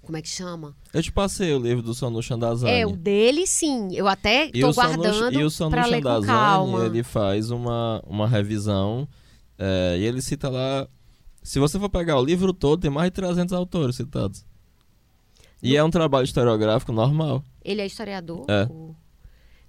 [0.05, 0.75] como é que chama?
[0.93, 2.71] Eu te passei o livro do Sonu Chandazani.
[2.71, 3.89] É, o dele sim.
[3.93, 9.07] Eu até tô guardando E o Sonu Chandazani, ele faz uma, uma revisão
[9.57, 10.87] é, e ele cita lá...
[11.45, 14.43] Se você for pegar o livro todo, tem mais de 300 autores citados.
[15.61, 17.43] E é um trabalho historiográfico normal.
[17.63, 18.45] Ele é historiador?
[18.49, 18.67] É.
[18.67, 18.95] Ou...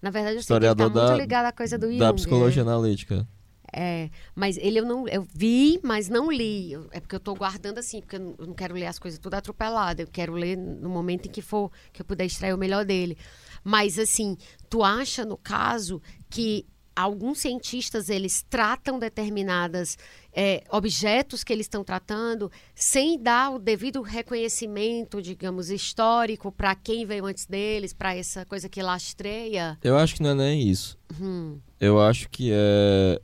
[0.01, 1.99] Na verdade, eu historiador sei que ele tá da, muito ligado à coisa do Jung.
[1.99, 2.65] Da psicologia é.
[2.65, 3.29] analítica.
[3.71, 6.73] É, mas ele eu não eu vi, mas não li.
[6.93, 10.01] É porque eu estou guardando assim, porque eu não quero ler as coisas tudo atropelada.
[10.01, 13.19] Eu quero ler no momento em que for que eu puder extrair o melhor dele.
[13.63, 14.39] Mas assim,
[14.71, 16.01] tu acha no caso
[16.31, 16.65] que
[16.97, 19.99] alguns cientistas eles tratam determinadas
[20.39, 27.07] é, objetos que eles estão tratando sem dar o devido reconhecimento, digamos, histórico para quem
[27.07, 29.79] veio antes deles, para essa coisa que lastreia?
[29.83, 30.99] Eu acho que não é nem isso.
[31.19, 31.59] Hum.
[31.81, 33.21] Eu acho que é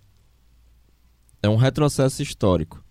[1.43, 2.83] é um retrocesso histórico.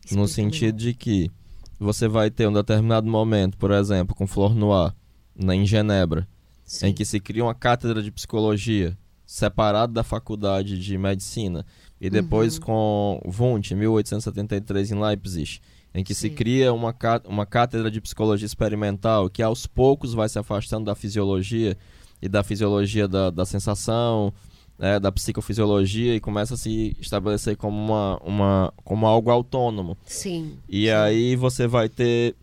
[0.00, 1.30] Explica no sentido de que
[1.78, 4.92] você vai ter um determinado momento, por exemplo, com Flor Noir,
[5.34, 6.28] na, em Genebra,
[6.64, 6.88] Sim.
[6.88, 11.64] em que se cria uma cátedra de psicologia separada da faculdade de medicina,
[12.02, 12.60] e depois uhum.
[12.60, 15.60] com Wundt, em 1873, em Leipzig,
[15.94, 16.22] em que Sim.
[16.22, 16.92] se cria uma,
[17.26, 21.78] uma cátedra de psicologia experimental que aos poucos vai se afastando da fisiologia
[22.20, 24.34] e da fisiologia da, da sensação,
[24.76, 29.96] né, da psicofisiologia e começa a se estabelecer como, uma, uma, como algo autônomo.
[30.04, 30.58] Sim.
[30.68, 30.90] E sim.
[30.90, 32.34] aí você vai ter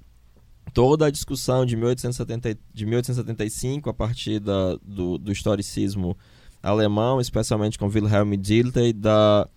[0.73, 6.15] toda a discussão de, 1870, de 1875, a partir da, do, do historicismo
[6.61, 9.47] alemão, especialmente com Wilhelm Dilthey, da,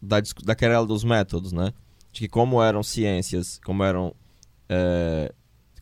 [0.00, 1.72] da, da querela dos métodos, né?
[2.12, 4.14] De que como eram ciências, como eram
[4.68, 5.32] é,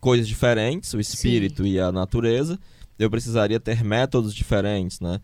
[0.00, 1.70] coisas diferentes, o espírito Sim.
[1.70, 2.59] e a natureza,
[2.98, 5.20] eu precisaria ter métodos diferentes, né?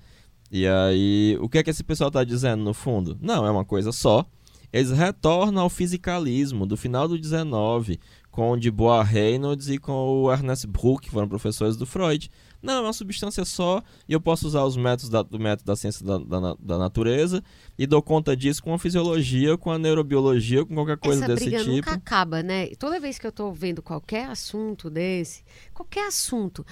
[0.50, 3.18] E aí, o que é que esse pessoal está dizendo no fundo?
[3.20, 4.24] Não, é uma coisa só.
[4.72, 7.98] Eles retornam ao fisicalismo do final do 19,
[8.30, 12.30] com o de Bois Reynolds e com o Ernest Bruck, que foram professores do Freud.
[12.60, 15.76] Não, é uma substância só e eu posso usar os métodos da, do método da
[15.76, 17.42] ciência da, da, da, natureza
[17.78, 21.46] e dou conta disso com a fisiologia, com a neurobiologia, com qualquer coisa Essa desse
[21.46, 21.76] briga tipo.
[21.76, 22.66] nunca acaba, né?
[22.76, 26.66] Toda vez que eu estou vendo qualquer assunto desse, qualquer assunto,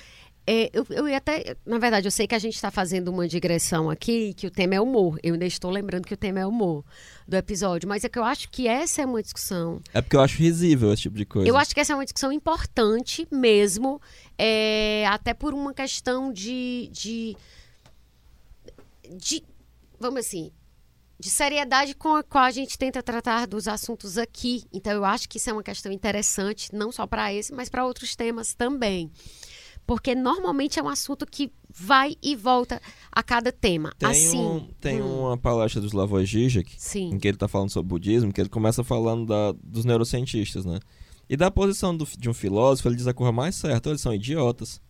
[0.46, 1.56] é, eu, eu ia até.
[1.66, 4.76] Na verdade, eu sei que a gente está fazendo uma digressão aqui, que o tema
[4.76, 5.18] é humor.
[5.20, 6.84] Eu ainda estou lembrando que o tema é humor
[7.26, 9.80] do episódio, mas é que eu acho que essa é uma discussão.
[9.92, 11.48] É porque eu acho risível esse tipo de coisa.
[11.48, 14.00] Eu acho que essa é uma discussão importante mesmo,
[14.38, 17.36] é, até por uma questão de, de.
[19.16, 19.42] de
[19.98, 20.52] vamos assim,
[21.18, 24.62] de seriedade com a qual a gente tenta tratar dos assuntos aqui.
[24.72, 27.84] Então, eu acho que isso é uma questão interessante, não só para esse, mas para
[27.84, 29.10] outros temas também
[29.86, 32.80] porque normalmente é um assunto que vai e volta
[33.12, 33.92] a cada tema.
[33.98, 35.26] Tem, assim, um, tem hum.
[35.26, 37.10] uma palestra do Slavoj Žižek, Sim.
[37.14, 40.80] em que ele está falando sobre budismo, que ele começa falando da, dos neurocientistas, né?
[41.28, 44.14] E da posição do, de um filósofo, ele diz a coisa mais certa, eles são
[44.14, 44.80] idiotas.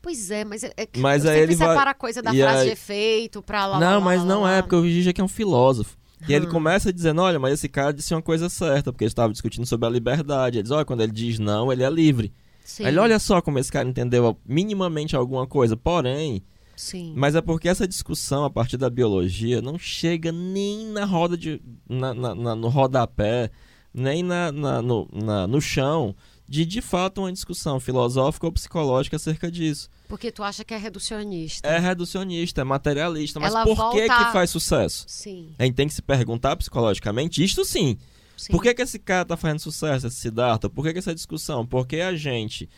[0.00, 1.88] Pois é, mas é, é mas aí ele separa vai...
[1.88, 2.66] a coisa da frase aí...
[2.66, 3.78] de efeito pra lá.
[3.78, 5.96] Não, lá, mas lá, não lá, é, porque o Žižek é um filósofo.
[6.28, 6.36] E hum.
[6.36, 9.66] ele começa dizendo, olha, mas esse cara disse uma coisa certa, porque eles estavam discutindo
[9.66, 10.58] sobre a liberdade.
[10.58, 12.32] Ele diz, olha, quando ele diz não, ele é livre.
[12.72, 12.96] Sim.
[12.96, 16.42] Olha só como esse cara entendeu minimamente alguma coisa, porém.
[16.74, 17.12] Sim.
[17.14, 21.60] Mas é porque essa discussão a partir da biologia não chega nem na roda de.
[21.86, 23.50] Na, na, na no rodapé,
[23.92, 25.06] nem na, no,
[25.46, 26.16] no chão
[26.48, 29.90] de de fato uma discussão filosófica ou psicológica acerca disso.
[30.08, 31.68] Porque tu acha que é reducionista.
[31.68, 33.38] É reducionista, é materialista.
[33.38, 35.04] Mas Ela por que, que faz sucesso?
[35.08, 35.54] Sim.
[35.58, 37.98] A gente tem que se perguntar psicologicamente, isto sim.
[38.36, 38.52] Sim.
[38.52, 40.68] Por que, que esse cara tá fazendo sucesso, esse Siddhartha?
[40.68, 41.64] Por que, que essa discussão?
[41.66, 42.68] Porque a gente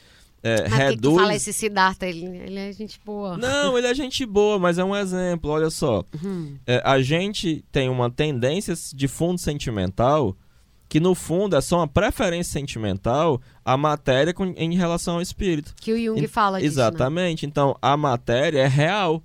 [0.43, 1.15] é, Mas por que reduz.
[1.15, 2.07] tu fala esse Siddhartha?
[2.07, 3.39] Ele, ele é gente boa.
[3.39, 5.51] Não, ele é gente boa, mas é um exemplo.
[5.51, 6.05] Olha só.
[6.23, 6.57] Uhum.
[6.67, 10.37] É, a gente tem uma tendência de fundo sentimental
[10.87, 15.75] que, no fundo, é só uma preferência sentimental à matéria com- em relação ao espírito.
[15.81, 16.85] Que o Jung En- fala disso, né?
[16.87, 17.47] Exatamente.
[17.47, 19.23] Então, a matéria é real.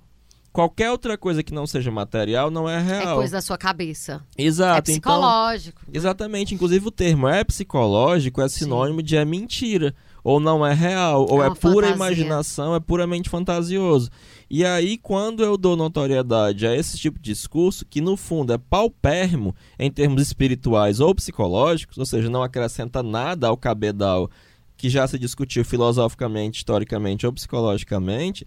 [0.52, 3.16] Qualquer outra coisa que não seja material não é É real.
[3.16, 4.20] coisa da sua cabeça.
[4.36, 4.90] Exato.
[4.90, 5.82] é então, psicológico.
[5.92, 6.54] exatamente.
[6.54, 9.94] Inclusive, o termo é psicológico é sinônimo de é mentira.
[10.24, 11.24] Ou não é real.
[11.30, 14.10] Ou É é, pura imaginação, é puramente fantasioso.
[14.50, 18.58] E aí, quando eu dou notoriedade a esse tipo de discurso, que no fundo é
[18.58, 24.28] paupérrimo em termos espirituais ou psicológicos, ou seja, não acrescenta nada ao cabedal
[24.76, 28.44] que já se discutiu filosoficamente, historicamente ou psicologicamente,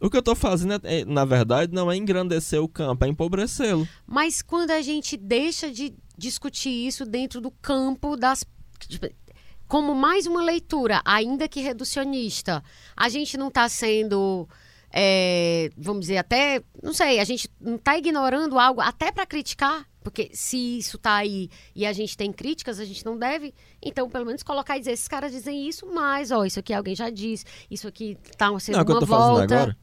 [0.00, 3.08] o que eu estou fazendo, é, é, na verdade, não é engrandecer o campo, é
[3.08, 3.86] empobrecê-lo.
[4.06, 8.44] Mas quando a gente deixa de discutir isso dentro do campo das.
[8.78, 9.06] tipo,
[9.68, 12.62] Como mais uma leitura, ainda que reducionista,
[12.96, 14.48] a gente não está sendo.
[14.90, 16.62] é, vamos dizer, até.
[16.82, 19.86] Não sei, a gente não está ignorando algo até para criticar.
[20.02, 23.52] Porque se isso está aí e a gente tem críticas, a gente não deve,
[23.82, 26.94] então, pelo menos, colocar e dizer, esses caras dizem isso, mas, ó, isso aqui alguém
[26.94, 29.54] já disse, isso aqui tá sendo Não é o que eu uma estou fazendo volta.
[29.54, 29.76] agora?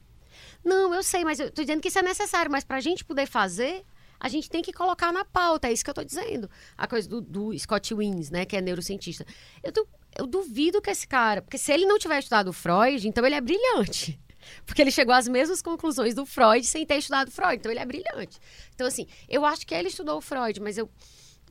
[0.64, 2.50] Não, eu sei, mas eu tô dizendo que isso é necessário.
[2.50, 3.84] Mas pra gente poder fazer,
[4.20, 5.68] a gente tem que colocar na pauta.
[5.68, 6.50] É isso que eu tô dizendo.
[6.76, 8.44] A coisa do, do Scott Wins, né?
[8.44, 9.24] Que é neurocientista.
[9.62, 11.40] Eu, du- eu duvido que esse cara...
[11.42, 14.18] Porque se ele não tiver estudado Freud, então ele é brilhante.
[14.64, 17.56] Porque ele chegou às mesmas conclusões do Freud sem ter estudado Freud.
[17.56, 18.38] Então ele é brilhante.
[18.74, 20.88] Então, assim, eu acho que ele estudou o Freud, mas eu...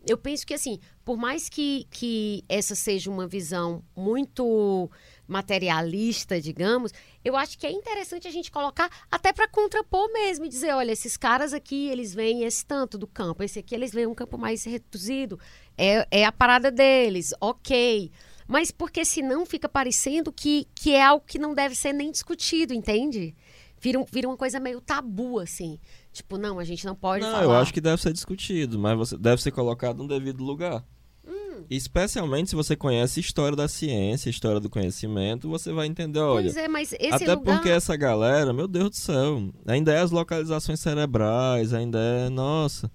[0.05, 4.89] Eu penso que, assim, por mais que, que essa seja uma visão muito
[5.27, 6.91] materialista, digamos,
[7.23, 10.91] eu acho que é interessante a gente colocar até para contrapor mesmo e dizer, olha,
[10.91, 14.37] esses caras aqui, eles veem esse tanto do campo, esse aqui eles veem um campo
[14.37, 15.39] mais reduzido,
[15.77, 18.11] é, é a parada deles, ok.
[18.47, 22.73] Mas porque senão fica parecendo que, que é algo que não deve ser nem discutido,
[22.73, 23.35] entende?
[23.79, 25.77] Vira, um- vira uma coisa meio tabu, assim.
[26.13, 27.43] Tipo, não, a gente não pode Não, falar.
[27.43, 30.83] eu acho que deve ser discutido, mas você deve ser colocado no devido lugar.
[31.27, 31.65] Hum.
[31.69, 36.19] Especialmente se você conhece a história da ciência, a história do conhecimento, você vai entender,
[36.19, 36.45] olha.
[36.45, 37.55] Pois é, mas esse até lugar...
[37.55, 42.29] porque essa galera, meu Deus do céu, ainda é as localizações cerebrais, ainda é.
[42.29, 42.89] Nossa.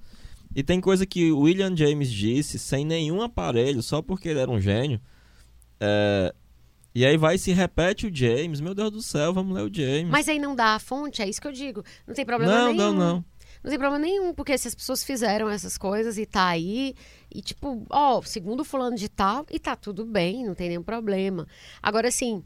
[0.55, 4.61] E tem coisa que William James disse sem nenhum aparelho, só porque ele era um
[4.61, 5.01] gênio.
[5.81, 6.35] É,
[6.95, 8.61] E aí vai e se repete o James.
[8.61, 10.11] Meu Deus do céu, vamos ler o James.
[10.11, 11.83] Mas aí não dá a fonte, é isso que eu digo.
[12.07, 12.77] Não tem problema não, nenhum.
[12.77, 13.15] não, não.
[13.17, 13.25] Não
[13.71, 16.95] tem problema nenhum, porque se as pessoas fizeram essas coisas e tá aí,
[17.35, 21.47] e tipo, ó, segundo fulano de tal, e tá tudo bem, não tem nenhum problema.
[21.83, 22.43] Agora, assim,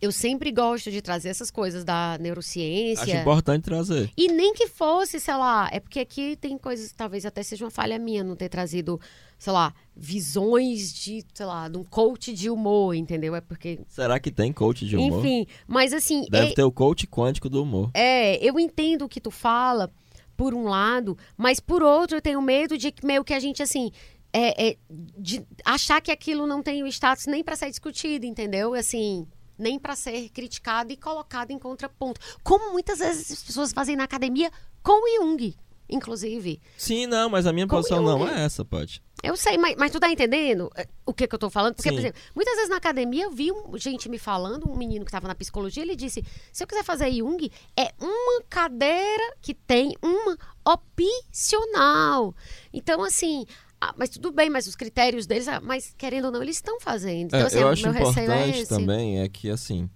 [0.00, 3.20] eu sempre gosto de trazer essas coisas da Acho neurociência.
[3.20, 4.10] importante trazer.
[4.16, 7.70] E nem que fosse, sei lá, é porque aqui tem coisas, talvez até seja uma
[7.70, 8.98] falha minha não ter trazido,
[9.38, 13.34] sei lá, visões de, sei lá, de um coach de humor, entendeu?
[13.34, 15.18] É porque, Será que tem coach de humor?
[15.24, 17.90] enfim, mas assim, Deve é- ter o coach quântico do humor.
[17.94, 19.90] é, eu entendo o que tu fala,
[20.36, 23.62] por um lado, mas por outro eu tenho medo de que meio que a gente,
[23.62, 23.90] assim,
[24.32, 28.74] é, é, de achar que aquilo não tem o status nem para ser discutido, entendeu?
[28.74, 29.26] Assim,
[29.58, 32.20] nem para ser criticado e colocado em contraponto.
[32.42, 34.50] Como muitas vezes as pessoas fazem na academia
[34.82, 35.54] com o Jung,
[35.92, 36.60] inclusive.
[36.76, 38.18] Sim, não, mas a minha Como posição Jung.
[38.24, 39.02] não é essa, Paty.
[39.22, 41.74] Eu sei, mas, mas tu tá entendendo eh, o que, que eu tô falando?
[41.76, 41.94] Porque, Sim.
[41.94, 45.12] por exemplo, muitas vezes na academia eu vi um- gente me falando, um menino que
[45.12, 49.94] tava na psicologia, ele disse: se eu quiser fazer Jung, é uma cadeira que tem
[50.02, 52.34] uma opcional.
[52.72, 53.44] Então, assim.
[53.80, 56.80] ah, mas tudo bem, mas os critérios deles, ah, mas querendo ou não, eles estão
[56.80, 57.26] fazendo.
[57.26, 58.68] Então, É, assim, eu acho meu receio é importante esse.
[58.68, 59.88] também é que, assim,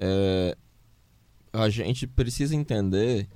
[0.00, 0.56] é,
[1.52, 3.28] a gente precisa entender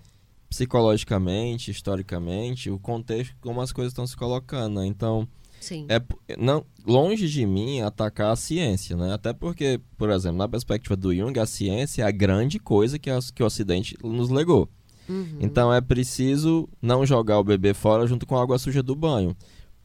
[0.48, 4.80] psicologicamente, historicamente, o contexto, como as coisas estão se colocando.
[4.80, 4.86] né?
[4.86, 5.28] Então,
[5.60, 5.86] Sim.
[5.88, 6.00] é
[6.36, 9.12] não longe de mim atacar a ciência, né?
[9.12, 13.10] Até porque, por exemplo, na perspectiva do Jung, a ciência é a grande coisa que,
[13.34, 14.68] que o Ocidente nos legou.
[15.08, 15.38] Uhum.
[15.40, 19.36] Então é preciso não jogar o bebê fora junto com a água suja do banho.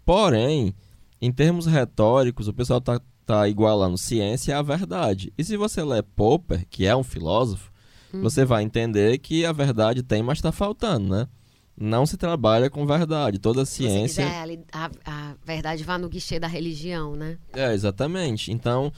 [0.05, 0.73] Porém,
[1.21, 5.31] em termos retóricos, o pessoal tá, tá igualando ciência à verdade.
[5.37, 7.70] E se você lê Popper, que é um filósofo,
[8.13, 8.21] Uhum.
[8.21, 11.27] você vai entender que a verdade tem, mas está faltando, né?
[11.77, 13.39] Não se trabalha com verdade.
[13.39, 14.25] Toda Se você ciência.
[14.25, 17.37] quiser, ali, a, a verdade vá no guichê da religião, né?
[17.53, 18.51] É, exatamente.
[18.51, 18.91] Então,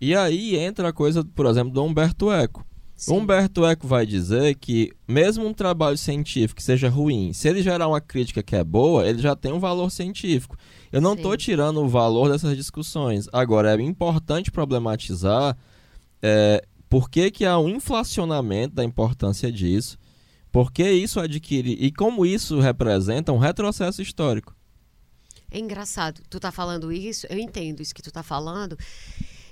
[0.00, 2.64] e aí entra a coisa, por exemplo, do Humberto Eco.
[2.96, 3.14] Sim.
[3.14, 7.88] Humberto Eco vai dizer que, mesmo um trabalho científico que seja ruim, se ele gerar
[7.88, 10.56] uma crítica que é boa, ele já tem um valor científico.
[10.92, 13.26] Eu não estou tirando o valor dessas discussões.
[13.32, 15.56] Agora, é importante problematizar
[16.22, 19.96] é, por que, que há um inflacionamento da importância disso,
[20.50, 24.54] por que isso adquire e como isso representa um retrocesso histórico.
[25.48, 26.20] É engraçado.
[26.28, 28.76] Tu tá falando isso, eu entendo isso que tu tá falando.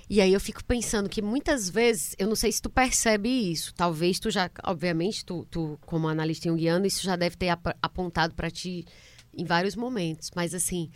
[0.09, 3.73] E aí eu fico pensando que muitas vezes, eu não sei se tu percebe isso,
[3.73, 8.33] talvez tu já, obviamente, tu, tu como analista junguiano, isso já deve ter ap apontado
[8.33, 8.85] para ti
[9.33, 10.89] em vários momentos, mas assim,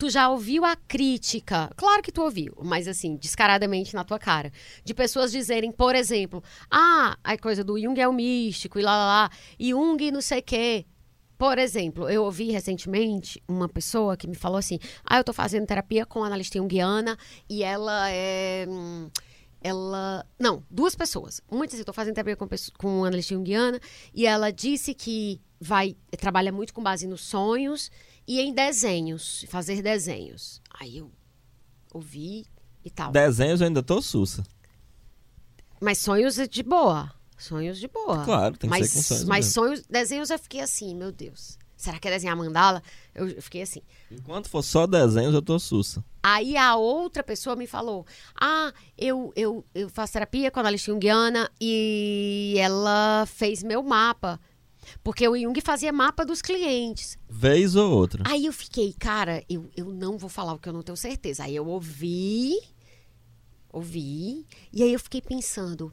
[0.00, 4.50] tu já ouviu a crítica, claro que tu ouviu, mas assim, descaradamente na tua cara,
[4.82, 8.92] de pessoas dizerem, por exemplo, ah, a coisa do Jung é o místico e lá
[8.92, 10.86] lá lá, Jung não sei o quê.
[11.36, 15.66] Por exemplo, eu ouvi recentemente uma pessoa que me falou assim: ah, eu tô fazendo
[15.66, 17.16] terapia com analista junguiana
[17.48, 18.66] e ela é.
[18.68, 19.10] Hum,
[19.62, 20.26] ela.
[20.38, 21.40] Não, duas pessoas.
[21.50, 22.46] Uma disse: eu tô fazendo terapia com,
[22.76, 23.80] com analista junguiana
[24.14, 27.90] e ela disse que vai trabalha muito com base nos sonhos
[28.30, 30.62] e em desenhos, fazer desenhos.
[30.78, 31.10] Aí eu
[31.92, 32.46] ouvi
[32.84, 33.10] e tal.
[33.10, 34.44] Desenhos eu ainda tô sussa.
[35.80, 37.12] Mas sonhos é de boa.
[37.36, 38.24] Sonhos de boa.
[38.24, 39.24] Claro, tem que mas, ser com sonhos.
[39.24, 39.52] Mas mesmo.
[39.52, 41.58] sonhos, desenhos eu fiquei assim, meu Deus.
[41.76, 42.84] Será que é desenhar mandala?
[43.12, 43.82] Eu, fiquei assim.
[44.08, 46.04] Enquanto for só desenhos, eu tô sussa.
[46.22, 48.06] Aí a outra pessoa me falou:
[48.40, 54.38] Ah, eu, eu, eu faço terapia com a analista junguiana e ela fez meu mapa.
[55.02, 57.18] Porque o Jung fazia mapa dos clientes.
[57.28, 58.22] Vez ou outra.
[58.26, 61.44] Aí eu fiquei, cara, eu, eu não vou falar o que eu não tenho certeza.
[61.44, 62.58] Aí eu ouvi,
[63.72, 65.92] ouvi, e aí eu fiquei pensando,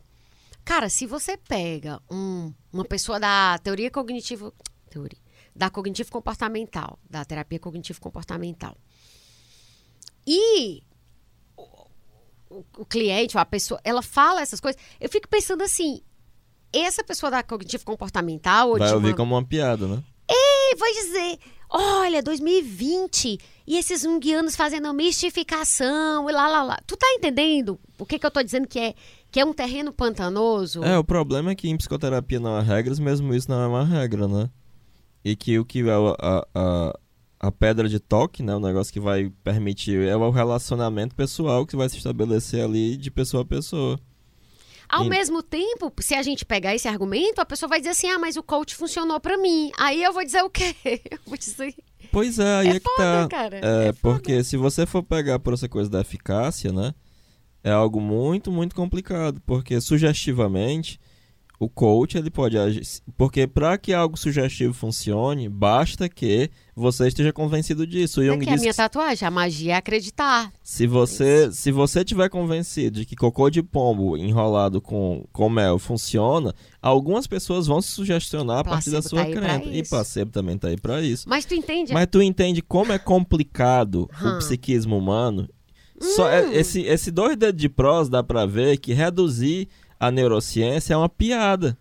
[0.63, 4.53] cara, se você pega um, uma pessoa da teoria cognitiva,
[4.89, 5.19] teoria,
[5.55, 8.77] da cognitivo comportamental, da terapia cognitivo comportamental,
[10.25, 10.83] e
[11.55, 11.87] o,
[12.49, 16.01] o, o cliente, a pessoa, ela fala essas coisas, eu fico pensando assim,
[16.73, 20.03] essa pessoa da cognitivo comportamental ou Vai ouvir uma- como uma piada, né?
[20.29, 21.39] e vai dizer:
[21.69, 26.79] olha, 2020 e esses junguianos fazendo mistificação e lá, lá, lá.
[26.85, 28.93] Tu tá entendendo o que, que eu tô dizendo que é,
[29.31, 30.83] que é um terreno pantanoso?
[30.83, 33.85] É, o problema é que em psicoterapia não há regras, mesmo isso não é uma
[33.85, 34.49] regra, né?
[35.23, 36.99] E que o que é a, a,
[37.39, 38.55] a pedra de toque, né?
[38.55, 43.09] O negócio que vai permitir é o relacionamento pessoal que vai se estabelecer ali de
[43.11, 43.99] pessoa a pessoa.
[44.89, 48.17] Ao mesmo tempo, se a gente pegar esse argumento, a pessoa vai dizer assim: ah,
[48.17, 49.71] mas o coach funcionou pra mim.
[49.77, 50.75] Aí eu vou dizer o quê?
[51.11, 51.75] Eu vou dizer.
[52.11, 53.27] Pois é, aí é, É que foda, tá.
[53.27, 53.57] cara.
[53.57, 53.97] É, É foda.
[54.01, 56.93] porque se você for pegar por essa coisa da eficácia, né?
[57.63, 59.41] É algo muito, muito complicado.
[59.45, 60.99] Porque sugestivamente,
[61.59, 62.83] o coach ele pode agir.
[63.17, 68.23] Porque para que algo sugestivo funcione, basta que você esteja convencido disso.
[68.23, 69.27] Jung é a diz minha que tatuagem.
[69.27, 70.51] A magia é acreditar.
[70.61, 75.79] se você, se você tiver convencido de que cocô de pombo enrolado com, com mel
[75.79, 79.69] funciona, algumas pessoas vão se sugestionar a partir da sua tá crença.
[79.69, 81.27] E placebo também tá aí para isso.
[81.27, 81.91] Mas tu entende?
[81.91, 84.37] Mas tu entende como é complicado o Hum.
[84.37, 85.49] psiquismo humano?
[85.99, 89.67] Só é- esse, esse dois dedos de prós dá pra ver que reduzir
[89.99, 91.77] a neurociência é uma piada.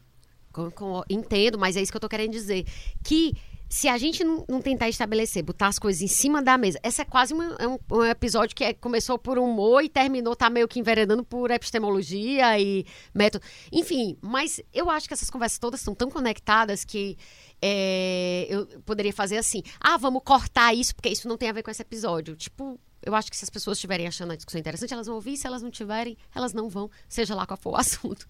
[0.53, 2.65] Com- com- entendo, mas é isso que eu tô querendo dizer.
[3.05, 3.33] Que
[3.69, 7.03] se a gente não, não tentar estabelecer, botar as coisas em cima da mesa, essa
[7.03, 10.49] é quase uma- é um, um episódio que é- começou por humor e terminou, tá
[10.49, 13.45] meio que enveredando por epistemologia e método.
[13.73, 17.19] Enfim, mas eu acho que essas conversas todas estão tão conectadas que
[17.61, 21.63] é, eu poderia fazer assim: ah, vamos cortar isso, porque isso não tem a ver
[21.63, 22.37] com esse episódio.
[22.37, 22.79] Tipo.
[23.03, 25.37] Eu acho que se as pessoas estiverem achando a discussão interessante, elas vão ouvir.
[25.37, 28.27] Se elas não tiverem, elas não vão, seja lá qual for o assunto.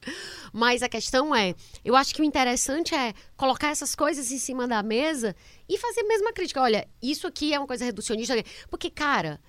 [0.53, 4.67] Mas a questão é, eu acho que o interessante é colocar essas coisas em cima
[4.67, 5.35] da mesa
[5.69, 6.61] e fazer a crítica.
[6.61, 8.35] Olha, isso aqui é uma coisa reducionista.
[8.69, 9.41] Porque, cara,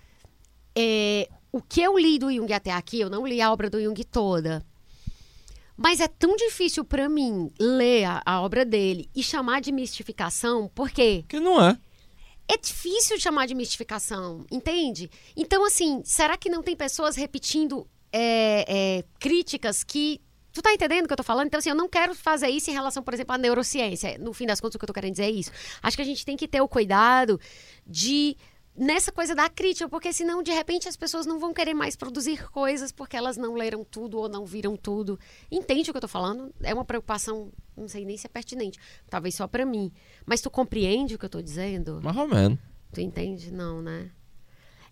[0.75, 3.81] é, o que eu li do Jung até aqui, eu não li a obra do
[3.81, 4.65] Jung toda.
[5.75, 10.71] Mas é tão difícil pra mim ler a, a obra dele e chamar de mistificação,
[10.73, 11.77] porque Que não é.
[12.49, 15.09] É difícil chamar de mistificação, entende?
[15.35, 20.21] Então, assim, será que não tem pessoas repetindo é, é, críticas que.
[20.53, 21.47] Tu tá entendendo o que eu tô falando?
[21.47, 24.17] Então, assim, eu não quero fazer isso em relação, por exemplo, à neurociência.
[24.17, 25.51] No fim das contas, o que eu tô querendo dizer é isso.
[25.83, 27.39] Acho que a gente tem que ter o cuidado
[27.85, 28.35] de.
[28.79, 32.47] Nessa coisa da crítica, porque senão, de repente, as pessoas não vão querer mais produzir
[32.51, 35.19] coisas porque elas não leram tudo ou não viram tudo.
[35.49, 36.53] Entende o que eu tô falando?
[36.61, 38.77] É uma preocupação, não sei nem se é pertinente.
[39.09, 39.91] Talvez só pra mim.
[40.27, 41.99] Mas tu compreende o que eu tô dizendo?
[42.03, 42.59] Mais ou menos.
[42.93, 43.51] Tu entende?
[43.51, 44.11] Não, né?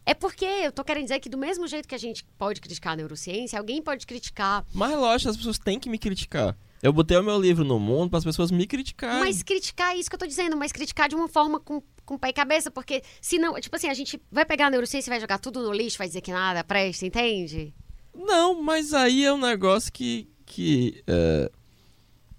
[0.03, 2.93] É porque eu tô querendo dizer que do mesmo jeito que a gente pode criticar
[2.93, 4.65] a neurociência, alguém pode criticar.
[4.73, 6.57] Mas lógico, as pessoas têm que me criticar.
[6.81, 9.19] Eu botei o meu livro no mundo para as pessoas me criticarem.
[9.19, 12.17] Mas criticar é isso que eu tô dizendo, mas criticar de uma forma com, com
[12.17, 15.19] pé e cabeça, porque senão, tipo assim, a gente vai pegar a neurociência e vai
[15.19, 17.73] jogar tudo no lixo, vai dizer que nada presta, entende?
[18.13, 20.29] Não, mas aí é um negócio que.
[20.45, 21.03] que.
[21.05, 21.65] Tu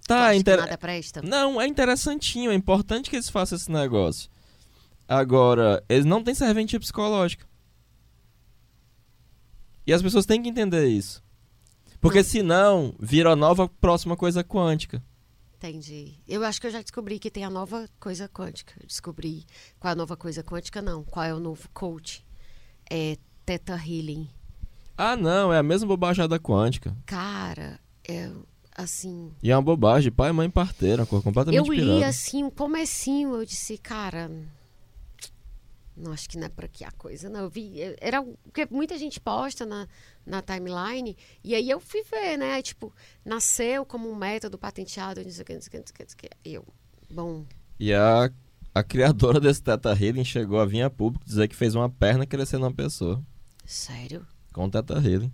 [0.07, 0.57] Tá, inter...
[0.59, 1.21] nada presta.
[1.21, 4.31] Não, é interessantinho, é importante que eles façam esse negócio.
[5.09, 7.45] Agora, eles não têm serventia psicológica.
[9.85, 11.23] E as pessoas têm que entender isso.
[12.07, 15.03] Porque senão, vira a nova próxima coisa quântica.
[15.57, 16.15] Entendi.
[16.29, 18.75] Eu acho que eu já descobri que tem a nova coisa quântica.
[18.81, 19.45] Eu descobri
[19.81, 21.03] qual é a nova coisa quântica, não.
[21.03, 22.25] Qual é o novo coach?
[22.91, 24.29] É Theta Healing.
[24.97, 26.97] Ah, não, é a mesma bobajada quântica.
[27.07, 28.31] Cara, é
[28.77, 29.33] assim.
[29.43, 32.07] E é uma bobagem, pai, mãe, parteira, uma coisa completamente Eu li pirada.
[32.07, 34.31] assim, um comecinho, eu disse, cara.
[35.97, 37.41] Não, acho que não é por aqui a coisa, não.
[37.41, 37.79] Eu vi.
[37.81, 39.89] eu- Era o- porque muita gente posta na,
[40.27, 42.53] na timeline, e aí eu fui ver, né?
[42.55, 42.93] Aí, tipo,
[43.25, 46.05] nasceu como um método patenteado, não sei o que, não sei o que, não sei
[46.05, 46.31] o que.
[46.45, 46.65] E eu,
[47.11, 47.47] bom,
[47.81, 48.31] E a,
[48.75, 52.27] a criadora desse Teta Healing chegou a vir a público dizer que fez uma perna
[52.27, 53.23] crescer numa pessoa.
[53.65, 54.27] sério?
[54.53, 55.33] Com o Teta Healing.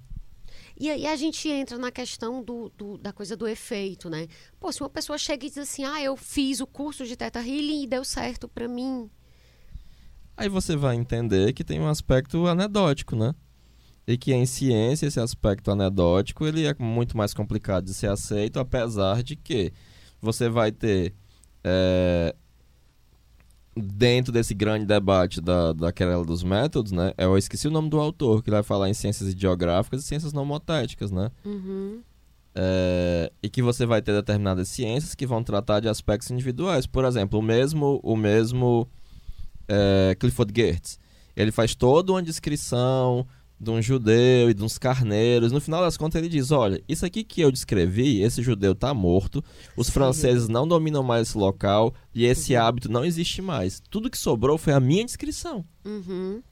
[0.79, 4.27] E aí a gente entra na questão do, do- da coisa do efeito, né?
[4.59, 7.41] Pô, se uma pessoa chega e diz assim, ah, eu fiz o curso de Teta
[7.41, 9.11] Healing e deu certo pra mim.
[10.43, 13.33] Aí você vai entender que tem um aspecto anedótico, né?
[14.05, 18.59] E que em ciência esse aspecto anedótico ele é muito mais complicado de ser aceito,
[18.59, 19.73] apesar de que
[20.21, 21.15] você vai ter
[21.63, 22.35] é,
[23.77, 27.15] dentro desse grande debate da, da querela dos métodos, né?
[27.17, 31.13] Eu esqueci o nome do autor que vai falar em ciências ideográficas e ciências nomotéticas,
[31.13, 31.31] né?
[31.45, 32.01] Uhum.
[32.53, 36.85] É, e que você vai ter determinadas ciências que vão tratar de aspectos individuais.
[36.85, 38.89] Por exemplo, o mesmo, o mesmo
[39.69, 40.99] é, Clifford Geertz.
[41.35, 43.27] Ele faz toda uma descrição
[43.63, 45.53] de um judeu e de uns carneiros.
[45.53, 48.93] No final das contas, ele diz: Olha, isso aqui que eu descrevi, esse judeu está
[48.93, 49.43] morto,
[49.77, 49.93] os Sim.
[49.93, 53.81] franceses não dominam mais esse local e esse hábito não existe mais.
[53.89, 55.65] Tudo que sobrou foi a minha descrição.
[55.85, 56.43] Uhum.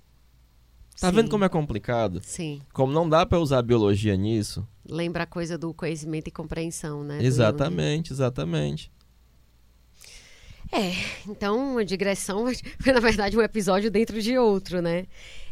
[1.01, 2.20] Tá vendo como é complicado?
[2.23, 2.61] Sim.
[2.74, 4.66] Como não dá para usar a biologia nisso?
[4.89, 7.16] Lembra a coisa do conhecimento e compreensão, né?
[7.16, 7.27] Jung.
[7.27, 8.93] Exatamente, exatamente.
[10.72, 10.92] É,
[11.28, 12.44] então, uma digressão
[12.80, 15.06] foi, na verdade, um episódio dentro de outro, né?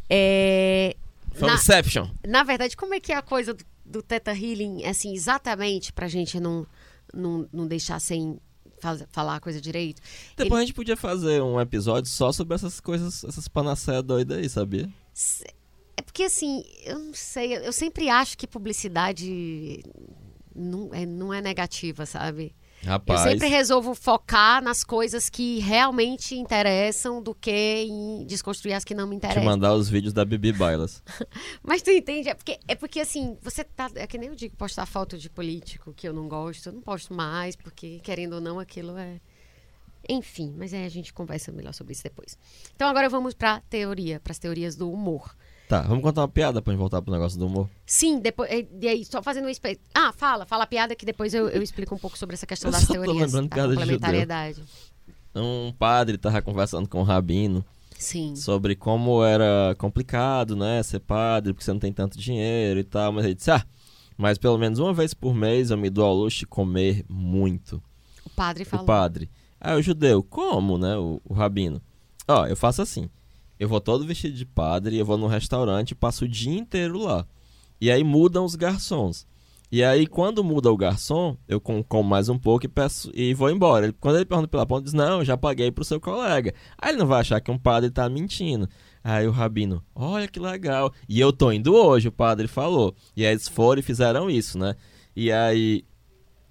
[0.09, 0.97] É,
[1.35, 2.09] Foi na, um Inception.
[2.27, 6.09] na verdade, como é que é a coisa do, do Theta Healing, assim, exatamente, pra
[6.09, 6.67] gente não,
[7.13, 8.39] não, não deixar sem
[8.81, 10.01] faz- falar a coisa direito?
[10.37, 14.49] Depois a gente podia fazer um episódio só sobre essas coisas, essas panaceias doidas aí,
[14.49, 14.89] sabia?
[15.97, 19.83] É porque, assim, eu não sei, eu sempre acho que publicidade
[20.55, 22.55] não é, não é negativa, sabe?
[22.85, 28.85] Rapaz, Eu sempre resolvo focar nas coisas que realmente interessam do que em desconstruir as
[28.85, 29.45] que não me te interessam.
[29.45, 31.03] mandar os vídeos da Bibi Bailas.
[31.63, 32.29] Mas tu entende?
[32.29, 33.91] É porque, é porque assim, você tá.
[33.95, 36.81] É que nem eu digo, postar foto de político que eu não gosto, eu não
[36.81, 39.21] posto mais, porque, querendo ou não, aquilo é.
[40.09, 42.39] Enfim, mas aí a gente conversa melhor sobre isso depois.
[42.75, 45.35] Então agora vamos pra teoria, pras teorias do humor.
[45.69, 47.69] Tá, vamos contar uma piada pra gente voltar pro negócio do humor.
[47.85, 48.51] Sim, depois.
[48.51, 49.53] é, E aí, só fazendo um.
[49.95, 52.69] Ah, fala, fala a piada que depois eu, eu explico um pouco sobre essa questão
[52.71, 53.33] Eu das só tô teorias.
[53.35, 53.99] lembrando da piada de judeu.
[53.99, 54.63] complementariedade.
[55.35, 57.63] Um padre tava conversando com um rabino
[57.99, 58.35] Sim.
[58.35, 63.13] sobre como era complicado, né, ser padre, porque você não tem tanto dinheiro e tal.
[63.13, 63.63] Mas ele disse, ah,
[64.17, 67.81] mas pelo menos uma vez por mês eu me dou ao luxo de comer muito.
[68.25, 68.85] O padre falou.
[68.85, 69.31] O padre.
[69.61, 70.97] Aí o judeu, como, né?
[70.97, 71.81] O, o rabino.
[72.27, 73.11] Ó, eu faço assim.
[73.59, 77.27] Eu vou todo vestido de padre, eu vou num restaurante passo o dia inteiro lá.
[77.81, 79.27] E aí mudam os garçons.
[79.71, 83.35] E aí, quando muda o garçom, eu com- como mais um pouco e peço e
[83.35, 83.87] vou embora.
[83.87, 86.55] Ele- quando ele pergunta pela ponta, diz: Não, já paguei pro seu colega.
[86.79, 88.67] Aí ele não vai achar que um padre tá mentindo.
[89.05, 90.91] Aí o rabino, olha que legal.
[91.09, 92.95] E eu tô indo hoje, o padre falou.
[93.15, 94.75] E aí eles foram e fizeram isso, né?
[95.15, 95.85] E aí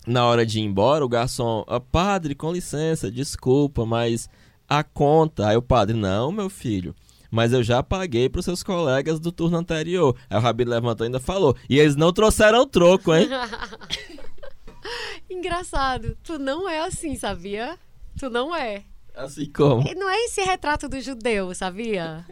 [0.06, 4.30] na hora de ir embora, o garçom, "Ah, padre, com licença, desculpa, mas
[4.68, 5.48] a conta.
[5.48, 6.96] Aí o padre, não, meu filho,
[7.30, 10.16] mas eu já paguei pros seus colegas do turno anterior.
[10.30, 13.30] Aí o rabino levantou e ainda falou, e eles não trouxeram troco, hein?
[15.30, 16.18] Engraçado.
[16.24, 17.78] Tu não é assim, sabia?
[18.18, 18.84] Tu não é.
[19.14, 19.84] Assim como?
[19.96, 22.26] Não é esse retrato do judeu, sabia?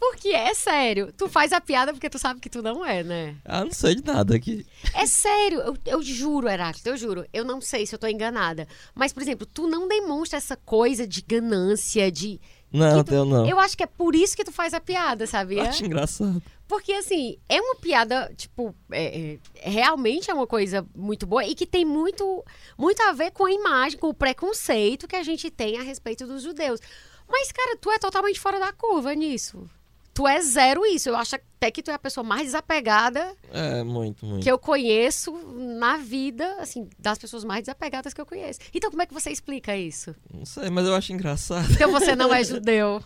[0.00, 1.12] Porque é sério.
[1.14, 3.36] Tu faz a piada porque tu sabe que tu não é, né?
[3.44, 4.66] Ah, não sei de nada aqui.
[4.94, 7.26] É sério, eu, eu juro, Heráclito, eu juro.
[7.34, 8.66] Eu não sei se eu tô enganada.
[8.94, 12.40] Mas, por exemplo, tu não demonstra essa coisa de ganância, de.
[12.72, 13.46] Não, tu- teu não.
[13.46, 15.64] Eu acho que é por isso que tu faz a piada, sabia?
[15.64, 16.42] Acho engraçado.
[16.66, 21.54] Porque, assim, é uma piada, tipo, é- é- realmente é uma coisa muito boa e
[21.54, 22.42] que tem muito,
[22.78, 26.26] muito a ver com a imagem, com o preconceito que a gente tem a respeito
[26.26, 26.80] dos judeus.
[27.28, 29.68] Mas, cara, tu é totalmente fora da curva nisso.
[30.12, 31.08] Tu é zero isso.
[31.08, 34.42] Eu acho até que tu é a pessoa mais desapegada É, muito, muito.
[34.42, 35.32] que eu conheço
[35.78, 38.58] na vida, assim, das pessoas mais desapegadas que eu conheço.
[38.74, 40.14] Então, como é que você explica isso?
[40.32, 41.70] Não sei, mas eu acho engraçado.
[41.72, 43.02] Então você não é judeu.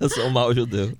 [0.00, 0.96] Eu sou um mau judeu.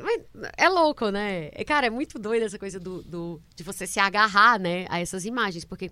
[0.00, 0.20] Mas
[0.56, 1.50] é louco, né?
[1.52, 5.00] É, Cara, é muito doido essa coisa do, do- de você se agarrar, né, a
[5.00, 5.64] essas imagens.
[5.64, 5.90] Porque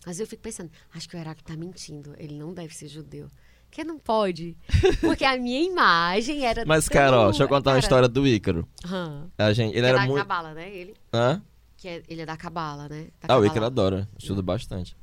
[0.00, 2.14] às vezes eu fico pensando, acho que o Heráclito tá mentindo.
[2.18, 3.28] Ele não deve ser judeu.
[3.70, 4.56] Que não pode.
[5.00, 6.64] Porque a minha imagem era.
[6.66, 8.66] Mas, tão- cara, ó, deixa eu contar uma cara, história do Ícaro.
[8.84, 9.30] aham.
[9.38, 10.18] A gente, ele Que é era da muito...
[10.18, 10.68] Cabala, né?
[10.70, 11.40] Ele, Hã?
[11.76, 13.04] que é, ele é da Cabala, né?
[13.04, 13.46] Da Ah, o Cabala.
[13.46, 14.96] Ícaro adora, estuda bastante.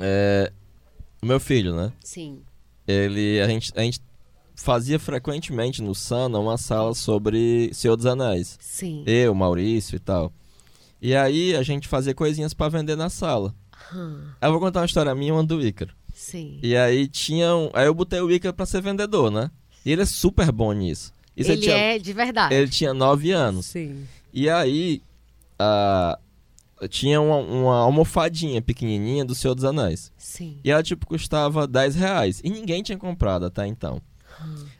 [0.00, 0.52] É,
[1.22, 1.92] o meu filho, né?
[2.02, 2.42] Sim.
[2.86, 4.00] Ele, a gente, a gente
[4.54, 8.56] fazia frequentemente no Sana uma sala sobre Senhor dos Anéis.
[8.60, 9.04] Sim.
[9.06, 10.32] Eu, Maurício e tal.
[11.00, 13.54] E aí a gente fazia coisinhas pra vender na sala.
[13.94, 15.94] Hum, eu vou contar uma história minha e uma do Ícaro.
[16.18, 16.58] Sim.
[16.62, 19.50] E aí tinha um, Aí eu botei o Ícaro pra ser vendedor, né?
[19.84, 21.12] E ele é super bom nisso.
[21.36, 22.54] Isso ele tinha, é de verdade.
[22.54, 23.66] ele tinha nove anos.
[23.66, 24.06] Sim.
[24.32, 25.00] E aí,
[25.58, 26.18] ah,
[26.88, 30.12] tinha uma, uma almofadinha pequenininha do Senhor dos Anéis.
[30.16, 30.58] Sim.
[30.62, 32.40] E ela, tipo, custava 10 reais.
[32.44, 34.00] E ninguém tinha comprado até então.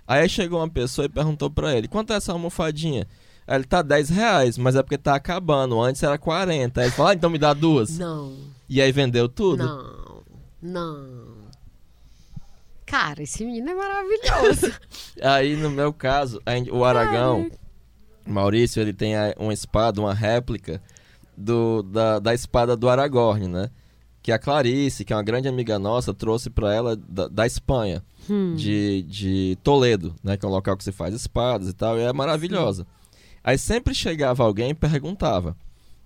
[0.07, 3.07] Aí chegou uma pessoa e perguntou pra ele, quanto é essa almofadinha?
[3.47, 5.81] Aí ele, tá 10 reais, mas é porque tá acabando.
[5.81, 6.81] Antes era 40.
[6.81, 7.99] Aí ele falou, ah, então me dá duas.
[7.99, 8.37] Não.
[8.69, 9.65] E aí vendeu tudo.
[9.65, 10.23] Não.
[10.61, 11.28] Não.
[12.89, 14.73] Cara, esse menino é maravilhoso.
[15.23, 16.41] Aí, no meu caso,
[16.73, 17.51] o Aragão,
[18.27, 20.83] Maurício, ele tem uma espada, uma réplica
[21.37, 23.71] do, da, da espada do Aragorn, né?
[24.23, 28.03] Que a Clarice, que é uma grande amiga nossa, trouxe pra ela da, da Espanha,
[28.31, 28.55] Hum.
[28.55, 30.37] de, de Toledo, né?
[30.37, 32.87] Que é um local que se faz espadas e tal, e é maravilhosa.
[33.43, 35.57] Aí sempre chegava alguém e perguntava: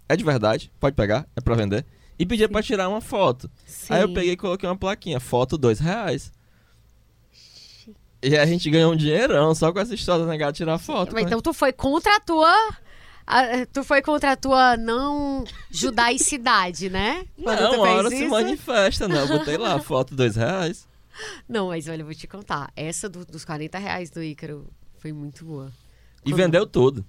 [0.09, 0.71] É de verdade?
[0.79, 1.27] Pode pegar?
[1.35, 1.85] É pra vender?
[2.19, 3.51] E pedia pra tirar uma foto.
[3.67, 3.95] Sim.
[3.95, 6.31] Aí eu peguei e coloquei uma plaquinha, foto dois reais.
[8.23, 11.12] E a gente ganhou um dinheirão só com essa história de negar tirar foto.
[11.12, 11.28] Mas né?
[11.28, 12.70] Então tu foi contra a tua.
[13.27, 17.27] a- tu foi contra a tua não judaicidade, né?
[17.43, 18.28] Quando Não, uma fez hora se isso?
[18.31, 19.23] manifesta, né?
[19.23, 20.86] Eu botei lá, foto dois reais.
[21.49, 22.73] Não, mas olha, eu vou te contar.
[22.77, 24.66] Essa do- dos 40 reais do Ícaro
[24.99, 25.73] foi muito boa.
[26.24, 27.05] E Quando- vendeu tudo.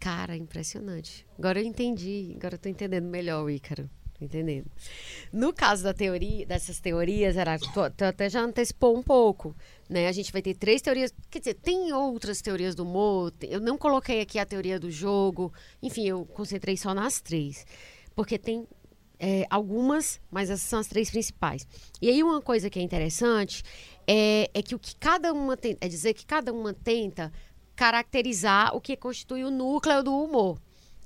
[0.00, 1.26] Cara, impressionante.
[1.38, 2.32] Agora eu entendi.
[2.36, 3.88] Agora eu tô entendendo melhor o Ícaro.
[4.20, 4.66] Entendendo.
[5.32, 9.54] No caso da teoria, dessas teorias, era, tu, tu até já antecipou um pouco,
[9.88, 10.08] né?
[10.08, 11.14] A gente vai ter três teorias.
[11.30, 13.32] Quer dizer, tem outras teorias do humor.
[13.42, 15.52] Eu não coloquei aqui a teoria do jogo.
[15.80, 17.64] Enfim, eu concentrei só nas três.
[18.16, 18.66] Porque tem
[19.20, 21.66] é, algumas, mas essas são as três principais.
[22.00, 23.62] E aí uma coisa que é interessante
[24.06, 27.32] é, é que o que cada uma tem, é dizer que cada uma tenta
[27.76, 30.58] caracterizar o que constitui o núcleo do humor.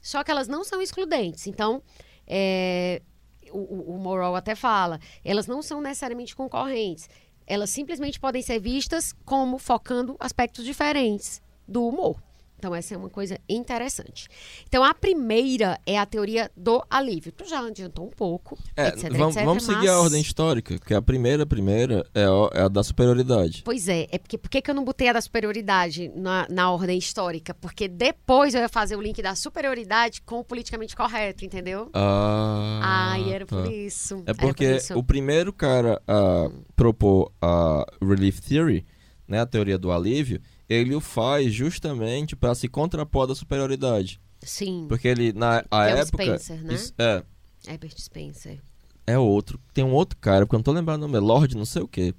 [0.03, 1.47] Só que elas não são excludentes.
[1.47, 1.83] Então,
[2.27, 3.03] é,
[3.51, 3.99] o, o,
[4.35, 7.09] até fala, elas não são necessariamente concorrentes.
[7.47, 12.23] Elas simplesmente podem ser vistas como focando aspectos diferentes do humor.
[12.63, 14.29] Então, essa é uma coisa interessante.
[14.69, 17.33] Então, a primeira é a teoria do alívio.
[17.33, 20.79] Tu já adiantou um pouco, É, etc, vamos, etc, vamos seguir a mas- ordem histórica,
[20.79, 23.63] que a primeira, a primeira é a, é a da superioridade.
[23.65, 26.97] Pois é, é porque por que eu não botei a da superioridade na, na ordem
[26.97, 27.53] histórica?
[27.53, 31.91] Porque depois eu ia fazer o link da superioridade com o politicamente correto, entendeu?
[31.93, 33.57] Ah, Ai, era tá.
[33.61, 34.23] por isso.
[34.25, 34.97] É por porque isso.
[34.97, 38.87] o primeiro cara a propor a Relief Theory,
[39.27, 44.21] né, a teoria do alívio, ele o faz justamente para se contrapor da superioridade.
[44.43, 46.25] Sim, Porque ele, na a é época.
[46.39, 46.75] Spencer, né?
[46.75, 47.23] isso- é,
[47.69, 48.59] Herbert Spencer.
[49.07, 49.61] é outro.
[49.73, 51.83] Tem um outro cara, porque eu não tô lembrando o nome, é Lorde não sei
[51.83, 52.15] o quê.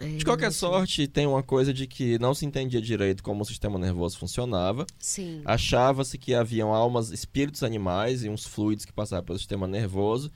[0.00, 3.44] É, De qualquer sorte, tem uma coisa de que não se entendia direito como o
[3.44, 4.86] sistema nervoso funcionava.
[4.98, 10.30] Sim, Achava-se que haviam almas, espíritos animais e uns fluidos que passavam pelo sistema nervoso.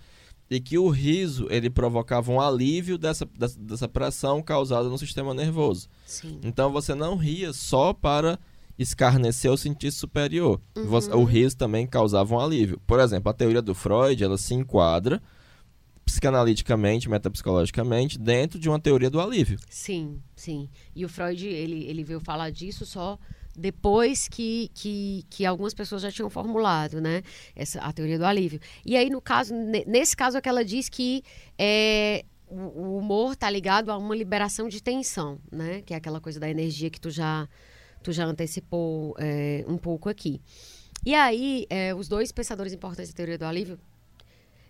[0.55, 5.33] E que o riso, ele provocava um alívio dessa, dessa, dessa pressão causada no sistema
[5.33, 5.89] nervoso.
[6.07, 6.39] sim.
[6.43, 8.39] Então você não ria só para
[8.79, 10.61] escarnecer ou sentir superior.
[10.87, 11.21] Você- Uhum.
[11.23, 12.81] o riso também causava um alívio.
[12.87, 15.23] Por exemplo, a teoria do Freud, ela se enquadra
[16.05, 19.59] psicanaliticamente, metapsicologicamente, dentro de uma teoria do alívio.
[19.71, 20.69] Sim, sim.
[20.97, 23.19] E o Freud, ele, ele veio falar disso só
[23.57, 27.23] depois que, que, que algumas pessoas já tinham formulado, né?
[27.55, 28.61] Essa, a teoria do alívio.
[28.85, 31.23] E aí, no caso, ne- nesse caso é que ela diz que
[31.59, 35.83] é, o, humor tá ligado a uma liberação de tensão, né?
[35.83, 37.49] Que é aquela coisa da energia que tu já,
[38.03, 40.41] tu já antecipou é, um pouco aqui.
[41.05, 43.79] E aí, é, os dois pensadores importantes da teoria do alívio,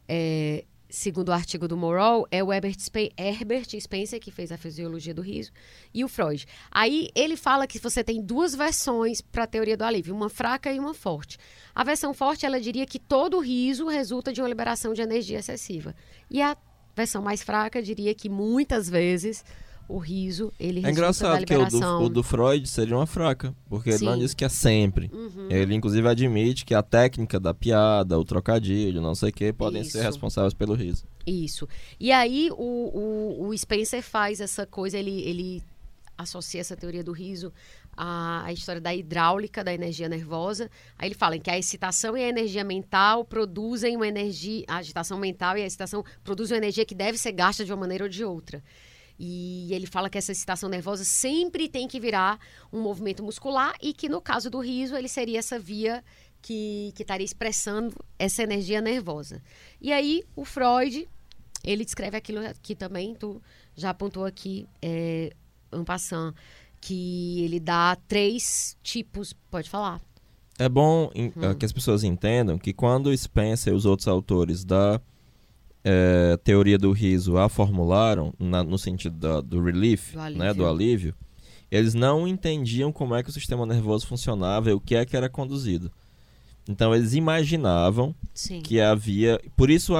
[0.09, 4.59] é, segundo o artigo do Morrow, é o Herbert, Spe- Herbert Spencer, que fez a
[4.59, 5.51] fisiologia do riso,
[5.93, 6.47] e o Freud.
[6.71, 10.71] Aí ele fala que você tem duas versões para a teoria do alívio, uma fraca
[10.71, 11.39] e uma forte.
[11.75, 15.95] A versão forte, ela diria que todo riso resulta de uma liberação de energia excessiva.
[16.31, 16.55] E a
[16.95, 19.43] versão mais fraca diria que muitas vezes
[19.93, 23.91] o riso, ele É engraçado que o do, o do Freud seria uma fraca, porque
[23.91, 24.21] ele não Sim.
[24.21, 25.11] diz que é sempre.
[25.13, 25.49] Uhum.
[25.51, 29.85] Ele, inclusive, admite que a técnica da piada, o trocadilho, não sei o que, podem
[29.85, 30.07] ser Isso.
[30.07, 31.05] responsáveis pelo riso.
[31.27, 31.69] Isso.
[32.01, 35.63] E aí o, o, o Spencer faz essa coisa, ele, ele
[36.17, 37.53] associa essa teoria do riso
[37.97, 40.71] à, à história da hidráulica da energia nervosa.
[40.99, 45.19] Aí ele fala que a excitação e a energia mental produzem uma energia, a agitação
[45.19, 48.11] mental e a excitação produzem uma energia que deve ser gasta de uma maneira ou
[48.11, 48.63] de outra.
[49.25, 52.41] E ele fala que essa excitação nervosa sempre tem que virar
[52.73, 56.03] um movimento muscular e que no caso do riso ele seria essa via
[56.43, 59.41] que, que estaria expressando essa energia nervosa.
[59.81, 61.09] E aí o Freud
[61.63, 63.41] ele descreve aquilo que também tu
[63.77, 65.31] já apontou aqui, é,
[65.73, 66.35] en passant,
[66.81, 70.01] que ele dá três tipos, pode falar.
[70.59, 74.65] É bom em- eh, que as pessoas entendam que quando Spencer e os outros autores
[74.65, 75.01] da
[75.85, 80.55] eh, teoria do riso a formularam, na- no sentido da- do relief, Do né, alívio.
[80.55, 81.15] do alívio,
[81.71, 85.17] eles não entendiam como é que o sistema nervoso funcionava e o que é que
[85.17, 85.91] era conduzido.
[86.69, 88.61] Então eles imaginavam Sim.
[88.61, 89.95] que havia, por isso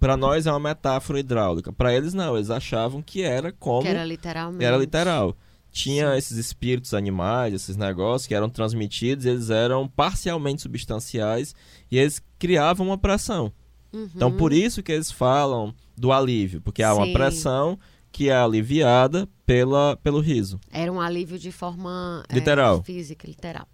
[0.00, 1.70] para nós é uma metáfora hidráulica.
[1.72, 4.64] Para eles não, eles achavam que era como que era literalmente.
[4.64, 5.36] era literal.
[5.70, 6.16] Tinha Sim.
[6.18, 11.54] esses espíritos animais, esses negócios que eram transmitidos, eles eram parcialmente substanciais
[11.90, 13.52] e eles criavam uma pressão.
[13.92, 14.08] Uhum.
[14.14, 17.78] Então, por isso que eles falam do alívio, porque há uma pressão
[18.12, 20.60] que é aliviada pela, pelo riso.
[20.70, 22.82] Era um alívio de forma é, Literal.
[22.82, 23.66] física, literal.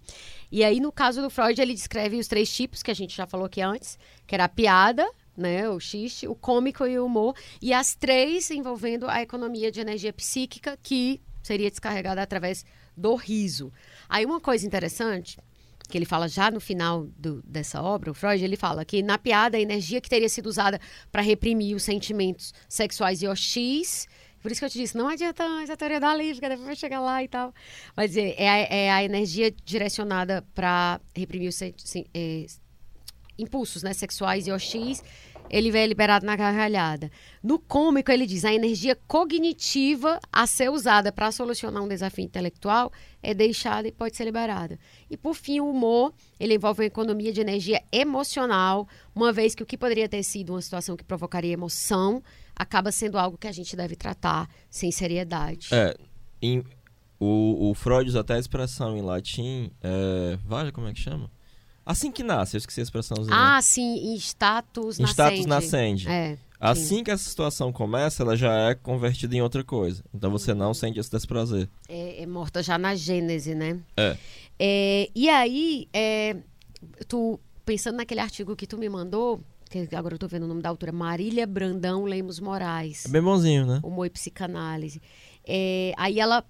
[0.51, 3.27] E aí, no caso do Freud, ele descreve os três tipos que a gente já
[3.27, 7.35] falou aqui antes, que era a piada, né, o xiste, o cômico e o humor,
[7.61, 12.65] e as três envolvendo a economia de energia psíquica, que seria descarregada através
[12.95, 13.71] do riso.
[14.07, 15.37] Aí, uma coisa interessante,
[15.89, 19.17] que ele fala já no final do- dessa obra, o Freud, ele fala que na
[19.17, 20.79] piada, a energia que teria sido usada
[21.11, 24.07] para reprimir os sentimentos sexuais e hostis
[24.41, 26.07] por isso que eu te disse, não adianta essa teoria da
[26.39, 27.53] que depois vai chegar lá e tal.
[27.93, 32.45] Mas é, é, a, é a energia direcionada para reprimir os sen- sen- é,
[33.37, 35.03] impulsos né, sexuais e hostis,
[35.49, 37.11] ele é liberado na gargalhada.
[37.43, 42.91] No cômico, ele diz, a energia cognitiva a ser usada para solucionar um desafio intelectual
[43.21, 44.77] é deixada e pode ser liberada.
[45.09, 49.63] E, por fim, o humor, ele envolve uma economia de energia emocional, uma vez que
[49.63, 52.21] o que poderia ter sido uma situação que provocaria emoção,
[52.55, 55.69] acaba sendo algo que a gente deve tratar sem seriedade.
[55.71, 55.95] É,
[56.41, 56.63] em-
[57.19, 60.37] o, o Freud usa até a expressão em latim, é,
[60.71, 61.29] como é que chama?
[61.89, 63.35] Assim que nasce, eu esqueci a expressãozinha.
[63.35, 65.11] Ah, sim, em status em nascente.
[65.11, 66.07] status nascente.
[66.07, 66.37] É.
[66.59, 70.03] Assim que essa situação começa, ela já é convertida em outra coisa.
[70.13, 71.67] Então você não sente esse desprazer.
[71.87, 73.79] é, é morta já na gênese, né?
[73.97, 74.15] É.
[74.59, 76.35] É, e aí, é,
[77.07, 80.61] tu pensando naquele artigo que tu me mandou, que agora eu tô vendo o nome
[80.61, 83.79] da autora, Marília Brandão Lemos Moraes, É bem bonzinho, né?
[83.81, 85.01] Humor e Psicanálise.
[85.43, 86.45] É, aí ela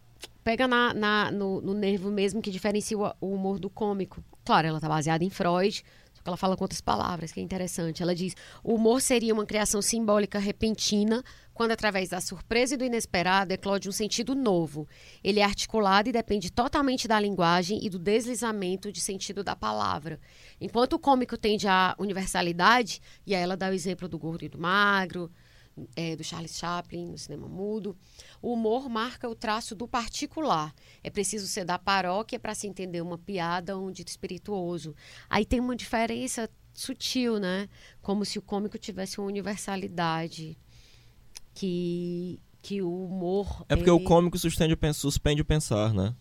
[0.50, 4.24] pega na, na- no, no nervo mesmo que diferencia o, o humor do cômico.
[4.44, 5.84] Claro, ela tá baseada em Freud,
[6.26, 8.02] ela fala com outras palavras, que é interessante.
[8.02, 11.24] Ela diz: o humor seria uma criação simbólica repentina,
[11.54, 14.88] quando, através da surpresa e do inesperado, eclode um sentido novo.
[15.24, 20.20] Ele é articulado e depende totalmente da linguagem e do deslizamento de sentido da palavra.
[20.60, 24.50] Enquanto o cômico tende à universalidade, e aí ela dá o exemplo do gordo e
[24.50, 25.30] do magro,
[25.96, 27.96] é, do Charles Chaplin no cinema mudo.
[28.42, 30.74] O humor marca o traço do particular.
[31.04, 34.96] É preciso ser da paróquia para se entender uma piada ou um dito espirituoso.
[35.30, 37.68] Aí tem uma diferença sutil, né?
[38.02, 40.58] Como se o cômico tivesse uma universalidade
[41.54, 45.94] que que o humor É porque o ele- cômico suspende o, pen- suspende o pensar,
[45.94, 46.14] né?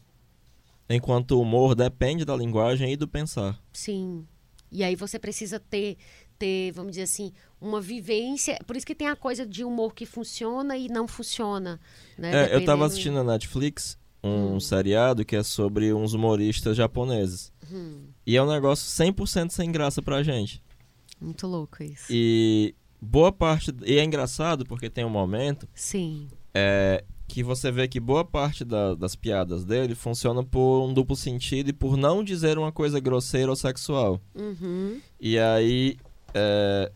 [0.89, 3.60] Enquanto o humor depende da linguagem e do pensar.
[3.72, 4.24] Sim.
[4.70, 5.97] E aí você precisa ter,
[6.39, 8.59] ter, vamos dizer assim, uma vivência.
[8.66, 11.80] Por isso que tem a coisa de humor que funciona e não funciona.
[12.16, 12.51] Né?
[12.51, 14.60] É, eu tava assistindo na Netflix um Hum.
[14.60, 17.52] seriado que é sobre uns humoristas japoneses.
[17.70, 20.62] Hum, E é um negócio 100% sem graça pra gente.
[21.20, 22.06] muito louco isso.
[22.10, 23.72] E boa parte.
[23.85, 26.28] E é engraçado porque tem um momento Sim.
[26.55, 31.14] é, que você vê que boa parte da- das piadas dele funciona por um duplo
[31.16, 34.20] sentido e por não dizer uma coisa grosseira ou sexual.
[34.35, 35.01] Uhum.
[35.20, 35.97] E aí.
[36.35, 36.93] é,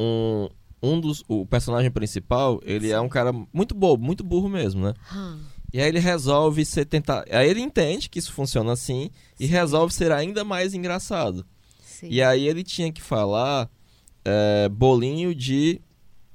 [0.00, 0.48] um,
[0.82, 1.22] um dos.
[1.28, 4.94] O personagem principal, ele é um cara muito bobo, muito burro mesmo, né?
[5.10, 5.36] Ah,
[5.72, 7.24] E aí ele resolve ser tentar.
[7.30, 9.52] Aí ele entende que isso funciona assim e Sim.
[9.52, 11.44] resolve ser ainda mais engraçado.
[11.84, 12.08] sim.
[12.10, 13.68] E aí ele tinha que falar
[14.24, 15.80] é, bolinho de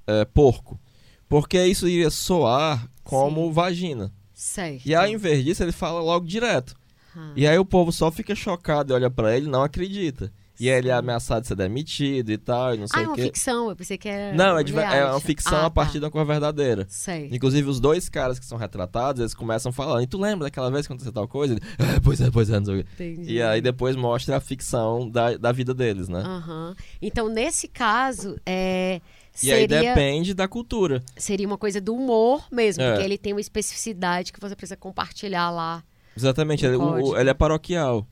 [0.07, 0.79] é, porco.
[1.27, 3.51] Porque isso iria soar como Sim.
[3.53, 4.13] vagina.
[4.33, 4.85] Certo.
[4.85, 6.75] E aí, ao invés disso, ele fala logo direto.
[7.15, 10.31] Ah, E aí o povo só fica chocado e olha pra ele e não acredita.
[10.59, 13.09] E ele é ameaçado de ser demitido e tal, e não sei Ah, é o
[13.09, 13.23] uma quê.
[13.23, 13.69] ficção.
[13.69, 14.33] Eu pensei que era.
[14.35, 15.99] Não, é, de- é uma ficção Ah, a partir tá.
[15.99, 16.85] de uma coisa verdadeira.
[16.89, 17.35] Certo.
[17.35, 20.01] Inclusive, os dois caras que são retratados, eles começam falando.
[20.03, 21.53] E tu lembra daquela vez que aconteceu tal coisa?
[21.55, 22.89] Ele, "Ah, pois é, pois é, não sei o quê.
[22.93, 23.33] Entendi.
[23.33, 26.19] E aí depois mostra a ficção da, da vida deles, né?
[26.19, 26.75] Aham.
[27.01, 29.01] Então, nesse caso, é,
[29.43, 31.03] E aí depende da cultura.
[31.17, 32.91] seria uma coisa do humor mesmo, É.
[32.91, 35.83] porque ele tem uma especificidade que você precisa compartilhar lá.
[36.15, 38.07] Exatamente, ele, o- ele é paroquial.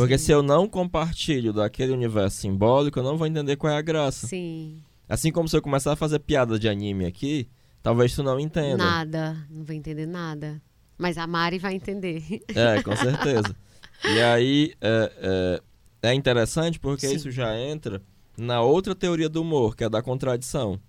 [0.00, 0.24] Porque Sim.
[0.24, 4.26] se eu não compartilho daquele universo simbólico, eu não vou entender qual é a graça.
[4.26, 4.82] Sim.
[5.06, 7.46] Assim como se eu começar a fazer piadas de anime aqui,
[7.82, 8.78] talvez tu não entenda.
[8.78, 9.46] Nada.
[9.50, 10.62] Não vai entender nada.
[10.96, 12.22] Mas a Mari vai entender.
[12.48, 13.54] É, com certeza.
[14.02, 15.60] e aí é,
[16.02, 17.16] é, é interessante porque Sim.
[17.16, 18.00] isso já entra
[18.38, 20.80] na outra teoria do humor, que é da contradição.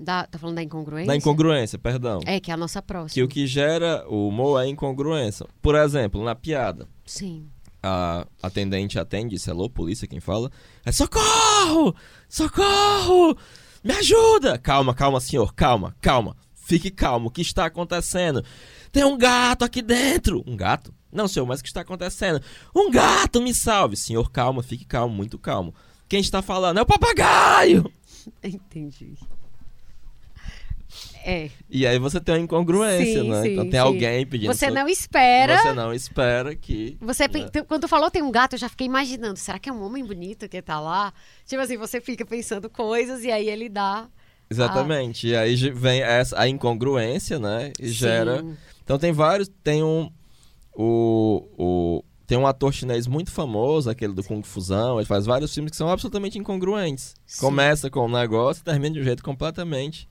[0.00, 1.06] Da, tá falando da incongruência?
[1.06, 2.18] Da incongruência, perdão.
[2.26, 3.14] É, que é a nossa próxima.
[3.14, 5.46] Que o que gera o humor é a incongruência.
[5.62, 6.88] Por exemplo, na piada.
[7.06, 7.48] Sim.
[7.86, 10.50] A atendente atende, é alô, polícia quem fala.
[10.86, 11.94] É socorro!
[12.30, 13.36] Socorro!
[13.82, 14.56] Me ajuda!
[14.56, 16.34] Calma, calma, senhor, calma, calma.
[16.54, 18.42] Fique calmo, o que está acontecendo?
[18.90, 20.42] Tem um gato aqui dentro!
[20.46, 20.94] Um gato?
[21.12, 22.40] Não, senhor, mas o que está acontecendo?
[22.74, 23.98] Um gato, me salve!
[23.98, 25.74] Senhor, calma, fique calmo, muito calmo.
[26.08, 26.78] Quem está falando?
[26.78, 27.92] É o papagaio!
[28.42, 29.14] Entendi.
[31.26, 31.48] É.
[31.70, 33.42] E aí você tem uma incongruência, Sim, né?
[33.42, 33.78] sim, então tem sim.
[33.78, 34.52] alguém pedindo.
[34.52, 35.56] Você não espera.
[35.56, 36.98] Você não espera que.
[37.00, 37.48] Você, né?
[37.66, 40.04] quando tu falou tem um gato, eu já fiquei imaginando, será que é um homem
[40.04, 41.14] bonito que tá lá?
[41.46, 44.06] Tipo assim, você fica pensando coisas e aí ele dá.
[44.50, 45.28] Exatamente.
[45.28, 47.72] E aí vem essa, a incongruência, né?
[47.80, 48.44] E gera.
[48.84, 49.50] Então tem vários.
[49.62, 50.10] Tem um.
[50.76, 54.98] O, o, tem um ator chinês muito famoso, aquele do Kung Fusão.
[54.98, 57.14] Ele faz vários filmes que são absolutamente incongruentes.
[57.24, 57.40] Sim.
[57.40, 60.06] Começa com um negócio e termina de um jeito completamente.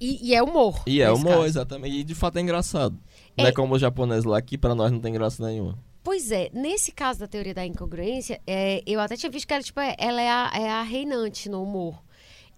[0.00, 0.82] E, e é humor.
[0.86, 1.44] E é humor, caso.
[1.46, 1.96] exatamente.
[1.96, 2.98] E de fato é engraçado.
[3.36, 5.78] Não É- é como o japonês lá que pra nós não tem graça nenhuma.
[6.02, 9.62] Pois é, nesse caso da teoria da incongruência, é, eu até tinha visto que ela,
[9.62, 12.02] tipo, é- ela é a, é a reinante no humor.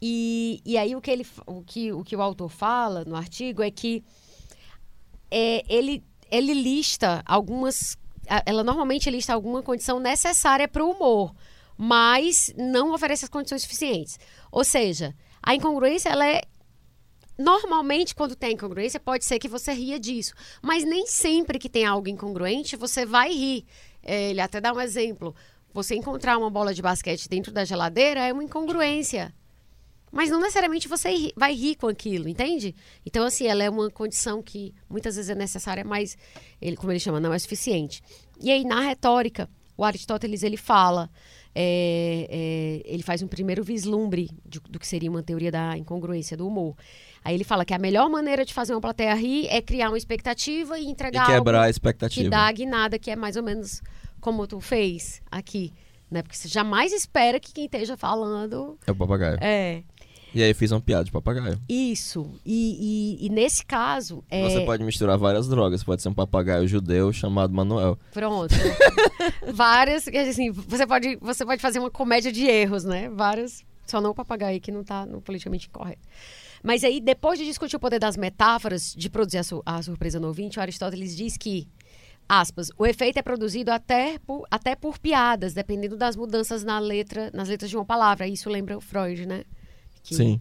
[0.01, 3.63] E, e aí o que, ele, o, que, o que o autor fala no artigo
[3.63, 4.03] é que
[5.31, 7.97] é, ele, ele lista algumas.
[8.47, 11.35] Ela normalmente lista alguma condição necessária para o humor,
[11.77, 14.19] mas não oferece as condições suficientes.
[14.53, 16.43] Ou seja, a incongruência ela é
[17.41, 20.35] Normalmente, quando tem incongruência, pode ser que você ria disso.
[20.61, 23.65] Mas nem sempre que tem algo incongruente, você vai rir.
[24.03, 25.35] É, ele até dá um exemplo.
[25.73, 29.35] Você encontrar uma bola de basquete dentro da geladeira é uma incongruência.
[30.13, 32.75] Mas não necessariamente você vai rir com aquilo, entende?
[33.07, 36.19] Então, assim, ela é uma condição que muitas vezes é necessária, mas,
[36.61, 38.03] ele, como ele chama, não é suficiente.
[38.39, 39.49] E aí, na retórica,
[39.79, 41.09] o Aristóteles, ele fala,
[41.55, 46.37] é, é, ele faz um primeiro vislumbre de- do que seria uma teoria da incongruência,
[46.37, 46.77] do humor.
[47.25, 49.99] Aí ele fala que a melhor maneira de fazer uma plateia rir é criar uma
[49.99, 52.25] expectativa e E entregar quebrar algo a expectativa.
[52.25, 53.83] que dá a guinada, que é mais ou menos
[54.21, 55.73] como tu fez aqui.
[56.11, 56.23] Né?
[56.23, 59.39] Porque você jamais espera que quem esteja falando É o papagaio.
[59.41, 59.83] é
[60.35, 61.61] E aí fiz uma piada de papagaio.
[61.69, 62.31] isso.
[62.47, 65.83] E, e- e nesse caso, é, Você pode misturar várias drogas.
[65.83, 67.99] Pode ser um papagaio judeu chamado Manuel.
[68.13, 68.55] pronto.
[69.53, 73.09] Várias, assim, você pode, você pode fazer uma comédia de erros, né?
[73.11, 76.01] Várias, só não o papagaio que não tá no politicamente incorreto.
[76.63, 80.21] Mas aí, depois de discutir o poder das metáforas, de produzir a, su- a surpresa
[80.21, 81.67] no ouvinte, o Aristóteles diz que,
[82.29, 87.31] aspas, o efeito é produzido até por, até por piadas, dependendo das mudanças na letra,
[87.33, 88.29] nas letras de uma palavra.
[88.29, 89.45] Isso lembra o Freud, né?
[90.03, 90.41] Que- Sim.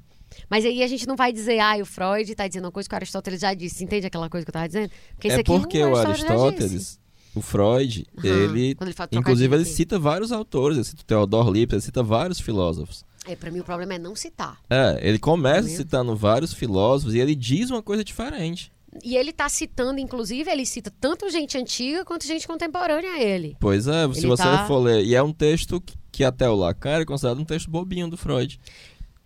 [0.50, 2.94] Mas aí a gente não vai dizer, ah, o Freud tá dizendo uma coisa que
[2.94, 3.84] o Aristóteles já disse.
[3.84, 4.92] Entende aquela coisa que eu tava dizendo?
[5.16, 6.06] Porque é porque o disse.
[6.08, 7.00] Aristóteles,
[7.36, 8.62] o Freud, Aham, ele.
[8.70, 8.78] ele
[9.14, 10.78] Inclusive, ele cita vários autores.
[10.78, 13.04] Ele cita o Theodor Lipps, ele cita vários filósofos.
[13.28, 14.60] É, pra mim o problema é não citar.
[14.70, 15.78] É, ele começa Mesmo?
[15.78, 18.72] citando vários filósofos e ele diz uma coisa diferente.
[19.04, 23.56] E ele tá citando, inclusive, ele cita tanto gente antiga quanto gente contemporânea a ele.
[23.60, 25.04] Pois é, se Ele você tá- for ler.
[25.06, 28.18] E é um texto que, que até o Lacan é considerado um texto bobinho do
[28.18, 28.60] Freud.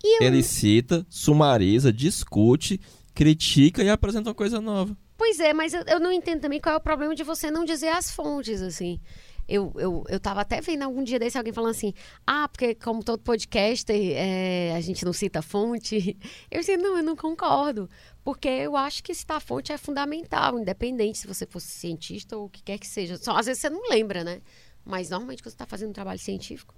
[0.04, 2.80] Eu- Ele cita, sumariza, discute,
[3.14, 4.96] critica e apresenta uma coisa nova.
[5.16, 7.64] Pois é, mas eu, eu não entendo também qual é o problema de você não
[7.64, 9.00] dizer as fontes, assim.
[9.46, 11.92] Eu, eu, eu tava até vendo algum dia desse alguém falando assim,
[12.26, 16.16] ah, porque como todo podcaster, é, a gente não cita fonte.
[16.50, 17.88] Eu disse, não, eu não concordo.
[18.24, 22.46] Porque eu acho que citar a fonte é fundamental, independente se você fosse cientista ou
[22.46, 23.18] o que quer que seja.
[23.18, 24.40] Só, às vezes você não lembra, né?
[24.82, 26.74] Mas normalmente quando você está fazendo um trabalho científico.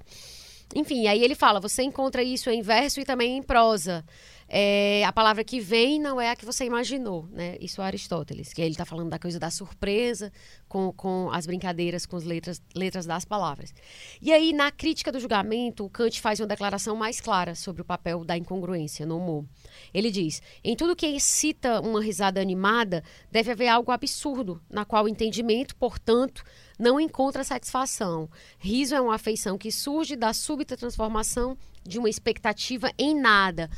[0.75, 4.05] Enfim, aí ele fala, você encontra isso em verso e também em prosa.
[4.49, 7.57] É, a palavra que vem não é a que você imaginou, né?
[7.61, 10.33] Isso é Aristóteles, que ele está falando da coisa da surpresa
[10.69, 13.75] com, com as brincadeiras com as letras, letras das palavras.
[14.23, 17.85] E aí, na crítica do julgamento, o Kant faz uma declaração mais clara sobre o
[17.85, 19.45] papel da incongruência no humor.
[19.93, 25.05] Ele diz, em tudo que excita uma risada animada, deve haver algo absurdo, na qual
[25.05, 26.45] o entendimento, portanto,
[26.79, 28.29] não encontra satisfação.
[28.59, 33.71] Riso é uma afeição que surge da súbita transformação de uma expectativa em nada.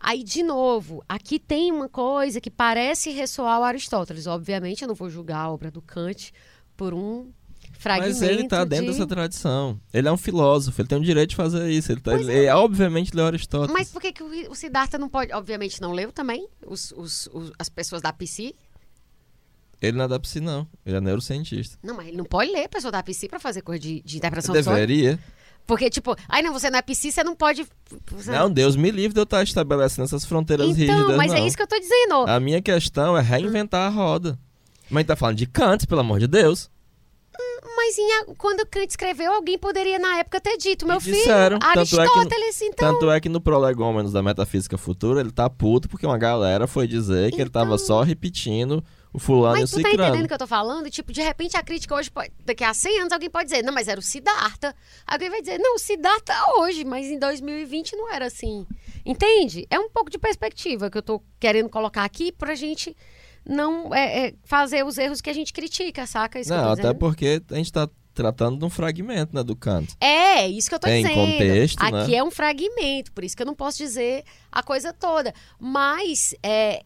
[0.00, 4.26] Aí, de novo, aqui tem uma coisa que parece ressoar o Aristóteles.
[4.26, 6.32] Obviamente, eu não vou julgar a obra do Kant
[6.76, 7.30] por um
[7.72, 8.92] fragmento Mas ele tá dentro de...
[8.92, 9.80] dessa tradição.
[9.92, 11.90] Ele é um filósofo, ele tem o direito de fazer isso.
[11.92, 13.72] Ele, tá, ele, obviamente leu Aristóteles.
[13.72, 15.32] Mas por que, que o Siddhartha não pode...
[15.32, 18.54] Obviamente não leu também, os, os- os- as pessoas da psi.
[19.80, 20.66] Ele não é da psi, não.
[20.84, 21.78] Ele é neurocientista.
[21.82, 24.16] Não, mas ele não pode ler a pessoa da psi pra fazer coisa de, de
[24.16, 24.74] interpretação de sonho.
[24.76, 25.18] Deveria.
[25.68, 27.66] Porque, tipo, ai não, você não é psi, você não pode...
[28.12, 28.30] Você...
[28.30, 31.38] Não, Deus me livre de eu estar estabelecendo essas fronteiras então, rígidas, mas não.
[31.38, 32.14] é isso que eu tô dizendo.
[32.26, 34.38] A minha questão é reinventar a roda.
[34.90, 36.70] Mas tá falando de Kant, pelo amor de Deus.
[37.76, 41.58] Mas em, quando Kant escreveu, alguém poderia na época ter dito, meu E filho, disseram,
[41.58, 42.92] tanto é que- Aristóteles, então.
[42.94, 46.88] Tanto é que no Prolegômenos da Metafísica Futura ele tá puto porque uma galera foi
[46.88, 47.78] dizer que ele tava Então.
[47.86, 48.82] só repetindo
[49.12, 50.90] o fulano e o Mas tu tá entendendo o que eu tô falando?
[50.90, 53.72] Tipo, de repente a crítica hoje, pode- daqui a 100 anos, alguém pode dizer, não,
[53.72, 54.74] mas era o Siddhartha.
[55.06, 58.66] Alguém vai dizer, não, o Siddhartha hoje, mas em 2020 não era assim.
[59.04, 59.66] Entende?
[59.70, 62.96] É um pouco de perspectiva que eu tô querendo colocar aqui pra gente
[63.46, 66.38] não é, é, fazer os erros que a gente critica, saca?
[66.38, 69.54] Isso que eu Não, até porque a gente tá tratando de um fragmento, né, do
[69.54, 69.94] Kant.
[70.00, 71.14] É, isso que eu tô Tem dizendo.
[71.14, 72.02] contexto, né?
[72.02, 75.32] Aqui é um fragmento, por isso que eu não posso dizer a coisa toda.
[75.58, 76.82] Mas é,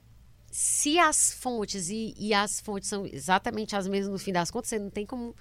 [0.53, 4.69] se as fontes, e, e as fontes são exatamente as mesmas no fim das contas,
[4.69, 5.35] você não tem como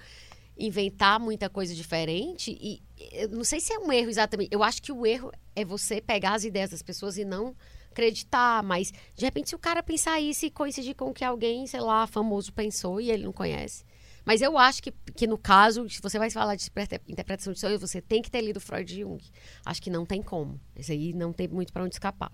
[0.57, 2.57] inventar muita coisa diferente.
[2.61, 2.81] E
[3.11, 4.49] eu não sei se é um erro exatamente.
[4.53, 7.53] Eu acho que o erro é você pegar as ideias das pessoas e não
[7.91, 8.63] acreditar.
[8.63, 11.81] Mas, de repente, se o cara pensar isso e coincidir com o que alguém, sei
[11.81, 13.83] lá, famoso pensou e ele não conhece.
[14.23, 17.59] Mas eu acho que, que no caso, se você vai falar de interpreta- interpretação de
[17.59, 19.21] sonhos, você tem que ter lido Freud e Jung.
[19.65, 20.57] Acho que não tem como.
[20.75, 22.31] Isso aí não tem muito para onde escapar.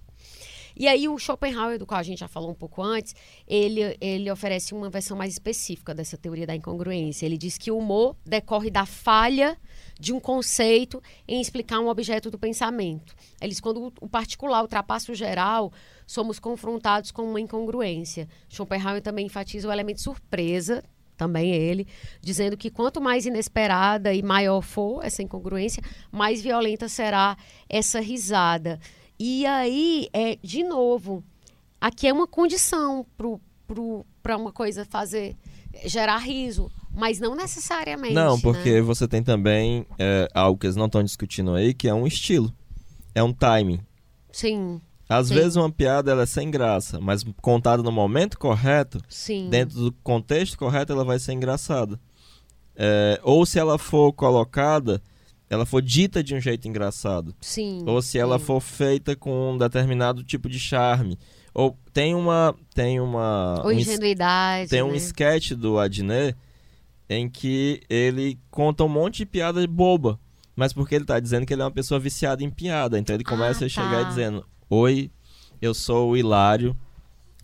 [0.79, 3.15] E aí o Schopenhauer, do qual a gente já falou um pouco antes,
[3.47, 7.25] ele, ele oferece uma versão mais específica dessa teoria da incongruência.
[7.25, 9.57] Ele diz que o humor decorre da falha
[9.99, 13.15] de um conceito em explicar um objeto do pensamento.
[13.41, 15.73] Ele diz que quando o particular ultrapassa o geral,
[16.05, 18.27] somos confrontados com uma incongruência.
[18.47, 20.83] Schopenhauer também enfatiza o elemento surpresa,
[21.17, 21.87] também ele,
[22.21, 25.81] dizendo que quanto mais inesperada e maior for essa incongruência,
[26.11, 27.35] mais violenta será
[27.67, 28.79] essa risada.
[29.19, 31.23] E aí, é, de novo,
[31.81, 33.05] aqui é uma condição
[34.21, 35.35] para uma coisa fazer,
[35.85, 38.13] gerar riso, mas não necessariamente.
[38.13, 38.41] Não, né?
[38.41, 42.05] porque você tem também é, algo que eles não estão discutindo aí, que é um
[42.05, 42.53] estilo.
[43.15, 43.79] É um timing.
[44.31, 44.79] Sim,
[45.09, 45.35] Às Sim.
[45.35, 49.49] vezes uma piada ela é sem graça, mas contada no momento correto, sim.
[49.49, 51.99] dentro do contexto correto, ela vai ser engraçada.
[52.75, 55.01] É, ou se ela for colocada,
[55.49, 57.33] ela for dita de um jeito engraçado.
[57.39, 57.83] Sim.
[57.85, 58.45] Ou se ela sim.
[58.45, 61.17] for feita com um determinado tipo de charme.
[61.53, 62.55] Ou tem uma.
[62.73, 63.61] Tem uma.
[63.63, 64.69] Ou um ingenuidade.
[64.69, 64.97] tem um né?
[64.97, 66.35] sketch do Adnet
[67.09, 70.19] em que ele conta um monte de piada boba.
[70.55, 72.99] Mas porque ele tá dizendo que ele é uma pessoa viciada em piada.
[72.99, 74.09] Então ele começa Ah, a chegar tá.
[74.09, 75.09] dizendo: Oi,
[75.61, 76.75] eu sou o Hilário.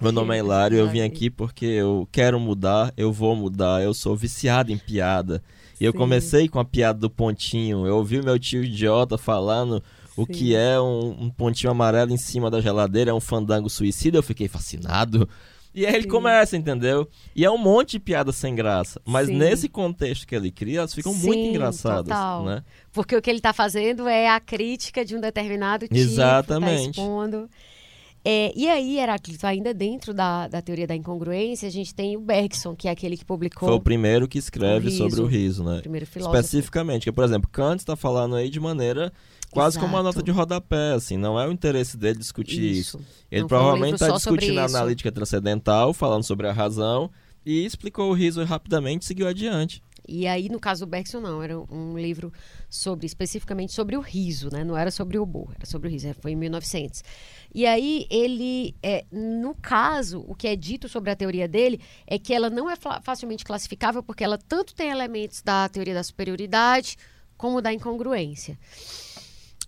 [0.01, 3.93] Meu nome é Hilário, eu vim aqui porque eu quero mudar, eu vou mudar, eu
[3.93, 5.41] sou viciado em piada.
[5.83, 5.97] E eu Sim.
[5.97, 7.85] comecei com a piada do pontinho.
[7.85, 9.83] Eu ouvi meu tio idiota falando
[10.15, 10.31] o Sim.
[10.31, 14.17] que é um, um pontinho amarelo em cima da geladeira, é um fandango suicida.
[14.17, 15.27] Eu fiquei fascinado.
[15.75, 16.09] E aí ele Sim.
[16.09, 17.09] começa, entendeu?
[17.35, 19.01] E é um monte de piada sem graça.
[19.03, 19.35] Mas Sim.
[19.35, 22.45] nesse contexto que ele cria, elas ficam muito Sim, engraçadas, total.
[22.45, 22.63] né?
[22.93, 25.99] Porque o que ele está fazendo é a crítica de um determinado tipo.
[25.99, 26.95] Exatamente.
[26.95, 27.49] Tá expondo.
[28.25, 32.21] É, e aí, Heráclito, ainda dentro da, da teoria da incongruência, a gente tem o
[32.21, 34.97] Bergson, que é aquele que publicou Foi o primeiro que escreve o riso.
[35.03, 35.79] sobre o riso, né?
[35.79, 36.37] o primeiro filósofo.
[36.37, 39.11] Especificamente, que, por exemplo, Kant está falando aí de maneira
[39.51, 40.15] quase como uma Exato.
[40.15, 42.97] nota de rodapé, assim, não é o interesse dele discutir isso.
[42.97, 43.07] Isso.
[43.29, 47.11] Ele Não um provavelmente está sobre discutindo a analítica transcendental, falando sobre a razão,
[47.45, 49.83] e explicou o riso rapidamente e seguiu adiante.
[50.07, 52.31] E aí, no caso do Bergson, não, era um livro
[52.69, 54.63] sobre, especificamente sobre o riso, né?
[54.63, 57.03] Não era sobre o humor, era sobre o riso, é, foi em 1900.
[57.53, 62.17] E aí, ele, é, no caso, o que é dito sobre a teoria dele é
[62.17, 66.03] que ela não é fa- facilmente classificável porque ela tanto tem elementos da teoria da
[66.03, 66.97] superioridade
[67.37, 68.57] como da incongruência.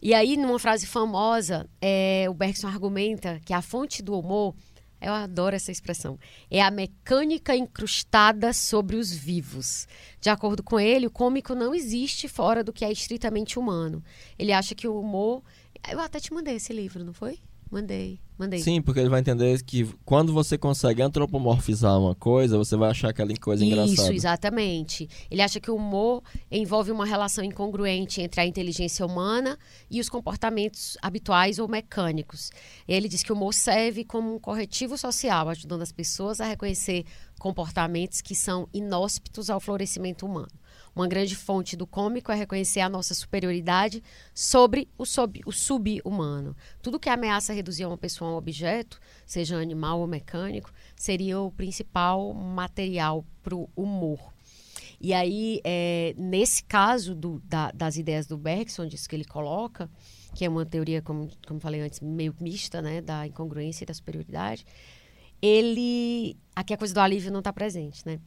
[0.02, 4.56] E aí, numa frase famosa, é, o Bergson argumenta que a fonte do humor,
[5.02, 9.88] eu adoro essa expressão, é a mecânica incrustada sobre os vivos.
[10.20, 14.03] De acordo com ele, o cômico não existe fora do que é estritamente humano.
[14.38, 15.44] Ele acha que o humor.
[15.90, 17.40] Eu até te mandei esse livro, não foi?
[17.76, 18.60] Mandei, mandei.
[18.61, 23.10] Sim, porque ele vai entender que quando você consegue antropomorfizar uma coisa, você vai achar
[23.10, 24.14] aquela coisa Isso, engraçada.
[24.14, 25.10] exatamente.
[25.30, 29.60] Ele acha que o humor envolve uma relação incongruente entre a inteligência humana
[29.91, 32.49] e os comportamentos habituais ou mecânicos.
[32.88, 37.03] Ele diz que o humor serve como um corretivo social, ajudando as pessoas a reconhecer
[37.38, 40.47] comportamentos que são inóspitos ao florescimento humano.
[40.95, 44.01] Uma grande fonte do cômico é reconhecer a nossa superioridade
[44.34, 45.03] sobre o,
[45.45, 46.55] o sub-humano.
[46.81, 51.51] Tudo que ameaça reduzir uma pessoa a um objeto, seja animal ou mecânico, seria o
[51.51, 54.34] principal material para o humor.
[55.01, 59.89] E aí, é, nesse caso do- da- das ideias do Bergson, disso que ele coloca,
[60.34, 63.93] que é uma teoria, como, como falei antes, meio mista, né, da incongruência e da
[63.93, 64.65] superioridade,
[65.41, 66.38] ele.
[66.55, 68.19] Aqui a coisa do alívio não está presente, né?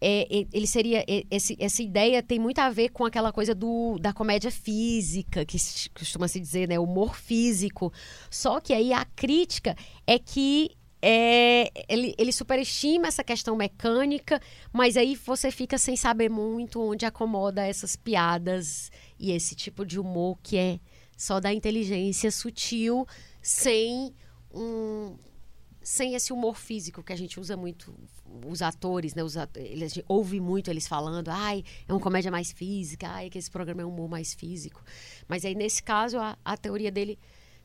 [0.00, 1.04] É, ele seria.
[1.30, 5.56] esse- essa ideia tem muito a ver com aquela coisa do, da comédia física, que
[5.94, 6.78] costuma se dizer, né?
[6.78, 7.92] Humor físico.
[8.30, 9.74] Só que aí a crítica
[10.06, 14.40] é que é, ele, ele superestima essa questão mecânica,
[14.72, 20.00] mas aí você fica sem saber muito onde acomoda essas piadas e esse tipo de
[20.00, 20.80] humor que é
[21.16, 23.06] só da inteligência sutil,
[23.40, 24.12] sem
[24.52, 25.16] um
[25.86, 27.94] sem esse humor físico que a gente usa muito,
[28.44, 29.22] os atores, né?
[29.22, 33.06] Os atores, eles, a gente ouve muito eles falando, ai, é uma comédia mais física,
[33.08, 34.82] ai, que esse programa é um humor mais físico.
[35.28, 37.16] Mas aí, nesse caso, a, a teoria dele,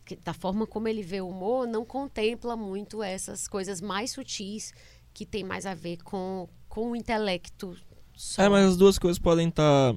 [0.05, 4.71] que, da forma como ele vê o humor, não contempla muito essas coisas mais sutis
[5.15, 7.75] que tem mais a ver com, com o intelecto.
[8.15, 8.43] Só.
[8.43, 9.95] É, mas as duas coisas podem estar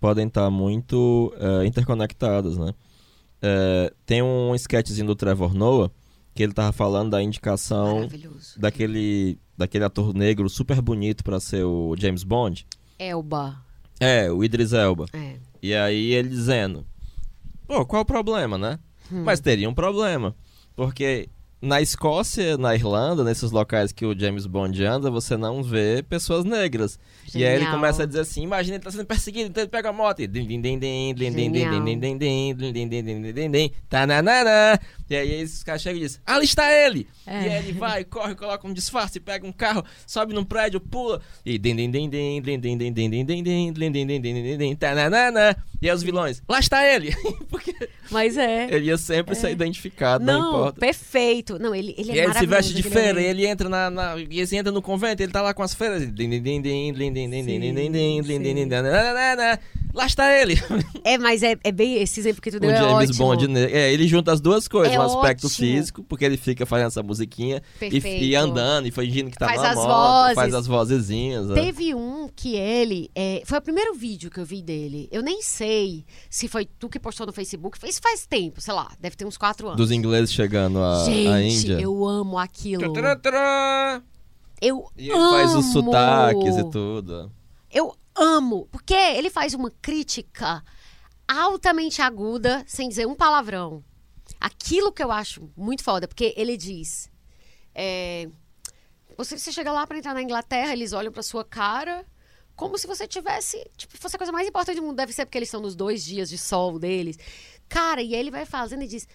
[0.00, 2.72] podem estar muito é, interconectadas, né?
[3.42, 5.90] É, tem um sketchzinho do Trevor Noah
[6.36, 8.08] que ele tava falando da indicação
[8.56, 12.66] daquele daquele ator negro super bonito pra ser o James Bond.
[12.98, 13.56] Elba.
[13.98, 15.06] É, o Idris Elba.
[15.14, 15.36] É.
[15.62, 16.86] E aí ele dizendo:
[17.66, 18.78] Pô, qual o problema, né?
[19.10, 19.22] Hum.
[19.24, 20.36] Mas teria um problema.
[20.74, 21.28] Porque
[21.60, 26.44] na Escócia, na Irlanda, nesses locais que o James Bond anda, você não vê pessoas
[26.44, 26.98] negras.
[27.34, 27.72] E aí ele Genial.
[27.74, 30.30] começa a dizer assim: imagina ele tá sendo perseguido, então ele pega a moto e.
[35.05, 35.05] Genial.
[35.08, 37.06] E aí esses caras chegam e dizem: ali está ele!
[37.26, 37.42] É.
[37.42, 41.20] E aí ele vai, corre, coloca um disfarce, pega um carro, sobe num prédio, pula.
[41.44, 44.58] E din, din, din, din, din, din, din, din, din, din, din, din, din, din,
[44.58, 45.56] din, tananana.
[45.80, 47.14] E aí os vilões: lá está ele!
[47.48, 47.74] Porque
[48.10, 48.68] Mas é.
[48.70, 50.80] ele ia sempre ser identificado, não, Não, importa.
[50.80, 51.58] perfeito.
[51.58, 54.16] Não, ele, ele é E ele se veste de feira, e ele entra na, na.
[54.18, 56.02] E ele entra no convento, ele tá lá com as feiras.
[56.02, 56.10] e.
[59.96, 60.60] Lá está ele!
[61.04, 63.24] É, mas é, é bem esse exemplo que tu O deu é James ótimo.
[63.26, 63.48] Bond.
[63.48, 63.70] né?
[63.72, 65.68] É, ele junta as duas coisas, É o aspecto ótimo.
[65.68, 67.98] físico, porque ele fica fazendo essa musiquinha e,
[68.28, 70.34] e andando e fingindo que tá Faz numa as moto, vozes.
[70.34, 71.46] faz as vozezinhas.
[71.48, 71.54] né?
[71.54, 73.10] Teve um que ele.
[73.14, 75.08] é, foi o primeiro vídeo que eu vi dele.
[75.12, 77.78] Eu nem sei se foi tu que postou no Facebook.
[77.86, 79.76] Isso faz tempo, sei lá, deve ter uns quatro anos.
[79.78, 81.80] Dos ingleses chegando à, Gente, à Índia.
[81.80, 82.92] eu amo aquilo.
[82.92, 84.02] Tcharam!
[84.60, 85.30] Eu E ele amo.
[85.30, 87.30] faz os sotaques e tudo.
[87.70, 88.66] Eu amo.
[88.72, 90.62] Porque ele faz uma crítica
[91.28, 93.82] altamente aguda, sem dizer um palavrão.
[94.40, 97.10] Aquilo que eu acho muito foda, porque ele diz.
[97.74, 98.28] é,
[99.16, 102.04] você, você chega lá pra entrar na Inglaterra, eles olham pra sua cara
[102.54, 103.62] como se você tivesse.
[103.76, 104.96] Tipo, fosse a coisa mais importante do mundo.
[104.96, 107.18] Deve ser porque eles estão nos dois dias de sol deles.
[107.68, 109.06] Cara, e aí ele vai fazendo e diz.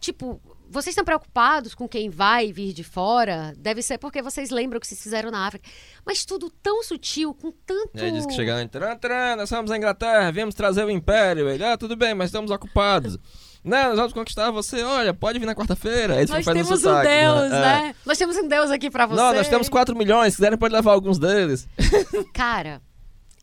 [0.00, 3.54] Tipo, vocês estão preocupados com quem vai vir de fora?
[3.56, 5.68] Deve ser porque vocês lembram o que vocês fizeram na África.
[6.04, 7.96] Mas tudo tão sutil, com tanto.
[7.96, 11.48] E aí diz que chegaram, tran, tran, nós somos a Inglaterra, viemos trazer o Império.
[11.48, 13.16] Ele, ah, tudo bem, mas estamos ocupados.
[13.64, 16.16] Não, nós vamos conquistar você, olha, pode vir na quarta-feira.
[16.26, 17.60] Nós temos um sotaque, Deus, É.
[17.60, 17.94] né?
[18.04, 19.16] Nós temos um Deus aqui pra você.
[19.20, 21.66] Não, nós temos 4 milhões, se quiserem pode levar alguns deles.
[22.34, 22.82] Cara,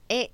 [0.08, 0.30] é.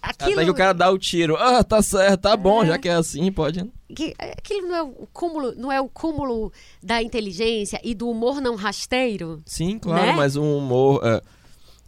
[0.00, 1.36] Aquilo, Até que o cara dá o tiro.
[1.36, 3.68] Ah, tá certo, tá bom, já que é assim, pode.
[3.94, 8.40] que- aquilo não é o cúmulo, não é o cúmulo da inteligência e do humor
[8.40, 9.42] não rasteiro?
[9.44, 10.12] Sim, claro, Né?
[10.12, 11.20] mas um humor é,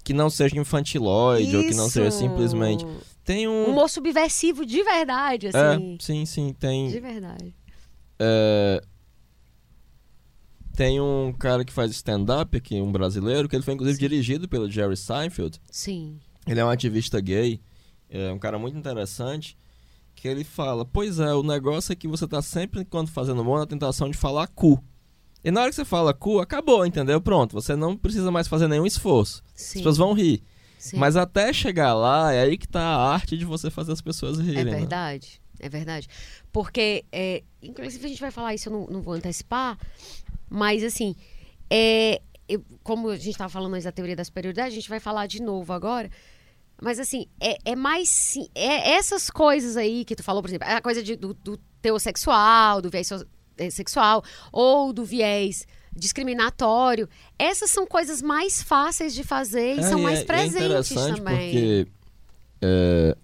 [0.03, 2.19] que não seja infantilóide ou que não seja Isso.
[2.19, 2.85] simplesmente.
[3.28, 3.66] Tem um.
[3.66, 5.98] Humor subversivo de verdade, é, assim.
[6.00, 6.88] sim, sim, tem.
[6.88, 7.55] De verdade.
[8.18, 8.82] É,
[10.74, 14.70] Tem um cara que faz stand-up aqui, um brasileiro, que ele foi inclusive dirigido pelo
[14.70, 15.60] Jerry Seinfeld.
[15.70, 16.18] Sim.
[16.46, 17.60] Ele é um ativista gay,
[18.09, 19.59] é um cara muito interessante,
[20.14, 23.59] que ele fala, pois é, o negócio é que você tá sempre, quando fazendo humor,
[23.59, 24.82] na tentação de falar cu.
[25.44, 27.20] E na hora que você fala cu, acabou, entendeu?
[27.20, 29.42] Pronto, você não precisa mais fazer nenhum esforço.
[29.55, 29.80] As Sim.
[29.80, 30.42] pessoas vão rir.
[30.78, 30.96] Sim.
[30.96, 34.38] Mas até chegar lá, é aí que tá a arte de você fazer as pessoas
[34.38, 34.60] rirem.
[34.60, 34.70] É né?
[34.76, 36.09] verdade, é verdade.
[36.52, 39.76] Porque, é, inclusive, a gente vai falar isso, eu não, não vou antecipar,
[40.48, 41.14] mas assim,
[41.70, 45.00] é, eu- como a gente estava falando antes da teoria da superioridade, a gente vai
[45.00, 46.10] falar de novo agora.
[46.80, 48.09] Mas assim, é, é mais.
[48.09, 51.59] sim- É essas coisas aí que tu falou, por exemplo, a coisa de- do, do
[51.82, 53.26] teu sexual, do viés so-
[53.56, 54.22] eh, sexual,
[54.52, 55.66] ou do viés
[55.99, 57.09] discriminatório.
[57.39, 60.65] Essas são coisas mais fáceis de fazer e É, são mais é- e presentes é
[60.66, 61.51] interessante também.
[61.51, 61.87] porque
[62.62, 63.16] é,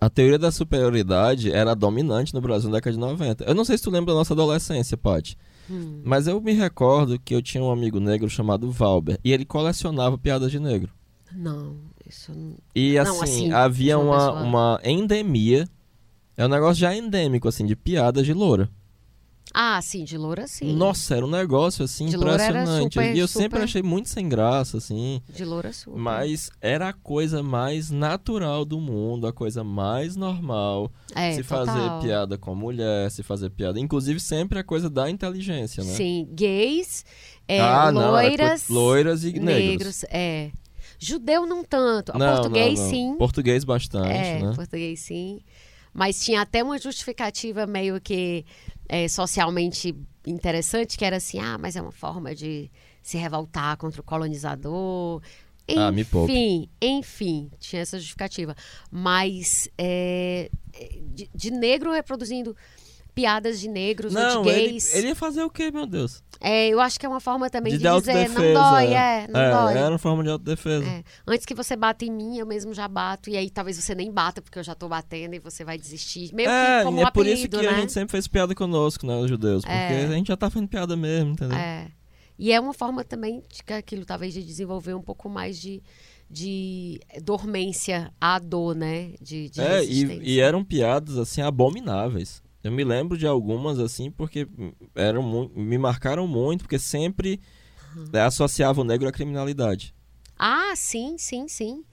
[0.00, 3.44] a teoria da superioridade era dominante no Brasil na década de 90.
[3.44, 5.36] Eu não sei se tu lembra da nossa adolescência, Paty.
[5.70, 6.02] Hum.
[6.04, 9.18] Mas eu me recordo que eu tinha um amigo negro chamado Valber.
[9.24, 10.90] E ele colecionava piadas de negro.
[11.32, 11.76] Não,
[12.06, 12.54] isso não.
[12.74, 15.66] E Não, assim, assim, havia uma, pessoa- uma endemia.
[16.36, 18.68] É um negócio já endêmico, assim, de piadas de loura.
[19.52, 20.74] Ah, sim, de loura, sim.
[20.74, 22.94] Nossa, era um negócio, assim, De impressionante.
[22.94, 25.20] super, e eu sempre super- achei muito sem graça, assim.
[25.28, 25.96] De loura super.
[25.98, 30.90] Mas era a coisa mais natural do mundo, a coisa mais normal.
[31.14, 31.66] é, se total.
[31.66, 33.78] fazer piada com mulher, se fazer piada.
[33.78, 35.92] Inclusive, sempre a coisa da inteligência, né?
[35.92, 37.04] Sim, gays,
[37.46, 39.44] é, ah, não, é loiras, co- loiras e negros.
[39.68, 40.04] negros.
[40.10, 40.50] É.
[40.98, 42.16] Judeu não tanto.
[42.18, 42.90] Não, português, não, não.
[42.90, 43.14] sim.
[43.18, 44.52] Português bastante, é, né?
[44.56, 45.40] português, sim.
[45.92, 48.44] Mas tinha até uma justificativa meio que
[48.88, 49.94] é, socialmente
[50.26, 52.70] interessante, que era assim, ah, mas é uma forma de
[53.02, 55.20] se revoltar contra o colonizador.
[55.68, 56.32] Enfim, Ah, me poupe.
[56.32, 58.54] enfim, enfim, tinha essa justificativa.
[58.90, 60.50] Mas é,
[61.14, 62.56] de, de negro reproduzindo
[63.14, 64.94] piadas de negros ou Não, de ele, gays.
[64.94, 66.22] ele ia fazer o quê, meu Deus?
[66.40, 69.40] É, eu acho que é uma forma também de de, dizer, não dói, é, não
[69.40, 69.76] é, dói.
[69.78, 70.84] Era uma forma de autodefesa.
[70.84, 71.04] É.
[71.26, 73.30] Antes que você bata em mim, eu mesmo já bato.
[73.30, 76.34] E aí talvez você nem bata, porque eu já tô batendo e você vai desistir.
[76.34, 77.68] Meio É, que como e um é por apelido, isso que né?
[77.68, 79.62] a gente sempre fez piada conosco, né, os judeus.
[79.62, 80.04] Porque É.
[80.04, 81.56] a gente já tá fazendo piada mesmo, entendeu?
[81.56, 81.86] É.
[82.38, 85.80] E é uma forma também de que aquilo, talvez, de desenvolver um pouco mais de,
[86.28, 89.12] de dormência à dor, né?
[89.20, 92.42] De, de É, e, e eram piadas, assim, abomináveis.
[92.64, 94.48] Eu me lembro de algumas, assim, porque
[94.94, 97.38] eram me marcaram muito, porque sempre
[97.94, 98.06] Uhum.
[98.26, 99.94] associava o negro à criminalidade.
[100.38, 101.84] Ah, sim, sim, sim.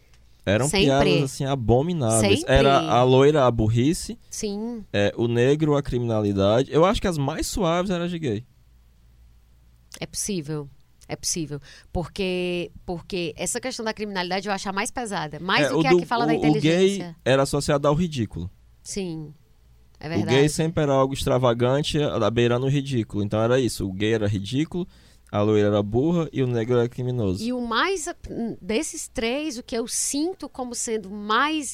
[0.43, 0.85] Eram Sempre.
[0.87, 2.39] piadas, assim, abomináveis.
[2.39, 2.55] Sempre.
[2.55, 4.83] Era a loira a burrice, Sim.
[4.91, 6.71] é, o negro a criminalidade.
[6.73, 8.43] Eu acho que as mais suaves eram de gay.
[9.99, 10.67] É possível.
[11.07, 11.59] É possível.
[11.91, 15.39] Porque, porque essa questão da criminalidade eu acho a mais pesada.
[15.39, 17.15] Mais É, do que a que fala o, da o gay inteligência.
[17.23, 18.49] era associado ao ridículo.
[18.81, 19.33] Sim.
[20.01, 23.23] É O gay sempre era algo extravagante, a- beirando o ridículo.
[23.23, 23.87] Então era isso.
[23.87, 24.87] O gay era ridículo,
[25.31, 27.41] a loira era burra e o negro era criminoso.
[27.43, 31.73] E o mais hum, desses três, o que eu sinto como sendo mais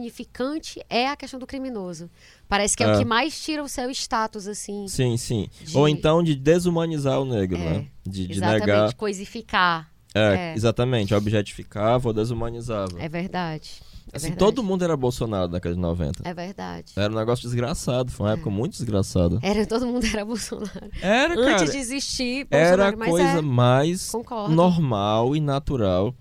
[0.00, 2.10] indignificante é a questão do criminoso.
[2.48, 2.94] Parece que é, É.
[2.94, 4.86] o que mais tira o seu status, assim.
[4.88, 5.48] Sim, sim.
[5.62, 7.86] De- Ou então de desumanizar o negro, É, né?
[8.04, 8.94] De, de Exatamente, negar.
[8.94, 9.90] coisificar.
[10.14, 10.54] É, é.
[10.54, 11.14] exatamente.
[11.14, 12.98] Objetificava ou desumanizava.
[12.98, 13.82] É verdade.
[14.12, 14.38] É assim, verdade.
[14.38, 16.28] todo mundo era Bolsonaro na década de 90.
[16.28, 16.92] É verdade.
[16.96, 18.10] Era um negócio desgraçado.
[18.10, 19.38] Foi uma época muito desgraçada.
[19.42, 20.90] Era, todo mundo era Bolsonaro.
[21.02, 21.52] Era, cara.
[21.54, 24.54] Antes de existir, era a Bolsonaro, coisa é, mais concordo.
[24.54, 26.14] normal e natural.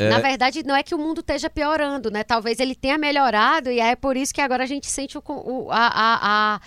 [0.00, 0.08] É.
[0.08, 2.24] Na verdade, não é que o mundo esteja piorando, né?
[2.24, 5.70] Talvez ele tenha melhorado e é por isso que agora a gente sente o, o,
[5.70, 6.60] a, a, a,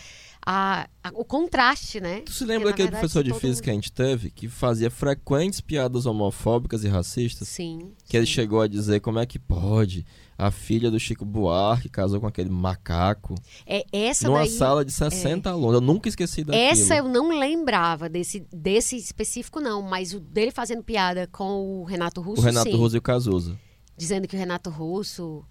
[0.46, 2.22] a- a- o contraste, né?
[2.22, 6.06] Tu se lembra daquele professor de física que a gente teve que fazia frequentes piadas
[6.06, 7.48] homofóbicas e racistas?
[7.48, 7.94] Sim.
[8.06, 8.34] Que ele sim.
[8.34, 10.06] chegou a dizer como é que pode
[10.38, 14.92] a filha do Chico Buarque casou com aquele macaco É, essa numa daí, sala de
[14.92, 15.76] 60 alunos.
[15.76, 16.64] Eu nunca esqueci daquilo.
[16.66, 19.82] Essa eu não lembrava desse, desse específico, não.
[19.82, 22.76] Mas o dele fazendo piada com o Renato Russo, O Renato sim.
[22.78, 23.58] Russo e o Cazuza.
[23.96, 25.46] Dizendo que o Renato Russo...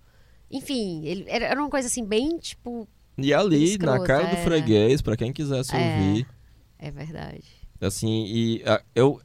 [0.50, 2.86] Enfim, ele, era uma coisa assim, bem, tipo...
[3.18, 4.44] E ali, Escrota, na cara do é.
[4.44, 5.78] freguês, pra quem quisesse É.
[5.96, 6.26] ouvir,
[6.78, 7.44] É verdade.
[7.80, 9.20] assim, e ah, eu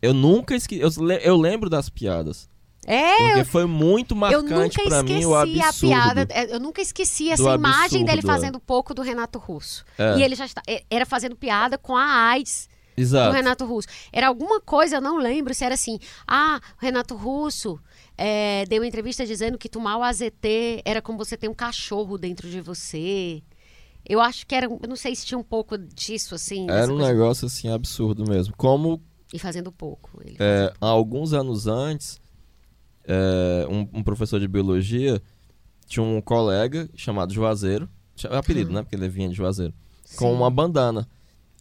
[0.00, 0.90] eu nunca esqueci, eu,
[1.22, 2.48] eu lembro das piadas,
[2.86, 5.62] É, porque foi muito eu marcante esqueci mim o absurdo.
[5.62, 6.26] a piada.
[6.30, 8.34] é, Eu nunca esqueci essa Do imagem dele absurdo, é.
[8.34, 9.84] fazendo pouco do Renato Russo.
[9.98, 10.16] É.
[10.18, 13.32] E ele já está, é, era fazendo piada com a AIDS do Exato.
[13.34, 13.88] Renato Russo.
[14.12, 15.98] Era alguma coisa, eu não lembro se era assim.
[16.26, 17.78] Ah, o Renato Russo
[18.18, 22.18] é, deu uma entrevista dizendo que tomar o AZT era como você ter um cachorro
[22.18, 23.42] dentro de você.
[24.08, 26.66] Eu acho que era, eu não sei se tinha um pouco disso, assim.
[26.68, 28.54] Era um coisa- negócio assim absurdo mesmo.
[28.56, 29.00] Como
[29.32, 30.20] E fazendo pouco.
[30.24, 32.20] Ele é, há alguns anos antes,
[33.04, 35.22] é, um, um professor de biologia
[35.86, 37.88] tinha um colega chamado Juazeiro,
[38.30, 38.82] é apelido, né?
[38.82, 39.72] Porque ele vinha de Juazeiro,
[40.16, 40.34] com Sim.
[40.34, 41.08] uma bandana.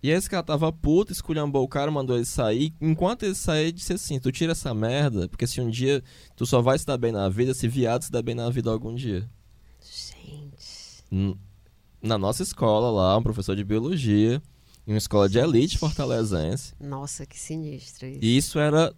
[0.01, 2.73] E esse cara tava puto, esculhambou o cara, mandou ele sair.
[2.79, 6.03] Enquanto ele saía, ele disse assim: Tu tira essa merda, porque se um dia
[6.35, 8.69] tu só vai se dar bem na vida, se viado se dar bem na vida
[8.69, 9.27] algum dia.
[9.81, 11.33] Gente.
[12.01, 14.41] Na nossa escola lá, um professor de biologia,
[14.85, 16.73] em uma escola de elite fortalezense.
[16.79, 18.19] Nossa, que sinistro isso.
[18.21, 18.93] E isso era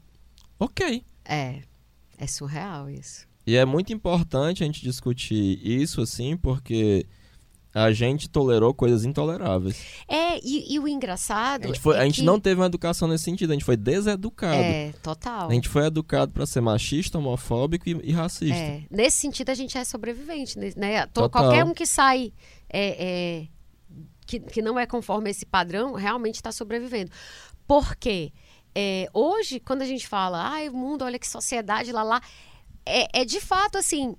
[0.60, 1.04] ok.
[1.24, 1.62] É.
[2.18, 3.26] É surreal isso.
[3.48, 7.08] E é muito importante a gente discutir isso, assim, porque
[7.74, 9.80] a gente tolerou coisas intoleráveis.
[10.08, 11.66] É, e, e o engraçado.
[11.66, 13.66] A gente, foi- é a gente que- não teve uma educação nesse sentido, a gente
[13.66, 14.56] foi deseducado.
[14.56, 15.50] É, total.
[15.50, 18.56] A gente foi educado pra ser machista, homofóbico e, e racista.
[18.56, 20.72] É, nesse sentido, a gente é sobrevivente, né?
[20.76, 21.06] né?
[21.08, 21.44] To- Total.
[21.44, 22.34] Qualquer um que sai
[22.70, 23.06] é,
[23.44, 23.48] é,
[24.26, 27.12] que, que não é conforme esse padrão, realmente está sobrevivendo.
[27.68, 28.32] Por quê?
[28.76, 32.22] É, hoje, quando a gente fala, ai, o mundo, olha que sociedade, lá, lá,
[32.86, 34.16] é, é de fato assim.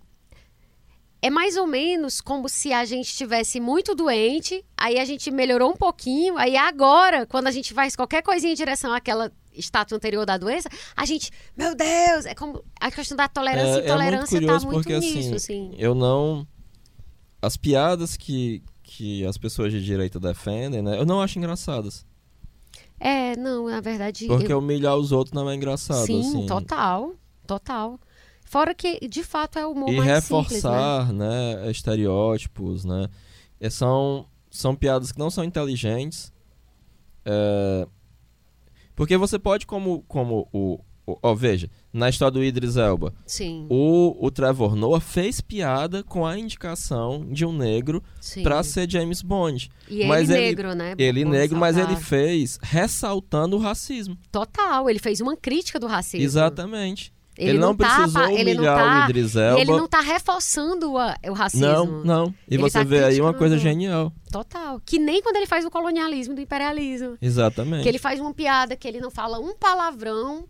[1.22, 5.70] É mais ou menos como se a gente estivesse muito doente, aí a gente melhorou
[5.70, 10.24] um pouquinho, aí agora, quando a gente faz qualquer coisinha em direção àquela estátua anterior
[10.24, 13.74] da doença, a gente, meu Deus, é como a questão da tolerância e É- é
[13.74, 15.74] muito intolerância curioso tá muito porque, nisso, assim, assim.
[15.76, 16.46] Eu não.
[17.42, 20.98] As piadas que, que as pessoas de direita defendem, né?
[20.98, 22.06] Eu não acho engraçadas.
[22.98, 24.26] É, não, na verdade.
[24.26, 26.06] Porque eu- humilhar os outros não é engraçado.
[26.06, 26.46] Sim, assim.
[26.46, 27.14] total.
[27.46, 27.98] Total.
[28.50, 30.70] Fora que, de fato, é o humor e mais simples, né?
[30.70, 31.70] reforçar, né?
[31.70, 33.06] estereótipos, né?
[33.60, 36.32] E são, são piadas que não são inteligentes.
[37.24, 37.86] é,
[38.96, 40.80] Porque você pode, como, como o,
[41.22, 43.68] Ó, veja, na história do Idris Elba, Sim.
[43.70, 48.02] o, o Trevor Noah fez piada com a indicação de um negro
[48.42, 49.70] pra ser James Bond.
[49.88, 50.94] E mas ele ele- negro, né?
[50.98, 54.16] Ele Bom negro, mas ele fez ressaltando o racismo.
[54.32, 56.24] Total, ele fez uma crítica do racismo.
[56.24, 57.12] Exatamente.
[57.40, 59.60] Ele, Ele, não, tá, precisou pa- ele não humilhar tá, o Idris Elba.
[59.60, 61.66] ele não tá reforçando a- o racismo.
[61.66, 62.34] Não, não.
[62.48, 64.12] E Ele você tá vê aí uma coisa genial.
[64.30, 64.78] Total.
[64.84, 67.16] Que nem quando ele faz o colonialismo do imperialismo.
[67.20, 67.82] Exatamente.
[67.82, 70.46] Que ele faz uma piada que ele não fala um palavrão.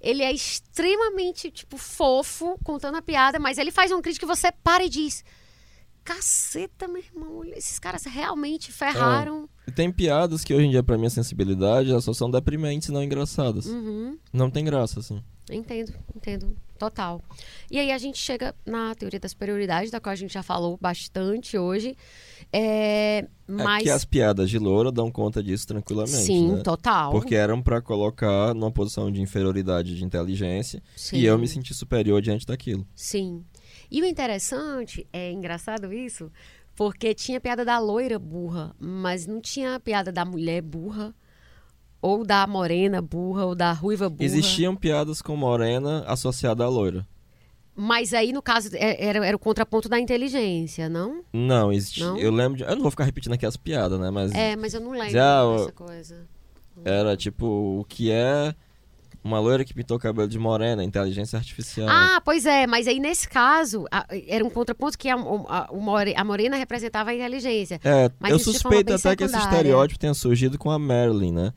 [0.00, 4.52] Ele é extremamente, tipo, fofo contando a piada, mas ele faz uma crítica que você
[4.62, 5.24] para e diz:
[6.04, 9.48] Caceta, meu irmão, esses caras realmente ferraram.
[9.66, 12.92] E Tem piadas que hoje em dia, pra minha sensibilidade, elas só são deprimentes e
[12.92, 13.66] não engraçadas.
[13.66, 14.16] Uhum.
[14.32, 15.22] Não tem graça, assim.
[15.50, 16.56] Entendo, entendo.
[16.78, 17.20] Total.
[17.70, 20.78] E aí a gente chega na teoria da superioridade, da qual a gente já falou
[20.80, 21.96] bastante hoje.
[22.52, 23.82] É, É mas.
[23.82, 26.62] que as piadas de loura dão conta disso tranquilamente, Sim, né?
[26.62, 27.10] total.
[27.10, 31.74] Porque eram pra colocar numa posição de inferioridade de inteligência Sim, e eu me senti
[31.74, 32.86] superior diante daquilo.
[32.94, 33.44] Sim.
[33.90, 36.30] E o interessante, é engraçado isso,
[36.76, 41.12] porque tinha piada da loira burra, mas não tinha piada da mulher burra,
[42.00, 44.24] ou da morena burra, ou da ruiva burra.
[44.24, 47.06] Existiam piadas com morena associada à loira.
[47.80, 51.22] Mas aí, no caso, é- era, era o contraponto da inteligência, não?
[51.32, 52.06] Não, existia.
[52.06, 52.18] Não?
[52.18, 52.64] Eu lembro de...
[52.64, 54.10] Eu não vou ficar repetindo aqui as piadas, né?
[54.10, 56.26] Mas É, mas eu não lembro o- dessa coisa.
[56.84, 57.46] era tipo,
[57.80, 58.52] o que é
[59.22, 61.88] uma loira que pintou o cabelo de morena, inteligência artificial.
[61.88, 65.68] Ah, pois é, mas aí nesse caso, a- era um contraponto que a, a,
[66.16, 67.80] a morena representava a inteligência.
[67.84, 69.56] É, Mas eu suspeito até que esse secundária.
[69.56, 71.52] estereótipo tenha surgido com a Marilyn, né?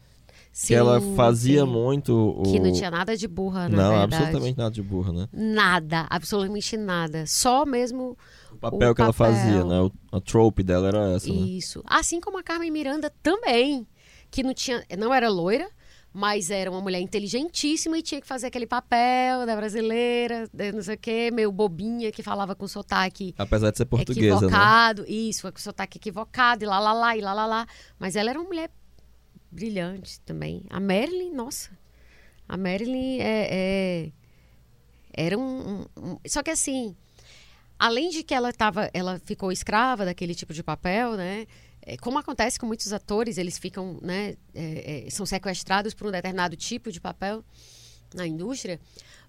[0.52, 1.68] Sim, que ela fazia sim.
[1.72, 2.44] muito o...
[2.44, 4.16] Que não tinha nada de burra, na Não, verdade.
[4.16, 5.28] absolutamente nada de burra, né?
[5.32, 7.26] Nada, absolutamente nada.
[7.26, 8.18] Só mesmo
[8.52, 9.34] O papel O que ela papel.
[9.34, 9.80] fazia, né?
[9.80, 11.36] O, a trope dela era essa, né?
[11.36, 11.82] isso.
[11.86, 13.88] Assim como a Carmen Miranda também,
[14.30, 15.70] que não tinha, não era loira,
[16.14, 20.82] mas era uma mulher inteligentíssima e tinha que fazer aquele papel da brasileira, de não
[20.82, 24.48] sei o quê, meio bobinha, que falava com sotaque Apesar de ser portuguesa, né?
[24.48, 25.06] equivocado.
[25.08, 27.66] Isso, com sotaque equivocado, e lá, lá, lá, e lá, lá, lá.
[27.98, 28.70] Mas ela era uma mulher
[29.52, 30.64] brilhante também.
[30.70, 31.70] A Marilyn, nossa.
[32.48, 34.12] A Marilyn é, é-
[35.14, 35.42] era um,
[35.82, 36.96] um- um- Só que assim,
[37.78, 41.46] além de que ela tava, ela ficou escrava daquele tipo de papel, né?
[41.84, 44.36] É, Como acontece com muitos atores, eles ficam, né?
[44.54, 47.44] é, é, são sequestrados por um determinado tipo de papel
[48.14, 48.80] na indústria.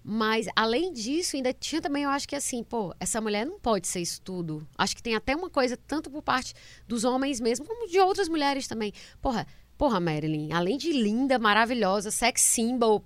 [0.03, 3.87] Mas, além disso, ainda tinha também, eu acho que assim, pô, essa mulher não pode
[3.87, 4.67] ser isso tudo.
[4.77, 6.53] Acho que tem até uma coisa, tanto por parte
[6.85, 8.91] dos homens mesmo, como de outras mulheres também.
[9.21, 9.47] Porra,
[9.83, 13.03] porra, Marilyn, além de linda, maravilhosa, sex symbol,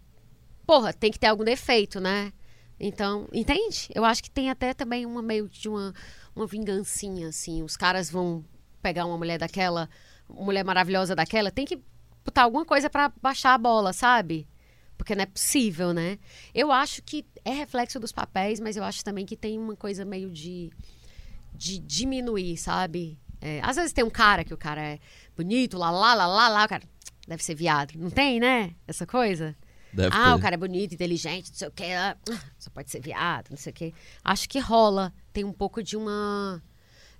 [0.63, 2.31] porra, tem que ter algum defeito, né?
[2.79, 3.89] Então, entende?
[3.95, 5.91] Eu acho que tem até também uma meio de uma,
[6.35, 7.63] uma vingancinha, assim.
[7.63, 8.45] Os caras vão
[8.79, 9.89] pegar uma mulher daquela,
[10.29, 11.81] uma mulher maravilhosa daquela, tem que
[12.23, 14.47] botar alguma coisa pra baixar a bola, sabe?
[14.99, 16.19] Porque não é possível, né?
[16.53, 20.05] Eu acho que é reflexo dos papéis, mas eu acho também que tem uma coisa
[20.05, 20.71] meio de,
[21.55, 23.17] de diminuir, sabe?
[23.41, 24.99] É, às vezes tem um cara que o cara é
[25.37, 26.83] bonito, lá, lá, lá, lá, lá, o cara
[27.27, 27.93] deve ser viado.
[27.95, 28.71] Não tem, né?
[28.87, 29.55] Essa coisa?
[29.93, 30.37] Deve ah, ter.
[30.37, 31.85] o cara é bonito, inteligente, não sei o quê.
[31.93, 32.17] ah,
[32.59, 33.93] Só pode ser viado, não sei o quê.
[34.23, 35.13] Acho que rola.
[35.31, 36.61] Tem um pouco de uma.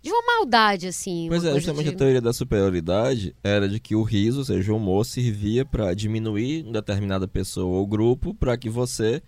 [0.02, 1.26] De uma maldade, assim.
[1.28, 4.72] Pois é, justamente de- a teoria da superioridade era de que o riso, ou seja,
[4.72, 9.24] o humor, servia pra diminuir uma determinada pessoa ou grupo pra que você,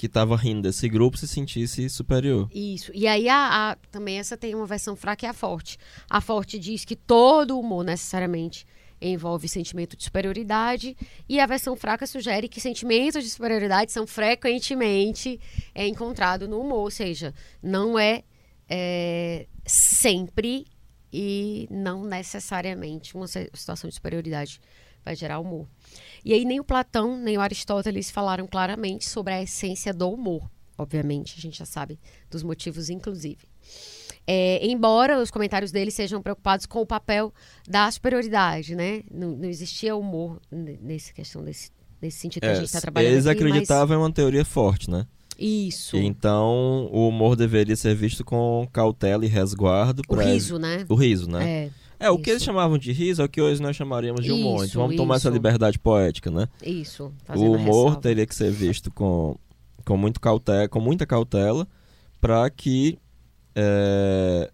[0.00, 2.48] que tava rindo desse grupo, se sentisse superior.
[2.54, 2.90] Isso.
[2.94, 5.76] E aí, a, a- também essa tem uma versão fraca e a forte.
[6.08, 8.66] A forte diz que todo humor, necessariamente,
[8.98, 10.96] envolve sentimento de superioridade.
[11.28, 15.38] E a versão fraca sugere que sentimentos de superioridade são frequentemente
[15.74, 16.84] é, encontrados no humor.
[16.84, 18.22] Ou seja, não é,
[18.70, 20.64] é, sempre
[21.12, 24.58] e não necessariamente uma situação de superioridade
[25.04, 25.68] vai gerar humor.
[26.24, 30.50] E aí nem o Platão, nem o Aristóteles falaram claramente sobre a essência do humor.
[30.76, 31.98] Obviamente, a gente já sabe
[32.30, 33.38] dos motivos, inclusive.
[34.26, 37.32] É, embora os comentários deles sejam preocupados com o papel
[37.68, 39.02] da superioridade, né?
[39.10, 41.70] Não, não existia humor nessa questão desse,
[42.00, 44.44] nesse sentido que a É, gente está trabalhando eles aqui, mas- acreditavam em uma teoria
[44.44, 45.06] forte, né?
[45.38, 45.96] Isso.
[45.96, 50.02] Então, o humor deveria ser visto com cautela e resguardo.
[50.06, 50.84] O riso, né?
[50.88, 51.48] O riso, né?
[51.48, 51.70] É,
[52.00, 52.30] É, o que isso.
[52.30, 54.64] eles chamavam de riso é o que hoje nós chamaríamos de humor.
[54.64, 55.34] Isso, Então vamos tomar essa isso.
[55.34, 56.48] liberdade poética, né?
[56.64, 57.12] isso.
[57.28, 59.36] O humor teria que ser visto com,
[59.84, 61.68] com, muito cautela, com muita cautela
[62.20, 62.98] para que
[63.54, 64.50] é,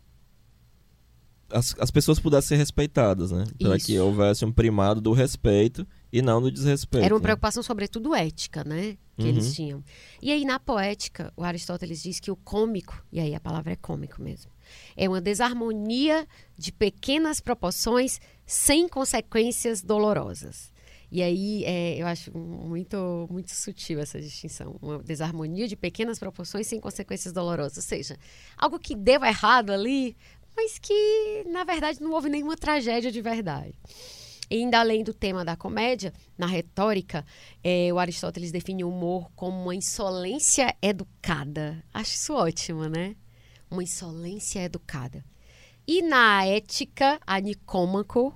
[1.50, 3.44] as, as pessoas pudessem ser respeitadas, né?
[3.58, 4.04] Para que Isso.
[4.04, 7.04] houvesse um primado do respeito e não do desrespeito.
[7.04, 7.22] Era uma né?
[7.22, 8.96] preocupação, sobretudo, ética, né?
[9.16, 9.28] Que Uhum.
[9.28, 9.84] eles tinham.
[10.20, 13.76] E aí, na poética, o Aristóteles diz que o cômico, e aí a palavra é
[13.76, 14.50] cômico mesmo,
[14.96, 16.26] é uma desarmonia
[16.56, 20.72] de pequenas proporções sem consequências dolorosas.
[21.10, 24.76] E aí é, eu acho muito, muito sutil essa distinção.
[24.82, 27.76] Uma desarmonia de pequenas proporções sem consequências dolorosas.
[27.78, 28.18] Ou seja,
[28.56, 30.16] algo que deu errado ali,
[30.56, 33.74] mas que, na verdade, não houve nenhuma tragédia de verdade.
[34.50, 37.24] E ainda além do tema da comédia, na retórica,
[37.62, 41.82] é, o Aristóteles define o humor como uma insolência educada.
[41.92, 43.16] Acho isso ótimo, né?
[43.70, 45.24] Uma insolência educada.
[45.86, 48.34] E na ética, a Nicômaco,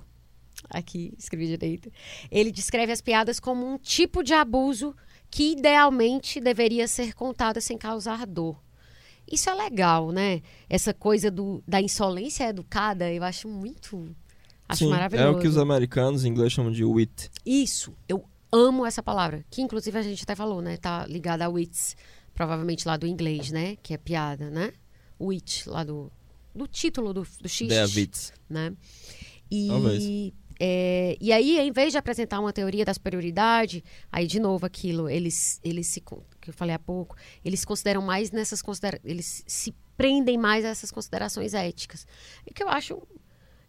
[0.69, 1.91] aqui escrevi direito,
[2.29, 4.95] ele descreve as piadas como um tipo de abuso
[5.29, 8.61] que idealmente deveria ser contado sem causar dor.
[9.29, 10.41] Isso é legal, né?
[10.69, 14.13] Essa coisa do, da insolência educada, eu acho muito.
[14.67, 15.27] Acho Sim, maravilhoso.
[15.27, 17.29] É o que os americanos em inglês chamam de wit.
[17.45, 19.45] Isso, eu amo essa palavra.
[19.49, 20.77] Que inclusive a gente até falou, né?
[20.77, 21.95] Tá ligada a wits,
[22.33, 23.77] provavelmente lá do inglês, né?
[23.81, 24.73] Que é piada, né?
[25.25, 26.11] Wit, lá do,
[26.53, 27.95] do título do, do X.
[27.95, 28.33] Witz.
[28.49, 28.73] Né?
[29.49, 30.03] E, Talvez.
[30.59, 35.09] é, e aí, em vez de apresentar uma teoria da superioridade, aí de novo aquilo,
[35.09, 39.73] eles, eles se, que eu falei há pouco, eles consideram mais nessas considera eles se
[39.97, 42.07] prendem mais a essas considerações éticas.
[42.45, 43.01] E que eu acho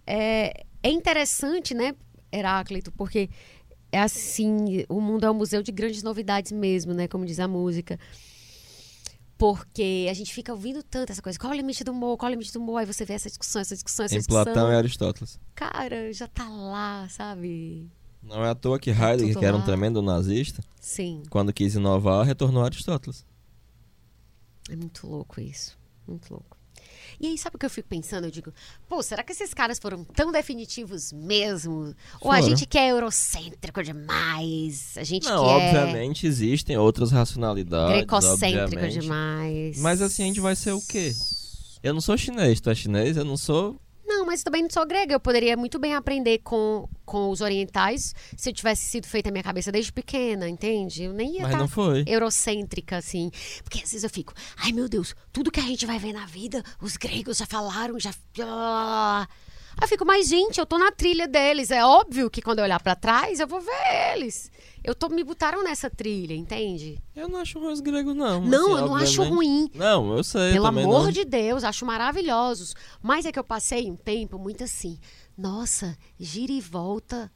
[0.06, 1.94] é, é interessante, né,
[2.32, 3.28] Heráclito, porque
[3.90, 7.46] é assim, o mundo é um museu de grandes novidades mesmo, né, como diz a
[7.46, 7.98] música.
[9.42, 12.28] Porque a gente fica ouvindo tanto essa coisa, qual é o limite do humor, qual
[12.28, 14.44] é o limite do humor, aí você vê essa discussão, essa discussão, essa Em discussão.
[14.44, 15.40] Platão e Aristóteles.
[15.56, 17.90] Cara, já tá lá, sabe?
[18.22, 22.24] Não é à toa que Heidegger, que era um tremendo nazista, Sim, quando quis inovar,
[22.24, 23.26] retornou a Aristóteles.
[24.70, 25.76] é muito louco isso.
[26.06, 26.56] Muito louco.
[27.22, 28.24] E aí, sabe o que eu fico pensando?
[28.24, 28.52] Eu digo,
[28.88, 31.94] pô, será que esses caras foram tão definitivos mesmo?
[32.20, 34.98] Ou a gente que é eurocêntrico demais?
[34.98, 37.94] A gente Não, que é obviamente existem outras racionalidades.
[37.98, 39.00] grecocêntrico obviamente.
[39.00, 39.78] demais.
[39.78, 41.12] Mas assim a gente vai ser o quê?
[41.80, 43.16] Eu não sou chinês, tu é chinês?
[43.16, 43.80] Eu não sou.
[44.12, 45.14] Não, mas também não sou grega.
[45.14, 49.32] Eu poderia muito bem aprender com, com os orientais se eu tivesse sido feita a
[49.32, 51.04] minha cabeça desde pequena, entende?
[51.04, 52.04] Eu nem ia Mas estar não foi.
[52.06, 53.30] eurocêntrica, assim.
[53.62, 56.26] Porque às vezes eu fico, ai meu Deus, tudo que a gente vai ver na
[56.26, 58.10] vida, os gregos já falaram, já.
[58.34, 59.28] blá, blá, blá."
[59.78, 61.70] Aí eu fico, mas gente, eu tô na trilha deles.
[61.70, 64.50] É óbvio que quando eu olhar pra trás, eu vou ver eles.
[64.84, 67.00] Eu tô, me botaram nessa trilha, entende?
[67.14, 68.40] Eu não acho ruim os gregos, não.
[68.40, 69.70] Não, assim, eu não acho ruim.
[69.74, 70.52] Não, eu sei.
[70.52, 71.12] Pelo amor não.
[71.12, 72.74] de Deus, acho maravilhosos.
[73.00, 74.98] Mas é que eu passei um tempo muito assim.
[75.38, 77.30] Nossa, gira e volta,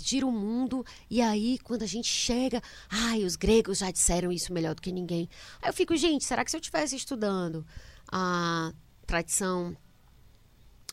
[0.00, 0.84] gira o mundo.
[1.10, 2.62] E aí, quando a gente chega.
[2.88, 5.28] Ai, os gregos já disseram isso melhor do que ninguém.
[5.60, 7.66] Aí eu fico, gente, será que se eu estivesse estudando
[8.10, 8.72] a
[9.04, 9.76] tradição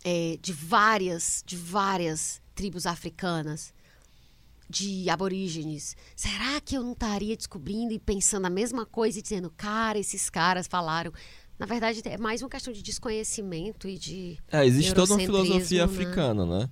[0.04, 3.74] é, de várias, de várias tribos africanas,
[4.70, 9.52] de aborígenes, será que eu não estaria descobrindo e pensando a mesma coisa e dizendo,
[9.56, 11.12] cara, esses caras falaram.
[11.58, 14.38] Na verdade, é mais uma questão de desconhecimento e de.
[14.52, 15.94] É, existe toda uma eurocentrismo, filosofia né?
[15.94, 16.70] africana, né?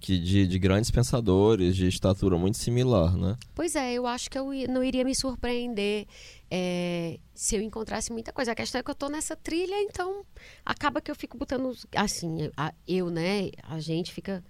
[0.00, 3.36] Que de, de grandes pensadores, de estatura muito similar, né?
[3.54, 6.06] Pois é, eu acho que eu não iria me surpreender
[6.50, 8.50] é, se eu encontrasse muita coisa.
[8.50, 10.26] A questão é que eu tô nessa trilha, então
[10.64, 11.72] acaba que eu fico botando.
[11.94, 13.50] Assim, a- eu, né?
[13.62, 14.44] A gente fica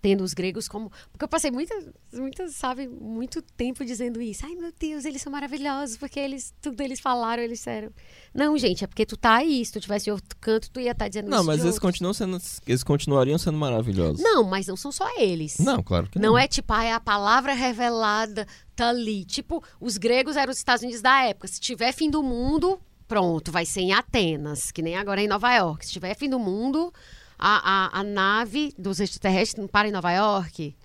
[0.00, 0.90] tendo os gregos como.
[1.12, 4.44] Porque eu passei muitas, muitas, sabe, muito tempo dizendo isso.
[4.44, 7.90] Ai, meu Deus, eles são maravilhosos, porque eles, tudo eles falaram, eles disseram.
[8.34, 9.64] Não, gente, é porque tu tá aí.
[9.64, 11.46] Se tu tivesse outro canto, tu ia estar dizendo Não, isso.
[11.46, 11.78] mas de eles outros.
[11.90, 12.38] continuam sendo.
[12.66, 14.22] Eles continuariam sendo maravilhosos.
[14.22, 15.58] Não, mas não são só eles.
[15.58, 16.30] Não, claro que não.
[16.30, 19.24] Não é tipo, ah, é a palavra revelada tá ali.
[19.24, 21.48] Tipo, os gregos eram os Estados Unidos da época.
[21.48, 25.28] Se tiver fim do mundo, pronto, vai ser em Atenas, que nem agora é em
[25.28, 25.84] Nova York.
[25.84, 26.92] Se tiver fim do mundo,
[27.40, 30.76] a, a, a nave dos extraterrestres não para em Nova York.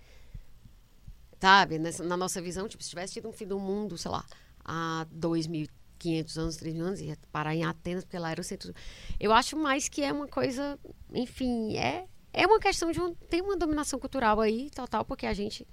[1.39, 1.77] Sabe?
[1.79, 4.25] Nessa- na nossa visão, tipo, se tivesse tido um fim do mundo, sei lá,
[4.63, 8.73] há 2.500 anos, 3.000 anos, ia parar em Atenas, porque lá era o centro.
[9.19, 10.79] Eu acho mais que é uma coisa,
[11.13, 15.33] enfim, é, é uma questão de um, tem uma dominação cultural aí, total, porque a
[15.33, 15.67] gente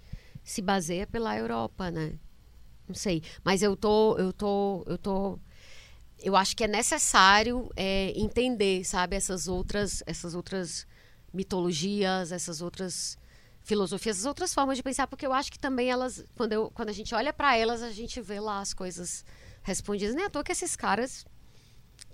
[0.44, 2.18] se baseia pela Europa, né?
[2.88, 5.38] Não sei, mas eu tô, eu tô, eu tô,
[6.18, 10.86] eu acho que é necessário é, entender, sabe, essas outras, essas outras
[11.32, 13.18] mitologias, essas outras
[13.62, 16.88] filosofias, essas outras formas de pensar, porque eu acho que também elas, quando, eu, quando
[16.88, 19.24] a gente olha para elas, a gente vê lá as coisas
[19.62, 20.14] respondidas.
[20.14, 21.24] Nem à toa que esses caras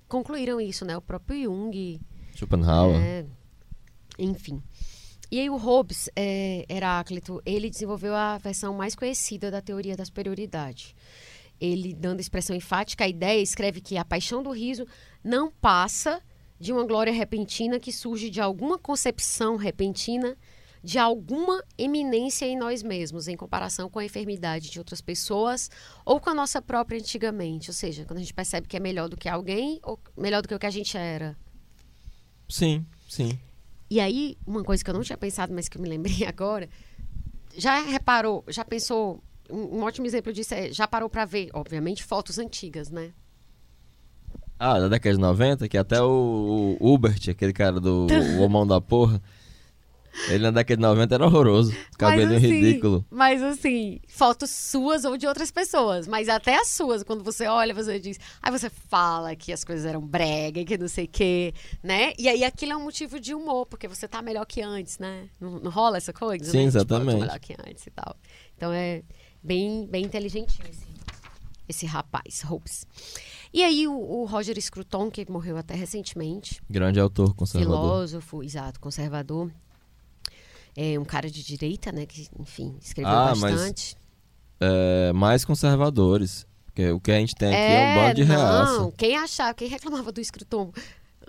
[0.06, 0.96] concluíram isso, né?
[0.96, 2.00] O próprio Jung,
[2.34, 2.96] Schopenhauer.
[3.00, 3.26] é,
[4.18, 4.62] enfim.
[5.30, 10.04] E aí o Hobbes, é, Heráclito, ele desenvolveu a versão mais conhecida da teoria da
[10.04, 10.96] superioridade.
[11.60, 14.86] Ele, dando expressão enfática à ideia, escreve que a paixão do riso
[15.22, 16.22] não passa
[16.59, 20.36] de uma glória repentina que surge de alguma concepção repentina
[20.82, 25.70] de alguma eminência em nós mesmos, em comparação com a enfermidade de outras pessoas
[26.05, 27.70] ou com a nossa própria antigamente.
[27.70, 30.48] Ou seja, quando a gente percebe que é melhor do que alguém ou melhor do
[30.48, 31.36] que o que a gente era.
[32.48, 33.39] Sim, sim.
[33.90, 36.68] E aí, uma coisa que eu não tinha pensado, mas que eu me lembrei agora,
[37.56, 42.04] já reparou, já pensou, um, um ótimo exemplo disso é, já parou pra ver, obviamente,
[42.04, 43.12] fotos antigas, né?
[44.58, 48.08] Ah, da década de 90, que até o, o Hubert, aquele cara do
[48.38, 49.22] o Homão da Porra,
[50.26, 51.72] ele na década de 90 era horroroso.
[51.96, 53.04] Cabelinho mas, assim, ridículo.
[53.08, 56.08] Mas assim, fotos suas ou de outras pessoas.
[56.08, 58.18] Mas até as suas, quando você olha, você diz.
[58.42, 62.12] Aí você fala que as coisas eram brega, que não sei o quê, né?
[62.18, 65.28] E aí aquilo é um motivo de humor, porque você tá melhor que antes, né?
[65.40, 66.50] Não, não rola essa coisa?
[66.50, 66.64] Sim, né?
[66.64, 66.98] exatamente.
[66.98, 68.16] Tipo, eu tô melhor que antes e tal.
[68.56, 69.02] Então é
[69.48, 70.86] bem, bem inteligentinho esse,
[71.66, 72.86] esse rapaz, Hopes.
[73.52, 77.80] E aí o, o Roger Scruton, que morreu até recentemente, Grande autor conservador.
[77.80, 79.50] filósofo, exato, conservador.
[80.76, 82.06] É um cara de direita, né?
[82.06, 83.96] Que, enfim, escreveu Ah, mas bastante.
[84.60, 86.46] É, mais conservadores.
[86.66, 88.92] Porque o que a gente tem aqui é, um bando de não, reaça.
[88.96, 90.70] quem achava, quem reclamava do Scruton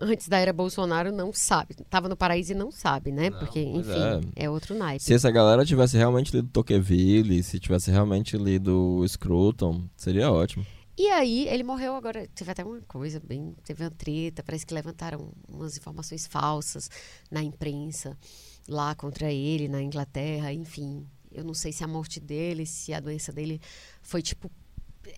[0.01, 1.76] antes da era Bolsonaro não sabe.
[1.89, 3.30] Tava no paraíso e não sabe, né?
[3.31, 4.49] Porque, pois enfim, é.
[4.49, 5.03] outro naipe.
[5.03, 10.65] Se essa galera tivesse realmente lido Tocqueville, se tivesse realmente lido Scruton, seria ótimo.
[10.97, 12.27] E aí, ele morreu agora.
[12.35, 13.55] Teve até uma coisa bem.
[13.63, 14.43] Teve uma treta.
[14.43, 16.89] Parece que levantaram umas informações falsas
[17.31, 18.17] na imprensa
[18.67, 20.51] lá contra ele, na Inglaterra.
[20.51, 23.61] Enfim, eu não sei se a morte dele, se a doença dele
[24.01, 24.51] foi tipo.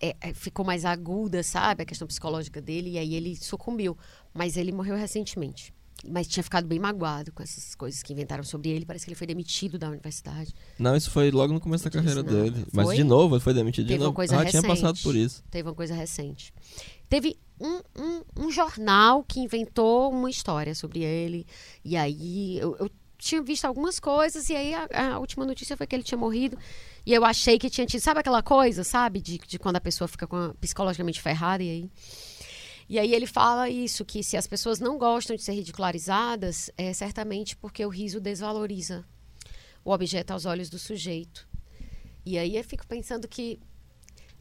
[0.00, 1.82] É, é, ficou mais aguda, sabe?
[1.82, 2.90] A questão psicológica dele.
[2.90, 3.96] E aí ele sucumbiu.
[4.32, 5.72] Mas ele morreu recentemente.
[6.08, 8.84] Mas tinha ficado bem magoado com essas coisas que inventaram sobre ele.
[8.84, 10.52] Parece que ele foi demitido da universidade.
[10.78, 12.50] Não, isso foi logo no começo da Não disse carreira nada.
[12.50, 12.66] dele.
[12.72, 12.96] Mas Foi?
[12.96, 14.16] de novo, ele foi demitido de Teve uma novo.
[14.16, 14.66] coisa ah, tinha recente.
[14.66, 15.44] passado por isso.
[15.50, 16.52] Teve uma coisa recente.
[17.08, 21.46] Teve um, um, um jornal que inventou uma história sobre ele.
[21.84, 24.50] E aí eu, eu tinha visto algumas coisas.
[24.50, 26.58] E aí a, a última notícia foi que ele tinha morrido.
[27.04, 28.00] E eu achei que tinha tido.
[28.00, 29.20] Sabe aquela coisa, sabe?
[29.20, 31.62] De, de quando a pessoa fica a- psicologicamente ferrada.
[31.62, 31.90] E aí.
[32.88, 36.92] E aí ele fala isso, que se as pessoas não gostam de ser ridicularizadas, é
[36.92, 39.04] certamente porque o riso desvaloriza
[39.84, 41.48] o objeto aos olhos do sujeito.
[42.24, 43.58] E aí eu fico pensando que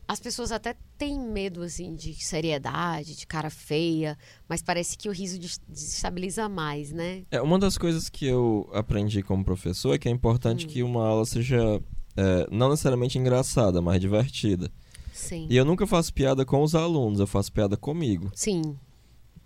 [0.08, 4.18] as pessoas até têm medo assim de seriedade, de cara feia,
[4.50, 7.24] mas parece que o riso des- desestabiliza mais, né?
[7.32, 10.70] É, uma das coisas que eu aprendi como professor é que é importante Hum.
[10.70, 11.82] que uma aula seja
[12.16, 14.72] é, não necessariamente engraçada, mas divertida.
[15.14, 15.48] Sim.
[15.50, 18.32] E eu nunca faço piada com os alunos, eu faço piada comigo.
[18.34, 18.76] Sim.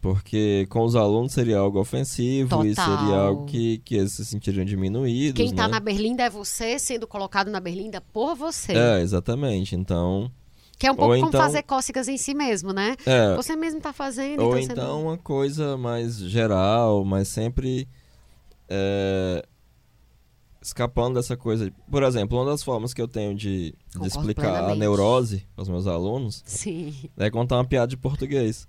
[0.01, 2.97] Porque com os alunos seria algo ofensivo e Total.
[2.99, 5.41] seria algo que, que eles se sentiriam diminuídos.
[5.41, 5.73] Quem tá né?
[5.73, 8.73] na berlinda é você sendo colocado na berlinda por você.
[8.73, 9.75] É, exatamente.
[9.75, 10.31] Então.
[10.77, 12.95] Que é um pouco Ou como então- fazer cócegas em si mesmo, né?
[13.05, 15.03] É, Você mesmo tá fazendo, ou então, você então não...
[15.07, 17.87] uma coisa mais geral, mas sempre
[18.69, 19.45] é,
[20.65, 21.71] escapando dessa coisa.
[21.89, 24.79] Por exemplo, uma das formas que eu tenho de, de explicar a plenamente.
[24.79, 26.93] neurose aos meus alunos Sim.
[27.17, 28.67] é contar uma piada de português.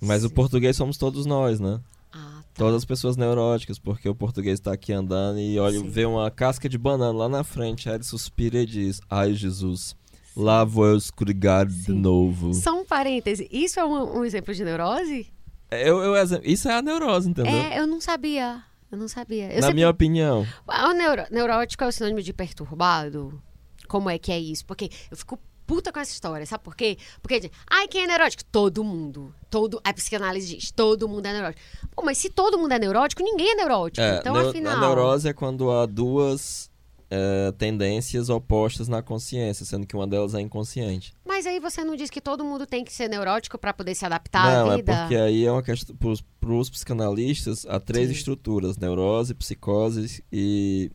[0.00, 0.34] Mas o Sim.
[0.34, 1.80] português somos todos nós, né?
[2.12, 2.44] Ah, tá.
[2.54, 5.88] Todas as pessoas neuróticas, porque o português tá aqui andando e olha, Sim.
[5.88, 9.94] vê uma casca de banana lá na frente, aí ele suspira e diz: Ai Jesus,
[10.36, 12.52] lá vou eu escorregar de novo.
[12.54, 13.48] Só um parêntese.
[13.50, 15.26] Isso é um, um exemplo de neurose?
[15.70, 17.52] Eu, eu, exe- isso é a neurose, entendeu?
[17.52, 18.62] É, eu não sabia.
[18.90, 19.44] Eu não sabia.
[19.44, 20.46] Eu Na sempre- minha opinião.
[20.66, 23.40] Ah, O neuro- neurótico é o sinônimo de perturbado?
[23.88, 24.64] Como é que é isso?
[24.64, 26.98] Porque eu fico puta com essa história, sabe por quê?
[27.22, 28.42] Porque, ai, quem é neurótico?
[28.50, 29.32] Todo mundo.
[29.48, 31.62] Todo, a psicanálise diz, todo mundo é neurótico.
[31.94, 34.00] Pô, mas se todo mundo é neurótico, ninguém é neurótico.
[34.04, 34.76] É, então, neu- afinal...
[34.76, 36.69] A neurose é quando há duas
[37.10, 41.12] é, tendências opostas na consciência, sendo que uma delas é inconsciente.
[41.26, 44.04] Mas aí você não diz que todo mundo tem que ser neurótico pra poder se
[44.06, 44.96] adaptar Não, à é vida?
[44.96, 45.96] porque aí é uma questão.
[45.96, 48.14] Para os psicanalistas, há três Sim.
[48.14, 50.90] estruturas: neurose, psicose e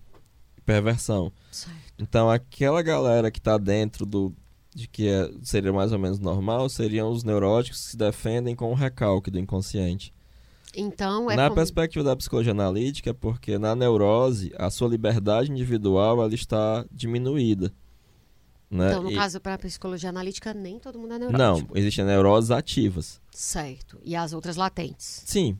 [0.65, 1.31] perversão.
[1.51, 1.75] Certo.
[1.99, 4.33] Então, aquela galera que tá dentro do
[4.73, 8.71] de que é- seria mais ou menos normal seriam os neuróticos que se defendem com
[8.71, 10.13] o recalque do inconsciente.
[10.75, 11.55] Então, é na como...
[11.55, 17.71] perspectiva da psicologia analítica, é porque na neurose a sua liberdade individual ela está diminuída.
[18.69, 18.89] Né?
[18.89, 21.77] Então, no E- caso, pra psicologia analítica, nem todo mundo é não, neurótico.
[21.77, 23.21] existem neuroses ativas.
[23.31, 23.99] Certo.
[24.03, 25.23] E as outras latentes.
[25.25, 25.57] Sim,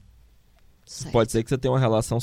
[0.86, 1.12] Certo.
[1.14, 2.18] pode ser que você tenha uma relação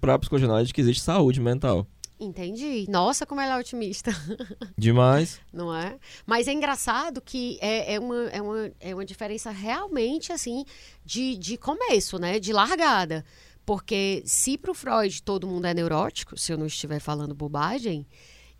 [0.00, 1.86] para psicologia analítica que existe saúde mental.
[2.20, 2.84] Entendi.
[2.88, 4.12] Nossa, como ela é otimista.
[4.76, 5.40] Demais.
[5.50, 5.98] não é?
[6.26, 10.66] Mas é engraçado que é, é, uma, é, uma, é uma diferença realmente, assim,
[11.02, 12.38] de, de começo, né?
[12.38, 13.24] De largada.
[13.64, 18.06] Porque se pro Freud todo mundo é neurótico, se eu não estiver falando bobagem,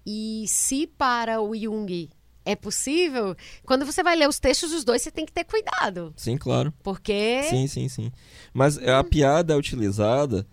[0.07, 2.09] e se para o Jung
[2.45, 6.15] é possível, quando você vai ler os textos dos dois, você tem que ter cuidado.
[6.17, 6.73] Sim, claro.
[6.83, 7.43] Porque...
[7.45, 8.13] Sim, sim, sim.
[8.55, 10.47] Mas a piada é utilizada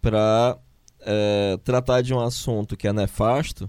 [0.00, 0.58] para
[1.62, 3.68] tratar de um assunto que é nefasto,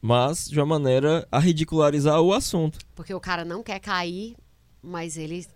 [0.00, 2.78] mas de uma maneira a ridicularizar o assunto.
[2.94, 4.36] Porque o cara não quer cair,
[4.82, 5.46] mas ele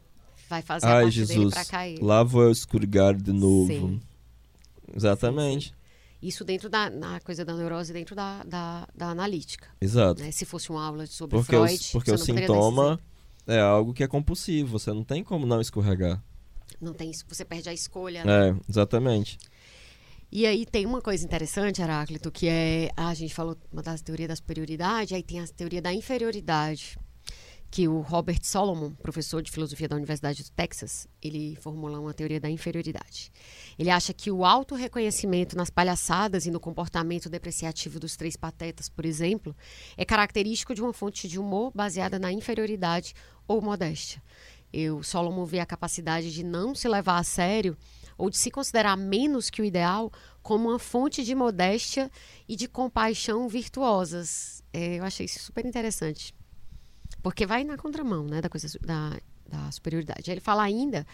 [0.48, 2.02] vai fazer a Ai, parte dele Jesus, pra cair.
[2.02, 3.66] lá vou eu escorregar de novo.
[3.68, 4.00] Sim.
[4.94, 5.74] Exatamente.
[6.22, 9.66] Isso dentro da na coisa da neurose, dentro da, da, da analítica.
[9.80, 10.22] Exato.
[10.22, 10.30] Né?
[10.30, 13.00] Se fosse uma aula sobre Porque, Freud, os, porque o sintoma
[13.46, 16.22] é algo que é compulsivo, você não tem como não escorregar.
[16.80, 18.24] Não tem isso, você perde a escolha.
[18.24, 18.50] né?
[18.50, 19.38] É, exatamente.
[20.34, 22.88] E aí tem uma coisa interessante, Heráclito, que é.
[22.96, 26.98] A gente falou uma das teorias da superioridade, aí tem a teoria da inferioridade.
[27.70, 32.40] Que o Robert Solomon, professor de filosofia da Universidade do Texas, ele formula uma teoria
[32.40, 33.30] da inferioridade.
[33.78, 39.04] Ele acha que o auto-reconhecimento nas palhaçadas e no comportamento depreciativo dos três patetas, por
[39.04, 39.54] exemplo,
[39.98, 43.12] é característico de uma fonte de humor baseada na inferioridade
[43.46, 44.22] ou modéstia.
[44.72, 47.76] Eu, Solomon vê a capacidade de não se levar a sério
[48.22, 50.12] ou de se considerar menos que o ideal
[50.44, 52.08] como uma fonte de modéstia
[52.48, 54.62] e de compaixão virtuosas.
[54.72, 56.32] É, eu achei isso super interessante.
[57.20, 59.18] Porque vai na contramão né, da, coisa, da,
[59.48, 60.30] da superioridade.
[60.30, 61.04] Ele fala ainda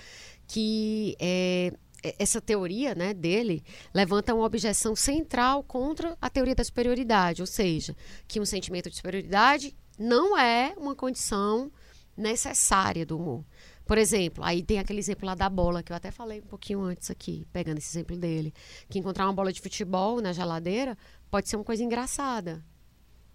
[0.47, 1.73] que é,
[2.05, 3.65] é- essa teoria né, dele
[3.95, 8.97] levanta uma objeção central contra a teoria da superioridade, ou seja, que um sentimento de
[8.97, 11.73] superioridade não é uma condição
[12.15, 13.45] necessária do humor.
[13.89, 16.83] Por exemplo, aí tem aquele exemplo lá da bola, que eu até falei um pouquinho
[16.83, 18.53] antes aqui, pegando esse exemplo dele.
[18.87, 20.97] Que encontrar uma bola de futebol na geladeira
[21.31, 22.63] pode ser uma coisa engraçada,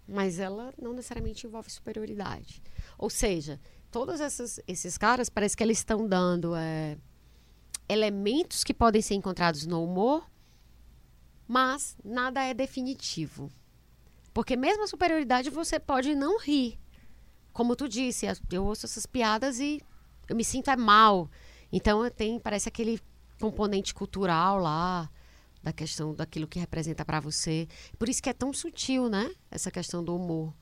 [0.06, 2.62] mas ela não necessariamente envolve superioridade.
[2.96, 3.60] Ou seja,
[3.90, 6.96] todos essas, esses caras parece que eles estão dando é,
[7.88, 10.24] elementos que podem ser encontrados no humor,
[11.48, 13.50] mas nada é definitivo.
[14.32, 16.78] Porque mesmo a superioridade você pode não rir.
[17.52, 19.82] Como tu disse, eu ouço essas piadas e
[20.28, 21.30] eu me sinto é mal.
[21.72, 23.00] Então tem, parece aquele
[23.40, 25.10] componente cultural lá
[25.62, 27.66] da questão daquilo que representa pra você.
[27.98, 29.30] Por isso que é tão sutil, né?
[29.50, 30.52] Essa questão do humor.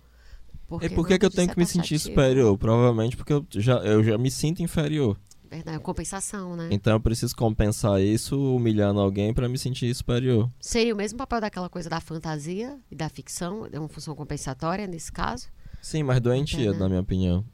[0.80, 2.56] E por que, que eu tenho disso que é me sentir superior?
[2.56, 5.18] Provavelmente porque eu já, eu já me sinto inferior.
[5.50, 6.68] Verdade, compensação, né?
[6.70, 10.50] Então eu preciso compensar isso humilhando alguém pra me sentir superior.
[10.58, 14.86] Seria o mesmo papel daquela coisa da fantasia e da ficção, é uma função compensatória
[14.86, 15.48] nesse caso.
[15.82, 16.78] Sim, mas doentia, Entendo.
[16.78, 17.44] na minha opinião.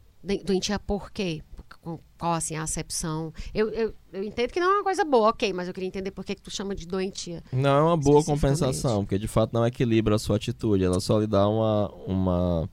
[0.45, 1.43] Doentia por quê?
[1.89, 3.33] Com- Qual assim a acepção?
[3.55, 6.11] Eu, eu, eu entendo que não é uma coisa boa, ok, mas eu queria entender
[6.11, 7.43] por que, que tu chama de doentia.
[7.53, 11.19] Não é uma boa compensação, porque de fato não equilibra a sua atitude, ela só
[11.19, 12.71] lhe dá uma uma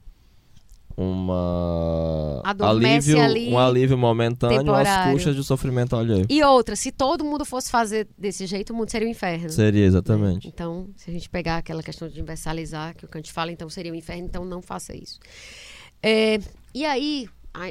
[0.98, 6.26] uma Adormece alívio, ali, um alívio momentâneo às custas de sofrimento alheio.
[6.30, 9.50] E outra, se todo mundo fosse fazer desse jeito, o mundo seria um inferno.
[9.50, 10.48] Seria exatamente.
[10.48, 13.92] Então, se a gente pegar aquela questão de universalizar, que o Kant fala, então seria
[13.92, 15.20] um inferno, então não faça isso.
[16.02, 16.40] É,
[16.74, 17.28] e aí,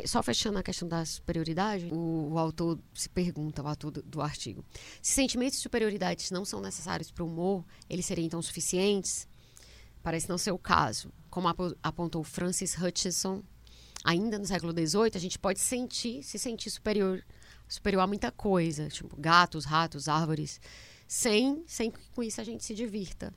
[0.06, 4.20] só fechando a questão da superioridade, o, o autor se pergunta, o autor do, do
[4.20, 4.64] artigo,
[5.02, 9.28] se sentimentos de superioridade não são necessários para o humor, eles seriam então suficientes?
[10.02, 11.12] Parece não ser o caso.
[11.30, 13.42] Como apo- apontou Francis Hutcheson,
[14.04, 17.24] ainda no século XVIII, a gente pode sentir, se sentir superior,
[17.66, 20.60] superior a muita coisa, tipo gatos, ratos, árvores,
[21.08, 23.32] sem, sem que com isso a gente se divirta.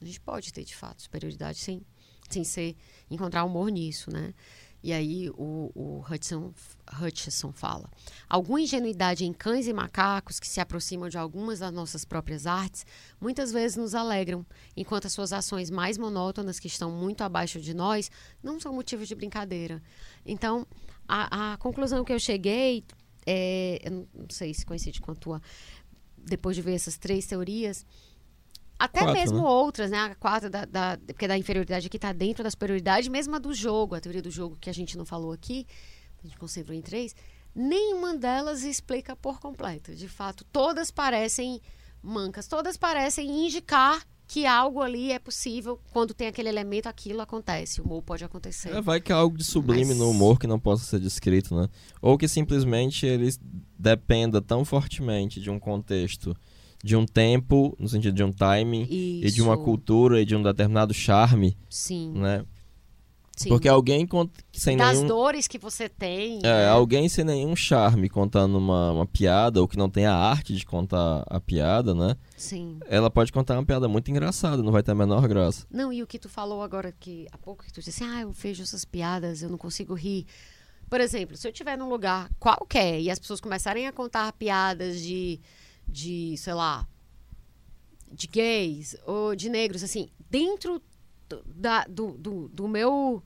[0.00, 1.80] A gente pode ter, de fato, superioridade sem,
[2.28, 2.76] sem ser,
[3.10, 4.34] encontrar humor nisso, né?
[4.82, 6.52] E aí o, o Hudson,
[7.00, 7.88] Hutchison fala.
[8.28, 12.84] Alguma ingenuidade em cães e macacos que se aproximam de algumas das nossas próprias artes
[13.20, 14.44] muitas vezes nos alegram,
[14.76, 18.10] enquanto as suas ações mais monótonas, que estão muito abaixo de nós,
[18.42, 19.80] não são motivos de brincadeira.
[20.26, 20.66] Então,
[21.06, 22.84] a, a conclusão que eu cheguei,
[23.24, 25.40] é, eu não não sei se coincide com a tua,
[26.16, 27.84] depois de ver essas três teorias,
[28.84, 29.44] até Quatro, mesmo né?
[29.48, 29.98] outras, né?
[29.98, 33.54] A quarta, da, da, porque da inferioridade aqui está dentro da superioridade, mesmo a do
[33.54, 35.66] jogo, a teoria do jogo que a gente não falou aqui,
[36.22, 37.14] a gente concentrou em três,
[37.54, 39.94] nenhuma delas explica por completo.
[39.94, 41.60] De fato, todas parecem
[42.02, 47.80] mancas, todas parecem indicar que algo ali é possível, quando tem aquele elemento, aquilo acontece.
[47.80, 48.70] O humor pode acontecer.
[48.74, 51.54] É, vai que há algo de sublime Mas- no humor que não possa ser descrito,
[51.54, 51.68] né?
[52.00, 53.28] Ou que simplesmente ele
[53.78, 56.34] dependa tão fortemente de um contexto,
[56.82, 59.62] de um tempo, no sentido de um timing, e de uma Isso.
[59.62, 62.44] cultura e de um determinado charme, Sim, né?
[63.36, 63.48] sim.
[63.48, 64.08] Porque alguém
[64.52, 66.38] sem das nenhum dores que você tem.
[66.38, 66.68] É, né?
[66.68, 70.66] alguém sem nenhum charme contando uma, uma piada, ou que não tem a arte de
[70.66, 72.16] contar a piada, né?
[72.36, 72.78] Sim.
[72.86, 75.66] Ela pode contar uma piada muito engraçada, não vai ter a menor graça.
[75.70, 78.32] Não, e o que tu falou agora, que há pouco que tu disse, ah, eu
[78.32, 80.26] vejo essas piadas, eu não consigo rir.
[80.90, 85.00] Por exemplo, se eu estiver num lugar qualquer e as pessoas começarem a contar piadas
[85.00, 85.40] de,
[85.92, 86.88] de sei lá,
[88.10, 90.82] de gays ou de negros, assim, dentro
[91.46, 93.22] da, do, do, do meu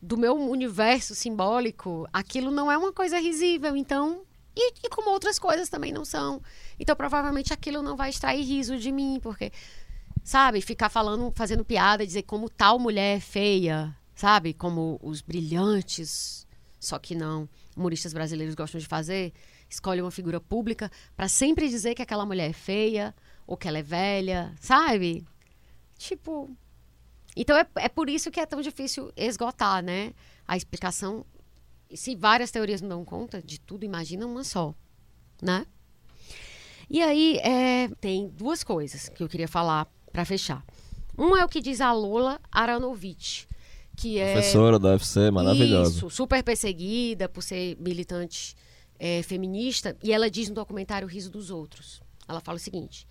[0.00, 4.22] do meu universo simbólico, aquilo não é uma coisa risível, então
[4.54, 6.42] e, e como outras coisas também não são.
[6.78, 9.52] Então provavelmente aquilo não vai extrair riso de mim, porque
[10.24, 16.46] sabe, ficar falando, fazendo piada, dizer como tal mulher é feia, sabe, como os brilhantes,
[16.80, 19.32] só que não, humoristas brasileiros gostam de fazer,
[19.74, 23.14] escolhe uma figura pública para sempre dizer que aquela mulher é feia
[23.46, 25.24] ou que ela é velha, sabe?
[26.02, 26.50] tipo.
[27.36, 30.12] Então é, é por isso que é tão difícil esgotar, né?
[30.46, 31.24] A explicação.
[31.94, 34.74] Se várias teorias não dão conta de tudo, imagina uma só,
[35.40, 35.66] né?
[36.88, 40.64] E aí é, tem duas coisas que eu queria falar para fechar.
[41.16, 43.46] Um é o que diz a Lola Aranovich,
[43.96, 45.90] que é Professora da UFC, maravilhosa.
[45.90, 48.56] isso, super perseguida por ser militante
[48.98, 52.00] é, feminista, e ela diz no documentário Riso dos Outros.
[52.28, 53.06] Ela fala o seguinte: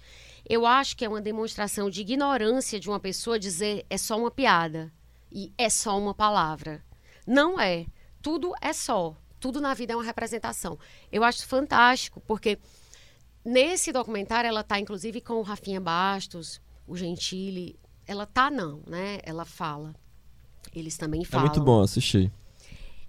[0.48, 4.32] Eu acho que é uma demonstração de ignorância de uma pessoa dizer é só uma
[4.32, 4.91] piada
[5.32, 6.84] e é só uma palavra.
[7.28, 7.86] Não é.
[8.22, 9.16] Tudo é só.
[9.40, 10.78] Tudo na vida é uma representação.
[11.12, 12.58] Eu acho fantástico, porque
[13.44, 17.80] nesse documentário ela está inclusive com o Rafinha Bastos, o Gentili.
[18.08, 19.20] Ela tá não, né?
[19.24, 19.94] Ela fala.
[20.74, 21.48] Eles também É falam.
[21.48, 22.32] muito bom assistir.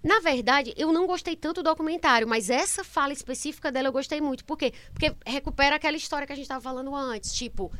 [0.02, 4.20] Na verdade, eu não gostei tanto do documentário, mas essa fala específica dela eu gostei
[4.20, 4.44] muito.
[4.44, 4.72] Por quê?
[4.92, 7.32] Porque recupera aquela história que a gente estava falando antes.
[7.32, 7.70] Tipo,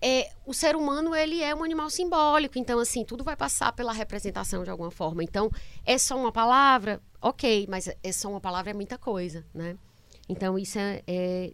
[0.00, 2.58] é, o ser humano, ele é um animal simbólico.
[2.58, 5.24] Então, assim, tudo vai passar pela representação de alguma forma.
[5.24, 5.50] Então,
[5.86, 7.00] é só uma palavra?
[7.20, 9.76] Ok, mas é só uma palavra é muita coisa, né?
[10.28, 11.52] Então, isso é, é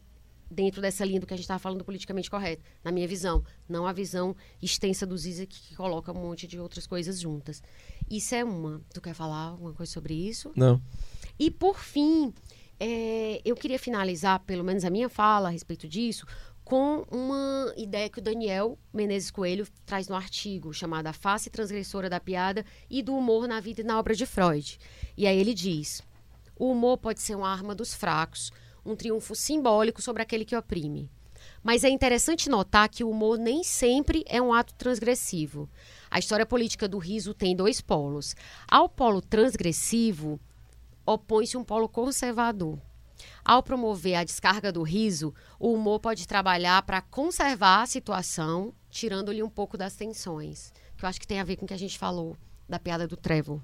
[0.51, 3.45] dentro dessa linha do que a gente estava falando politicamente correto, na minha visão.
[3.69, 7.63] Não a visão extensa do Zizek, que coloca um monte de outras coisas juntas.
[8.11, 8.81] Isso é uma.
[8.93, 10.53] Tu quer falar alguma coisa sobre isso?
[10.55, 10.81] Não.
[11.39, 12.33] E por fim,
[12.79, 16.27] é, eu queria finalizar, pelo menos a minha fala a respeito disso,
[16.65, 22.09] com uma ideia que o Daniel Menezes Coelho traz no artigo, chamada A Face Transgressora
[22.09, 24.79] da Piada e do Humor na Vida e na Obra de Freud.
[25.17, 26.03] E aí ele diz:
[26.57, 28.53] o humor pode ser uma arma dos fracos,
[28.85, 31.11] um triunfo simbólico sobre aquele que oprime.
[31.63, 35.69] Mas é interessante notar que o humor nem sempre é um ato transgressivo.
[36.15, 38.37] A história política do riso tem dois polos.
[38.69, 40.39] Ao polo transgressivo,
[41.05, 42.79] opõe-se um polo conservador.
[43.45, 49.43] Ao promover a descarga do riso, o humor pode trabalhar para conservar a situação, tirando-lhe
[49.43, 51.77] um pouco das tensões, que eu acho que tem a ver com o que a
[51.79, 52.37] gente falou
[52.69, 53.61] da piada do Trevor.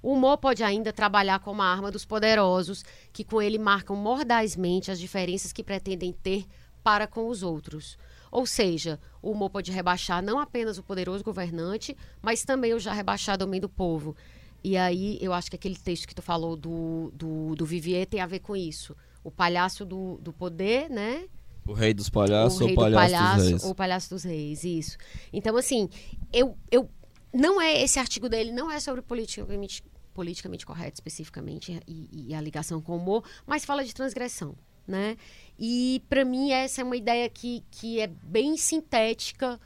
[0.00, 4.88] O humor pode ainda trabalhar como a arma dos poderosos, que com ele marcam mordazmente
[4.88, 6.46] as diferenças que pretendem ter
[6.84, 7.98] para com os outros.
[8.34, 12.92] Ou seja, o humor pode rebaixar não apenas o poderoso governante, mas também o já
[12.92, 14.16] rebaixado homem do povo.
[14.64, 18.20] E aí, eu acho que aquele texto que tu falou do, do, do Vivier tem
[18.20, 18.96] a ver com isso.
[19.22, 21.28] O palhaço do, do poder, né?
[21.64, 23.64] O rei dos palhaços o ou o palhaço, do palhaço dos reis?
[23.64, 24.98] ou o palhaço dos reis, isso.
[25.32, 25.88] Então, assim,
[26.32, 26.90] eu, eu
[27.32, 29.80] não é esse artigo dele não é sobre politicamente,
[30.12, 34.56] politicamente correto especificamente e, e a ligação com o humor, mas fala de transgressão,
[34.86, 35.16] né?
[35.58, 39.60] E para mim essa é uma ideia que, que é bem sintética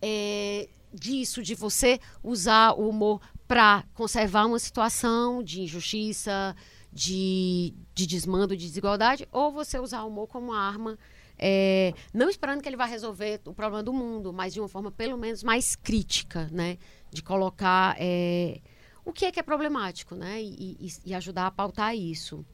[0.00, 6.54] é, disso, de você usar o humor para conservar uma situação de injustiça,
[6.92, 10.98] de, de desmando, de desigualdade, ou você usar o humor como arma
[11.38, 14.90] é, não esperando que ele vá resolver o problema do mundo, mas de uma forma
[14.90, 16.78] pelo menos mais crítica, né?
[17.10, 18.60] De colocar é,
[19.04, 20.40] o que é que é problemático, né?
[20.40, 22.44] E, e, e, ajudar a pautar isso.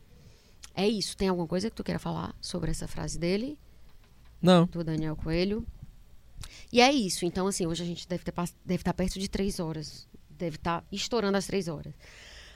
[0.74, 1.16] É isso.
[1.16, 3.58] Tem alguma coisa que tu queira falar sobre essa frase dele?
[4.40, 4.66] Não.
[4.66, 5.66] Do Daniel Coelho.
[6.72, 7.24] E é isso.
[7.24, 8.32] Então, assim, hoje a gente deve, ter,
[8.64, 10.08] deve estar perto de três horas.
[10.30, 11.92] Deve estar estourando as três horas.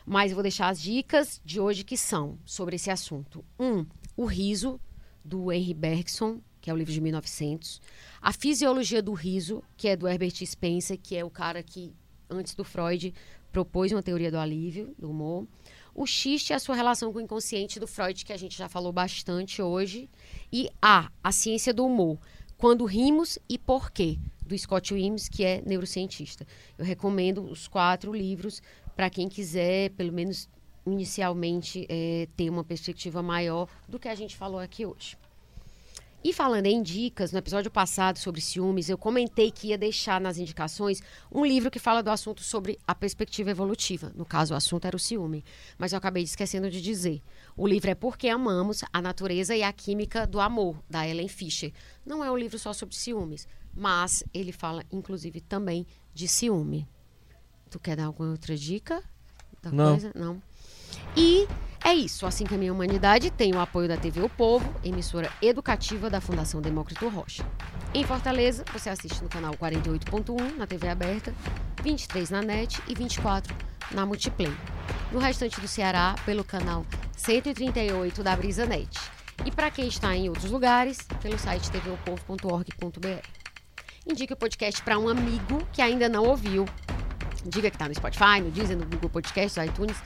[0.07, 3.45] Mas eu vou deixar as dicas de hoje que são sobre esse assunto.
[3.59, 3.87] Um,
[4.17, 4.81] o riso
[5.25, 7.81] do Henry Bergson, que é o livro de 1900.
[8.21, 11.93] A Fisiologia do Riso, que é do Herbert Spencer, que é o cara que,
[12.29, 13.15] antes do Freud,
[13.53, 15.47] propôs uma teoria do alívio, do humor.
[15.95, 18.69] O xiste é a sua relação com o inconsciente do Freud, que a gente já
[18.69, 20.11] falou bastante hoje.
[20.53, 22.19] E A, a ciência do humor,
[22.59, 26.45] quando rimos e por quê, do Scott Williams, que é neurocientista.
[26.77, 28.61] Eu recomendo os quatro livros
[28.97, 30.49] para quem quiser, pelo menos
[30.85, 35.17] inicialmente é, ter uma perspectiva maior do que a gente falou aqui hoje.
[36.25, 40.39] E falando em dicas, no episódio passado sobre ciúmes, eu comentei que ia deixar nas
[40.39, 44.11] indicações um livro que fala do assunto sobre a perspectiva evolutiva.
[44.17, 45.45] No caso, o assunto era o ciúme.
[45.77, 47.21] Mas eu acabei esquecendo de dizer.
[47.55, 51.75] O livro é Porque Amamos, a Natureza e a Química do Amor, da Ellen Fisher.
[52.07, 56.89] Não é um livro só sobre ciúmes, mas ele fala, inclusive, também de ciúme.
[57.69, 59.05] Tu quer dar alguma outra dica?
[59.63, 59.91] Não.
[59.91, 60.11] Coisa?
[60.15, 60.43] Não.
[61.15, 61.47] E
[61.85, 62.27] é isso.
[62.27, 66.61] Assim Caminha a Humanidade tem o apoio da TV O Povo, emissora educativa da Fundação
[66.61, 67.47] Demócrito Rocha.
[67.93, 71.33] Em Fortaleza, você assiste no canal 48.1 na TV aberta,
[71.83, 73.55] 23 na NET e 24
[73.93, 74.53] na Multiplay.
[75.13, 76.85] No restante do Ceará, pelo canal
[77.17, 78.99] 138 da Brisa Net.
[79.45, 83.29] E para quem está em outros lugares, pelo site tvopovo.org.br.
[84.07, 86.67] Indique o podcast para um amigo que ainda não ouviu.
[87.47, 89.97] Diga que está no Spotify, no Deezer, no Google Podcast, no iTunes.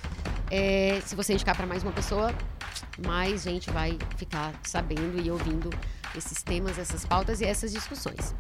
[0.51, 2.35] É, se você indicar para mais uma pessoa,
[3.07, 5.71] mais gente vai ficar sabendo e ouvindo
[6.17, 8.35] esses temas, essas pautas e essas discussões.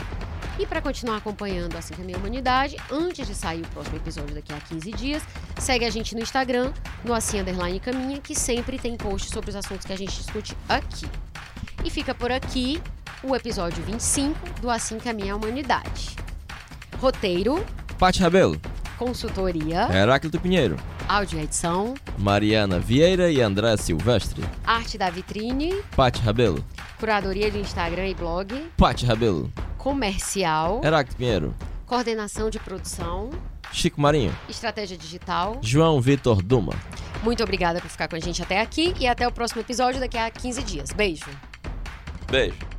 [0.58, 4.52] E para continuar acompanhando Assim Caminha a Humanidade, antes de sair o próximo episódio daqui
[4.52, 5.22] a 15 dias,
[5.58, 6.72] segue a gente no Instagram,
[7.04, 10.56] no Assim Underline Caminha, que sempre tem posts sobre os assuntos que a gente discute
[10.68, 11.06] aqui.
[11.84, 12.82] E fica por aqui
[13.22, 16.16] o episódio 25 do Assim Caminha a Humanidade.
[17.00, 17.64] Roteiro,
[17.96, 18.60] Pati Rabelo,
[18.98, 20.76] consultoria, Heráclito Pinheiro,
[21.08, 24.42] áudio edição, Mariana Vieira e André Silvestre.
[24.66, 26.64] arte da vitrine, Pati Rabelo,
[26.98, 31.54] curadoria de Instagram e blog, Pati Rabelo, comercial, Heráclito Pinheiro,
[31.86, 33.30] coordenação de produção,
[33.72, 35.58] Chico Marinho, estratégia digital.
[35.62, 36.72] João Vitor Duma.
[37.22, 40.18] Muito obrigada por ficar com a gente até aqui e até o próximo episódio daqui
[40.18, 40.92] a 15 dias.
[40.92, 41.26] Beijo!
[42.30, 42.77] Beijo.